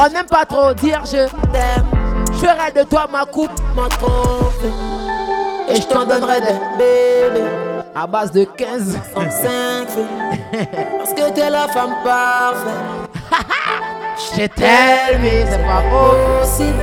On 0.00 0.08
n'aime 0.12 0.26
pas 0.26 0.44
trop 0.44 0.72
dire 0.74 1.02
je 1.04 1.26
t'aime 1.52 1.86
Je 2.32 2.38
ferai 2.38 2.72
de 2.72 2.82
toi 2.88 3.06
ma 3.10 3.24
coupe 3.24 3.50
Mon 3.74 3.88
trophée. 3.88 4.72
Et 5.68 5.76
je 5.76 5.86
t'en 5.86 6.04
donnerai 6.04 6.40
des 6.40 6.58
bébés. 6.78 7.48
À 7.94 8.06
base 8.06 8.30
de 8.32 8.44
15. 8.44 8.98
Parce 9.14 11.14
que 11.14 11.30
t'es 11.32 11.48
la 11.48 11.68
femme 11.68 11.94
parfaite. 12.04 13.13
She 14.34 14.48
tell 14.48 15.18
me 15.20 15.46
c'est 15.48 15.62
pas 15.64 15.82
possible. 15.90 16.74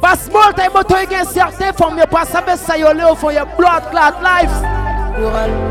Baseball 0.00 0.52
tay 0.54 0.68
mo 0.68 0.82
toy 0.82 1.06
gen 1.08 1.24
certain 1.24 1.72
from 1.72 1.96
your 1.96 2.06
past 2.06 2.32
sabe 2.32 2.56
sa 2.56 2.76
yo 2.76 2.92
leo 2.92 3.14
from 3.14 3.32
your 3.32 3.46
blood 3.56 3.82
clot 3.90 4.22
life. 4.22 4.52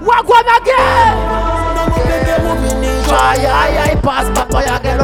Wagwan 0.02 0.50
again. 0.58 1.14
Ay 3.14 3.96
back 4.02 4.34
back 4.34 4.82
again. 4.82 4.98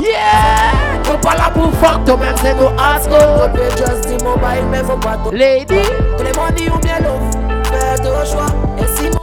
Yeah. 0.00 1.02
Ko 1.04 1.18
pala 1.20 1.50
pou 1.52 1.70
fuck 1.76 2.04
to 2.06 2.16
même 2.16 2.36
c'est 2.40 2.54
no 2.54 2.72
ask 2.78 3.10
go. 3.10 3.18
Go 3.52 3.70
just 3.76 4.24
mobile. 4.24 4.64
Lady. 5.32 5.82
Que 6.16 6.22
les 6.24 6.32
money 6.32 6.70
ou 6.70 6.78
bien 6.78 6.98
l'eau. 7.00 7.20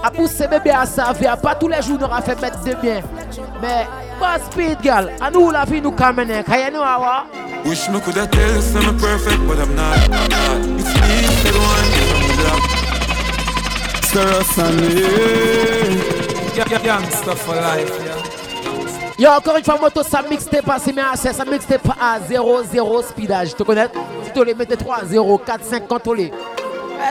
A 0.03 0.09
pousser 0.11 0.47
bébé 0.47 0.71
à 0.71 0.85
sa 0.85 1.13
vie, 1.13 1.27
pas 1.41 1.55
tous 1.55 1.67
les 1.67 1.81
jours 1.81 1.99
n'aura 1.99 2.21
fait 2.21 2.39
mettre 2.41 2.63
de 2.63 2.73
bien. 2.75 3.01
Mais 3.61 3.85
Speed, 4.51 4.81
girl. 4.81 5.09
And 5.21 5.35
all 5.35 5.55
of 5.55 5.73
you 5.73 5.91
come 5.91 6.19
in 6.19 6.27
here. 6.29 6.43
You 6.47 6.71
know 6.71 6.83
how? 6.83 7.27
Wish 7.65 7.89
me 7.89 7.99
could 7.99 8.15
have 8.15 8.31
tell 8.31 8.83
you 8.83 8.93
perfect, 8.99 9.47
but 9.47 9.59
I'm 9.59 9.75
not. 9.75 10.09
Not. 10.09 10.29
It's 10.79 10.93
me, 10.99 11.21
the 11.43 11.51
one 11.57 11.93
in 11.99 12.27
the 14.13 14.43
Sunny. 14.43 15.01
Yeah, 16.55 17.35
for 17.35 17.55
life, 17.55 17.91
yeah. 18.05 18.39
Yo, 19.19 19.29
encore 19.31 19.57
une 19.57 19.63
fois, 19.65 19.77
moto, 19.77 20.01
ça 20.01 20.21
mixtape 20.21 20.67
hein, 20.69 20.75
à 20.75 20.79
CMAC, 20.79 21.17
ça 21.35 21.43
mixtape 21.43 21.89
à 21.99 22.19
0-0 22.21 23.03
speedage, 23.03 23.53
tu 23.53 23.65
connais? 23.65 23.89
Si 24.23 24.31
tu 24.31 24.45
les 24.45 24.53
mettais 24.53 24.75
3-0, 24.75 25.41
4-5 25.43 25.87
contrôlés. 25.87 26.31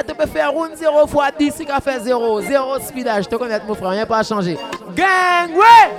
Tu 0.07 0.14
peux 0.14 0.26
faire 0.26 0.53
une 0.53 0.76
0 0.76 1.07
x 1.07 1.14
10, 1.38 1.55
il 1.61 1.70
a 1.70 1.80
fait 1.80 2.01
0. 2.01 2.40
0 2.42 2.78
speedage. 2.80 3.28
Tu 3.28 3.36
connais, 3.36 3.61
mon 3.66 3.74
frère, 3.74 3.90
rien 3.90 4.07
pas 4.07 4.18
à 4.18 4.22
changer. 4.22 4.57
Gang, 4.94 5.51
ouais! 5.55 5.90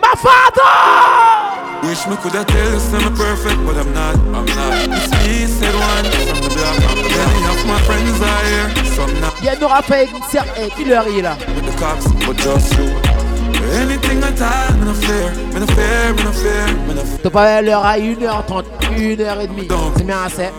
Ma 0.00 0.16
fata! 0.16 1.66
Wish 1.82 2.06
me 2.08 2.16
coulda 2.16 2.44
tell 2.44 3.00
you 3.00 3.10
perfect, 3.10 3.58
but 3.64 3.76
I'm 3.76 3.92
not, 3.92 4.16
I'm 4.34 4.44
not. 4.46 4.96
It's 4.96 5.10
me, 5.12 5.46
said 5.46 5.74
one 5.74 6.04
from 6.26 6.40
the 6.40 6.48
block. 6.54 6.78
Many 6.96 7.44
of 7.46 7.66
my 7.66 7.78
friends 7.82 8.20
are 8.20 8.44
here, 8.44 8.84
some 8.96 9.20
not. 9.20 9.34
Il 9.40 9.44
y 9.44 9.48
a 9.48 9.54
eh, 10.58 10.70
qui 10.70 10.84
leur 10.84 11.06
est 11.06 11.22
là? 11.22 11.36
With 11.54 11.66
the 11.66 11.78
cops, 11.78 12.06
but 12.26 12.36
just 12.38 12.72
you. 12.76 12.90
Anything 13.80 14.22
at 14.22 14.40
all, 14.40 14.76
me 14.78 14.86
no 14.86 14.94
fear, 14.94 15.30
me 15.52 15.60
no 15.60 15.66
fear, 15.66 16.14
me 16.14 16.22
no 16.24 16.32
fear, 16.32 16.66
me 16.88 16.94
no 16.94 17.02
fear. 17.02 17.20
Tu 17.22 17.30
pas 17.30 17.62
l'heure 17.62 17.84
à 17.84 17.98
1h30, 17.98 18.64
1h30. 18.96 19.92
C'est 19.96 20.04
bien 20.04 20.22
assez. 20.24 20.50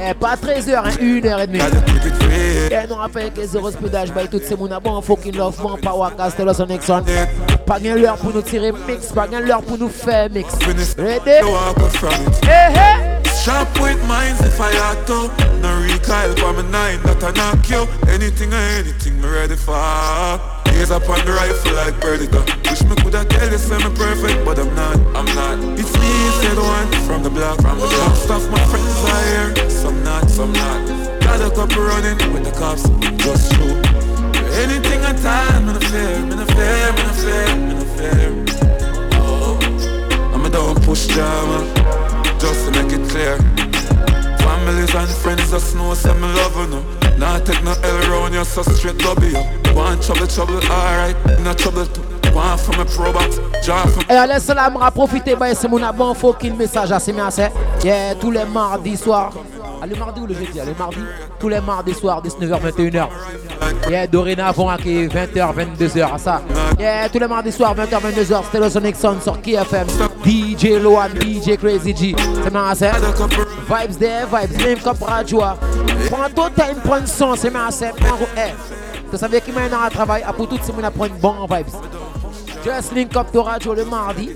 Eh, 0.00 0.14
pas 0.14 0.36
13h, 0.36 0.76
hein, 0.76 0.90
1h30. 1.00 2.70
Et 2.70 2.86
nous 2.86 2.94
avons 2.94 3.12
fait 3.12 3.34
que 3.34 3.46
0 3.46 3.70
speedage, 3.70 4.12
bah, 4.12 4.26
tout 4.30 4.40
ces 4.46 4.56
moun 4.56 4.72
a 4.72 4.78
bon, 4.78 5.00
fucking 5.00 5.36
love, 5.36 5.56
bon, 5.60 5.76
power, 5.76 6.10
Castello, 6.16 6.52
son 6.52 6.66
Nixon. 6.66 7.02
Pas 7.66 7.80
gain 7.80 7.96
l'heure 7.96 8.16
pour 8.16 8.32
nous 8.32 8.42
tirer 8.42 8.72
mix, 8.86 9.12
pas 9.12 9.26
gain 9.26 9.40
l'heure 9.40 9.62
pour 9.62 9.78
nous 9.78 9.88
faire 9.88 10.30
mix. 10.30 10.54
Ready? 10.96 11.30
Hey, 12.44 12.72
hey! 12.72 13.18
Sharp 13.44 13.68
point 13.74 14.02
minds 14.06 14.40
if 14.40 14.60
I 14.60 14.72
had 14.72 15.06
to. 15.06 15.30
No 15.62 15.70
recoil 15.82 16.34
for 16.36 16.52
my 16.52 16.62
nine 16.70 17.00
that 17.02 17.22
I 17.22 17.30
knock 17.32 17.68
you. 17.70 17.86
Anything 18.12 18.52
or 18.52 18.56
anything 18.56 19.20
me 19.20 19.28
ready 19.28 19.56
for. 19.56 19.74
Gaze 20.64 20.90
up 20.90 21.08
on 21.08 21.24
the 21.24 21.32
rifle 21.32 21.72
like 21.74 21.98
Predator. 22.00 22.44
Wish 22.68 22.82
me 22.84 22.94
coulda 22.96 23.24
tell 23.24 23.50
you 23.50 23.58
say 23.58 23.78
me 23.78 23.90
perfect, 23.94 24.44
but 24.44 24.58
I'm 24.58 24.74
not, 24.74 24.96
I'm 25.16 25.24
not. 25.34 25.78
It's 25.78 25.92
me, 25.96 26.12
said 26.40 26.58
one 26.58 26.88
from 27.06 27.22
the 27.22 27.30
block, 27.30 27.60
from 27.62 27.78
the 27.78 27.86
block. 27.86 27.97
with 32.32 32.44
the 32.44 32.52
cops, 32.52 32.82
just. 33.24 33.52
Anything 34.60 35.00
a 35.76 35.80
fair, 35.80 36.16
in 36.16 36.38
a 36.38 36.46
fair, 36.46 36.92
a 37.08 37.12
fair, 37.14 37.48
a 37.76 37.84
fair. 37.96 38.44
Push 40.84 41.06
just 42.38 42.64
to 42.64 42.70
make 42.72 42.92
it 42.92 43.08
clear. 43.10 43.36
Families 44.38 44.94
and 44.94 45.08
friends 45.08 45.50
just 45.50 45.74
know 45.76 45.94
some 45.94 46.20
love 46.20 46.56
take 47.44 47.62
no 47.62 47.72
L 47.82 47.98
round 48.10 48.34
you, 48.34 48.44
so 48.44 48.62
straight 48.62 48.98
W. 48.98 49.36
One 49.74 50.00
trouble, 50.00 50.26
trouble, 50.26 50.56
alright, 50.70 51.16
trouble 51.58 51.86
too. 51.86 52.18
Et 52.30 54.10
eh, 54.10 54.12
allez, 54.12 54.38
cela 54.38 54.70
m'a 54.70 54.90
profité, 54.90 55.34
bah, 55.34 55.54
c'est 55.54 55.66
mon 55.66 55.82
abonné, 55.82 56.14
faut 56.14 56.32
qu'il 56.34 56.54
message 56.54 56.92
à 56.92 57.00
ces 57.00 57.12
Yeah, 57.82 58.14
tous 58.14 58.30
les 58.30 58.44
mardis 58.44 58.96
soirs, 58.96 59.32
ah, 59.80 59.86
le 59.86 59.94
mardi 59.96 60.20
ou 60.20 60.26
le 60.26 60.34
jeudi? 60.34 60.58
Le 60.58 60.74
mardi. 60.76 60.98
Tous 61.38 61.48
les 61.48 61.60
mardis 61.60 61.94
soirs, 61.94 62.22
19h, 62.22 62.60
21h. 62.60 63.08
Yeah, 63.88 64.06
dorénavant, 64.06 64.68
à 64.68 64.76
20h, 64.76 65.54
22h, 65.54 66.18
ça. 66.18 66.42
Yeah, 66.78 67.08
tous 67.08 67.18
les 67.18 67.28
mardis 67.28 67.52
soirs, 67.52 67.76
20h, 67.76 68.00
22h, 68.00 68.44
c'était 68.44 68.60
le 68.60 68.70
Sonic 68.70 68.96
sur 68.96 69.40
KFM. 69.40 69.86
DJ 70.24 70.80
Loan, 70.82 71.10
DJ 71.20 71.56
Crazy 71.56 71.94
G. 71.96 72.16
C'est 72.42 72.50
bien, 72.50 72.74
c'est. 72.74 72.90
Vibes 72.90 73.98
there, 73.98 74.26
vibes, 74.26 74.62
même 74.62 74.78
comme 74.80 74.96
radio. 75.00 75.42
Prends 76.10 76.30
ton 76.34 76.50
time, 76.50 76.80
prends 76.84 77.06
son, 77.06 77.36
c'est 77.36 77.50
bien, 77.50 77.70
c'est. 77.70 77.92
Tu 79.10 79.16
savais 79.16 79.40
qui 79.40 79.52
m'a 79.52 79.68
dans 79.68 79.84
le 79.84 79.90
travail, 79.90 80.22
ah, 80.26 80.32
pour 80.32 80.48
tout 80.48 80.58
le 80.66 80.72
monde, 80.72 80.84
à 80.84 80.90
prendre 80.90 81.14
bon 81.14 81.46
vibes. 81.48 81.68
Just 82.64 82.92
link 82.94 83.16
up 83.16 83.28
radio 83.34 83.74
le 83.74 83.84
mardi. 83.84 84.30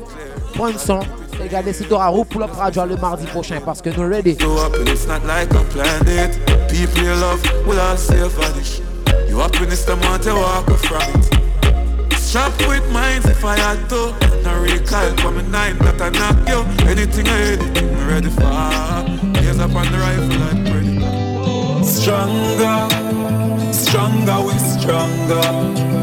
Prends 0.54 0.78
son. 0.78 1.00
Regardez 1.40 1.72
si 1.72 1.84
tu 1.84 1.92
auras 1.92 2.08
roue 2.08 2.24
pour 2.24 2.40
le 2.40 2.46
radio 2.46 2.84
le 2.84 2.96
mardi 2.96 3.26
prochain 3.26 3.60
parce 3.64 3.80
que 3.82 3.90
nous 3.90 4.08
ready. 4.08 4.36
You 4.40 4.52
up 4.58 4.74
and 4.74 4.88
it's 4.88 5.06
not 5.06 5.24
like 5.26 5.52
I 5.54 5.64
planned 5.70 6.08
it. 6.08 6.38
People 6.68 7.02
you 7.02 7.14
love 7.14 7.42
will 7.66 7.78
all 7.78 7.96
say 7.96 8.16
this. 8.54 8.80
You 9.28 9.38
happiness 9.38 9.84
them 9.84 10.00
want 10.00 10.22
to 10.24 10.34
walk 10.34 10.68
away 10.68 10.78
from 10.78 11.02
it. 11.20 12.18
Sharp 12.18 12.52
with 12.68 12.88
minds 12.92 13.26
if 13.26 13.44
I 13.44 13.56
had 13.58 13.88
to. 13.90 14.14
No 14.42 14.58
recoil 14.60 15.16
from 15.18 15.38
a 15.38 15.42
nine 15.42 15.76
that 15.78 16.00
I 16.00 16.10
knock 16.10 16.48
you. 16.48 16.64
Anything 16.88 17.28
or 17.28 17.36
anything 17.36 17.92
me 17.94 18.04
ready 18.04 18.30
for. 18.30 18.42
Gaze 19.40 19.58
up 19.58 19.74
on 19.74 19.90
the 19.92 19.98
rifle 19.98 20.38
like 20.40 20.64
Predator. 20.70 21.84
Stronger, 21.84 22.88
stronger, 23.72 24.40
we 24.46 24.54
stronger. 24.58 26.02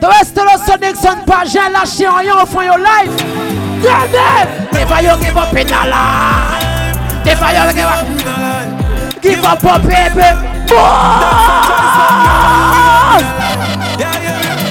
The 0.00 0.08
rest 0.08 0.38
of 0.38 0.44
the 0.44 0.58
Sonic 0.64 0.96
Sun 0.96 1.24
pas 1.24 1.44
j'ai 1.44 1.58
lâché 1.72 2.06
rien 2.06 2.42
au 2.42 2.46
fond 2.46 2.62
your 2.62 2.78
life. 2.78 3.65
Grab 3.80 4.10
them! 4.10 4.46
Never 4.72 5.00
you 5.02 5.14
give 5.22 5.36
up 5.36 5.54
in 5.54 5.68
a 5.68 5.82
lie. 5.92 7.22
Never 7.24 7.50
you 7.56 7.72
give 7.74 7.90
up. 7.94 8.06
Give 9.22 9.44
up 9.44 9.64
on 9.64 9.82
baby. 9.82 10.28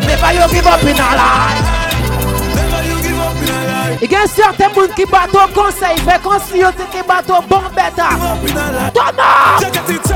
Never 0.08 0.32
you 0.34 0.48
give 0.54 0.68
up 0.68 0.84
in 0.84 1.00
a 1.00 1.10
lie. 1.20 1.76
E 4.02 4.08
gen 4.08 4.28
serte 4.28 4.68
moun 4.76 4.92
ki 4.94 5.06
bato 5.06 5.48
konsey, 5.56 5.96
fe 6.06 6.20
konsiyote 6.24 6.86
ki 6.92 7.04
bato 7.08 7.42
bon 7.48 7.64
beta. 7.76 8.10
Toma! 8.94 10.15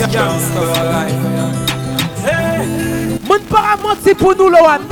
Life. 0.00 1.14
Moun 3.28 3.40
paramount 3.50 3.96
c'est 4.02 4.14
pour 4.14 4.34
nous 4.36 4.48
le 4.48 4.56
one. 4.56 4.82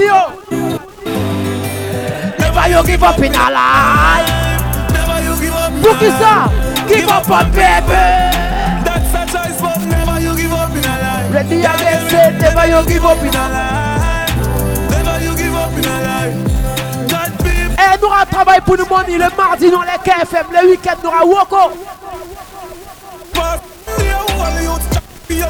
Never 2.39 2.69
you 2.71 2.83
give 2.87 3.03
up 3.03 3.19
in 3.19 3.33
a 3.35 3.51
life. 3.51 4.31
Pour 5.83 5.99
qui 5.99 6.07
ça? 6.07 6.51
Give 6.89 7.09
up 7.09 7.29
on 7.31 7.51
baby. 7.51 7.93
That's 8.85 9.15
a 9.15 9.27
choice, 9.27 9.61
but 9.61 9.81
never 9.87 10.21
you 10.21 10.37
give 10.37 10.53
up 10.53 10.71
in 10.71 10.85
a 10.85 10.95
life. 11.03 11.33
Ready 11.33 11.59
again, 11.61 12.11
say 12.11 12.31
never 12.39 12.67
you 12.67 12.87
give 12.87 13.05
up 13.05 13.19
in 13.23 13.35
a 13.35 13.49
life. 13.49 14.31
Never 14.91 15.25
you 15.25 15.37
give 15.37 15.55
up 15.55 15.73
in 15.77 15.85
a 15.85 16.01
life. 16.03 16.37
Be 17.43 17.51
Eh, 17.79 17.99
nous 18.01 18.07
aura 18.09 18.27
travail 18.27 18.61
pour 18.61 18.77
nous 18.77 18.87
money 18.87 19.19
le 19.19 19.29
mardi 19.37 19.71
dans 19.71 19.83
les 19.83 19.99
KFM, 20.05 20.47
le 20.53 20.71
week-end 20.71 20.97
nous 21.03 21.09
aura 21.09 21.25
Woko. 21.25 21.73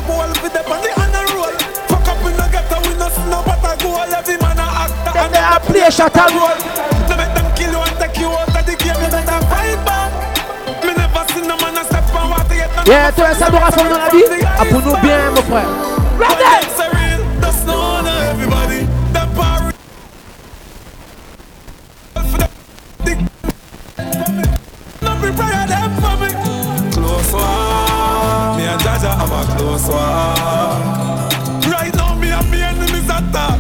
A 0.03 0.09
goal 0.09 0.27
with 0.43 0.53
the 0.53 0.63
honor 0.99 1.27
roll. 1.31 1.55
Fuck 1.87 2.09
up 2.09 2.19
in 2.27 2.35
the 2.35 2.49
ghetto, 2.51 2.77
we 2.89 2.95
no 2.99 3.09
snow, 3.09 3.43
but 3.47 3.63
I 3.63 3.77
go 3.79 3.91
all 3.95 4.11
every 4.11 4.37
man 4.39 4.59
a 4.59 4.67
actor. 4.83 5.15
They 5.31 5.39
a 5.39 5.61
play 5.63 5.91
shot 5.91 6.17
and 6.17 6.35
roll. 6.35 6.59
To 7.07 7.15
make 7.15 7.31
them 7.39 7.47
kill 7.55 7.71
you 7.71 7.79
and 7.79 7.97
take 8.03 8.19
you 8.19 8.27
out 8.27 8.49
of 8.51 8.67
the 8.67 8.75
game, 8.75 8.99
you 8.99 9.11
better 9.15 9.41
fight 9.47 9.79
back. 9.87 10.11
Me 10.83 10.93
never 10.95 11.23
seen 11.33 11.47
no 11.47 11.57
man 11.59 11.79
a 11.79 11.85
step 11.85 12.03
on 12.17 12.31
water 12.31 12.55
yet. 12.55 12.71
no 12.75 12.83
Yeah, 12.91 13.13
toi 13.13 13.35
ça 13.39 13.49
nous 13.51 13.59
rassemble 13.59 13.91
dans 13.91 13.99
la 13.99 14.11
vie. 14.11 14.25
Ah, 14.59 14.65
pour 14.69 14.83
nous 14.83 14.97
bien, 14.97 15.31
mon 15.31 15.43
frère. 15.43 15.71
Ready? 16.19 16.72
Just 29.73 29.89
walk. 29.89 31.33
Right 31.67 31.95
now, 31.95 32.15
me 32.15 32.31
and 32.31 32.51
me 32.51 32.63
enemies 32.63 33.09
attack. 33.09 33.59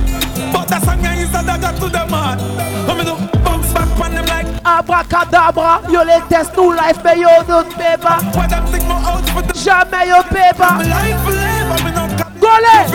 But 0.52 0.68
that 0.68 0.82
song 0.84 1.04
is 1.04 1.32
a 1.32 1.42
dagger 1.42 1.72
to 1.80 1.88
them 1.88 2.10
heart. 2.10 2.40
I'm 2.88 2.96
gonna 2.98 3.16
bounce 3.44 3.72
back 3.72 3.88
on 4.00 4.14
them 4.14 4.26
like 4.26 4.46
Abracadabra, 4.64 5.82
yo 5.90 6.02
les 6.04 6.20
test 6.28 6.56
nous 6.56 6.72
life, 6.72 7.02
mais 7.02 7.16
yo 7.16 7.28
don't 7.46 7.68
paper. 7.74 8.16
Why 8.34 8.46
them 8.46 8.66
think 8.66 8.84
my 8.86 8.94
out 8.94 9.28
for 9.30 9.42
the 9.42 9.54
Jamais 9.54 10.08
yo 10.08 10.22
paper. 10.22 10.64
I'm 10.64 10.82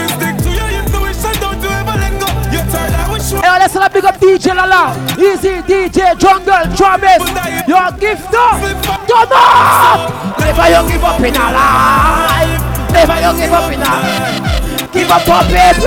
stick 0.10 0.38
to 0.38 0.50
your 0.54 0.70
intuition, 0.80 1.36
don't 1.42 1.62
you 1.62 1.70
ever 1.70 1.98
let 1.98 2.14
go. 2.22 2.28
You 2.52 2.62
turn 2.72 3.90
big 3.94 4.06
up 4.06 4.20
DJ 4.20 4.54
Lala. 4.54 4.94
Easy 5.18 5.62
DJ, 5.66 6.16
Jungle, 6.20 6.68
Travis. 6.76 7.24
Yo 7.68 7.92
gift 8.00 8.34
up. 8.34 8.62
Never 10.40 10.68
you 10.70 10.82
give 10.90 11.04
up 11.04 11.20
in 11.20 11.36
a 11.36 11.52
life. 11.52 12.27
Never 12.98 13.22
you 13.22 13.34
give 13.38 13.54
up 13.54 13.72
in 13.72 13.80
a 13.80 13.86
life. 13.86 14.92
Give 14.92 15.12
up 15.12 15.30
on 15.30 15.46
baby. 15.54 15.86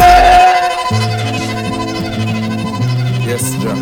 Yes, 3.27 3.45
Jack. 3.61 3.79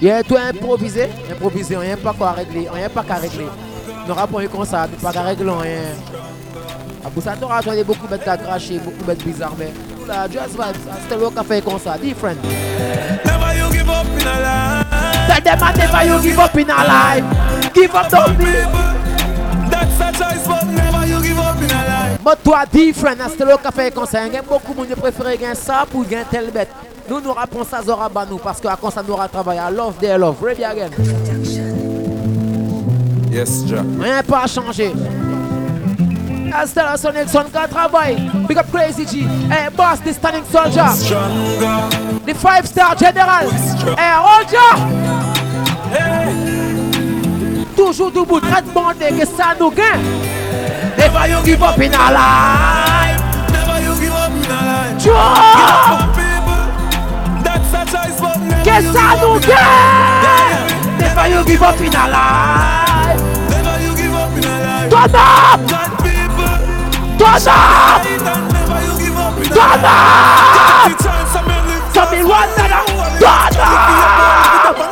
Yeah, 0.00 0.22
toi 0.22 0.40
improviser, 0.48 1.08
improviser, 1.30 1.76
on 1.76 1.82
n'y 1.82 1.92
a 1.92 1.96
pas 1.96 2.12
quoi 2.12 2.32
régler, 2.32 2.68
on 2.72 2.76
n'y 2.76 2.84
a 2.84 2.88
pas 2.88 3.02
qu'à 3.02 3.16
régler. 3.16 3.46
Nous 4.06 4.14
rappelons 4.14 4.48
comme 4.48 4.64
ça, 4.64 4.86
pas 5.02 5.12
qu'à 5.12 5.22
régler 5.22 5.50
rien. 5.50 5.80
Ah, 7.04 7.10
pour 7.12 7.22
ça, 7.22 7.34
tu 7.38 7.44
auras 7.44 7.60
entendu 7.60 7.84
beaucoup 7.84 8.06
de 8.06 8.14
à 8.14 8.36
cracher, 8.36 8.78
beaucoup 8.78 9.04
de 9.04 9.14
bizarres, 9.22 9.54
mais 9.58 9.72
là, 10.06 10.26
just 10.26 10.52
vibes, 10.52 10.76
c'était 11.02 11.20
le 11.20 11.30
café 11.30 11.60
comme 11.60 11.78
ça, 11.78 11.96
different. 11.98 12.36
Never 13.24 13.58
you 13.58 13.72
give 13.72 13.88
up 13.88 14.06
in 14.18 14.26
a 14.26 14.40
life. 14.40 14.86
Tell 15.26 15.42
them 15.42 15.58
I 15.62 15.72
never 15.76 16.04
you 16.06 16.22
give 16.22 16.38
up 16.38 16.54
in 16.54 16.70
a 16.70 16.84
life. 16.84 17.72
Give 17.74 17.94
up 17.94 18.10
don't 18.10 18.36
be. 18.38 19.03
Mais 22.24 22.36
toi, 22.42 22.64
different, 22.72 23.28
c'était 23.30 23.44
le 23.44 23.56
café 23.56 23.92
ça. 24.10 24.26
Il 24.26 24.32
y 24.32 24.36
a 24.36 24.42
beaucoup 24.42 24.74
de 24.74 24.86
qui 24.86 25.00
préfèrent 25.00 25.36
gagner 25.38 25.54
ça 25.54 25.84
pour 25.90 26.04
gagner 26.04 26.24
tel 26.30 26.50
bête. 26.50 26.70
Nous, 27.08 27.20
nous 27.20 27.32
rappelons 27.32 27.64
ça, 27.64 27.82
Zora 27.82 28.08
Banou, 28.08 28.38
parce 28.38 28.60
que 28.60 28.68
à 28.68 28.76
quoi 28.76 28.90
ça 28.90 29.02
nous 29.06 29.12
aura 29.12 29.28
travaillé. 29.28 29.60
I 29.60 29.70
love 29.70 29.98
their 29.98 30.18
love. 30.18 30.42
Ready 30.42 30.64
again? 30.64 30.90
Yes, 33.30 33.64
Jack. 33.66 33.84
Rien 34.00 34.22
pas 34.22 34.46
changé. 34.46 34.92
Estella 36.62 36.96
Sonic 36.96 37.28
Son 37.28 37.44
qui 37.44 37.68
travaille. 37.68 38.30
Big 38.48 38.56
up 38.58 38.66
Crazy 38.72 39.06
G. 39.06 39.26
Hey, 39.50 39.68
boss, 39.76 40.00
the 40.00 40.12
standing 40.12 40.44
soldier. 40.44 40.88
The 42.24 42.34
five 42.34 42.66
star 42.66 42.94
general. 42.96 43.50
Hey, 43.98 44.14
Roger. 44.16 44.74
Toujours 47.76 48.10
debout, 48.10 48.40
très 48.40 48.62
bandé, 48.62 49.06
que 49.18 49.26
ça 49.26 49.54
nous 49.58 49.70
gagne. 49.70 50.00
Never 50.96 51.28
you 51.28 51.42
give 51.44 51.62
up 51.62 51.78
in 51.78 51.92
our 51.94 52.12
life. 52.12 53.20
Never 53.52 53.80
you 53.82 53.94
give 54.00 54.14
up 54.14 54.30
in 54.30 54.50
a 54.50 54.60
life. 54.64 55.02
Give 55.02 55.14
up, 55.14 56.14
people. 56.14 56.64
That's 57.42 57.74
a 57.74 57.84
choice, 57.84 58.20
but 58.20 58.38
never 58.40 58.80
you 58.80 58.92
give 58.92 58.96
up 58.96 59.40
in 59.40 59.50
a 59.50 59.68
life. 60.14 60.98
Never 60.98 61.28
you 61.28 61.44
give 61.44 61.62
up 61.62 61.80
in 61.80 61.94
our 61.94 62.08
life. 62.10 63.20
Never 63.50 63.76
you 63.82 63.92
give 63.96 64.14
up 64.14 64.36
in 64.36 64.44
a 64.44 64.54
life. 64.64 64.90
Turn 64.90 65.14
up. 65.14 65.60
God, 65.68 65.90
people. 66.02 66.58
Turn 67.18 67.48
up. 67.48 68.02
Fight 68.02 68.22
and 68.22 68.42
never 68.54 68.80
you 68.86 68.94
give 69.02 69.16
up 69.16 69.36
in 69.38 69.44
a 69.44 69.54
Turn 69.54 69.84
up. 69.84 70.44
Get 70.54 70.98
the 70.98 71.02
chance 71.02 71.34
and 71.36 71.46
me 71.48 71.56
live 71.68 71.84
So 71.92 72.02
me 72.10 72.20
want 72.22 72.50
that. 72.56 72.70
Turn 73.18 73.58
up. 73.58 74.74
Turn 74.74 74.80
up. 74.80 74.83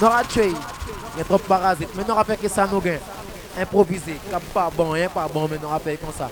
Norachei, 0.00 0.52
il 1.16 1.24
trop 1.24 1.38
parasite. 1.38 1.88
Mais 1.96 2.04
nous 2.06 2.14
rappelle 2.14 2.38
que 2.38 2.48
ça 2.48 2.66
nous 2.70 2.80
gagne. 2.80 2.98
Improvisé, 3.58 4.16
pas 4.52 4.70
bon, 4.76 4.94
hein, 4.94 5.06
pas 5.12 5.28
bon, 5.32 5.48
mais 5.50 5.58
nous 5.60 5.68
rappelle 5.68 5.98
comme 5.98 6.12
ça. 6.16 6.28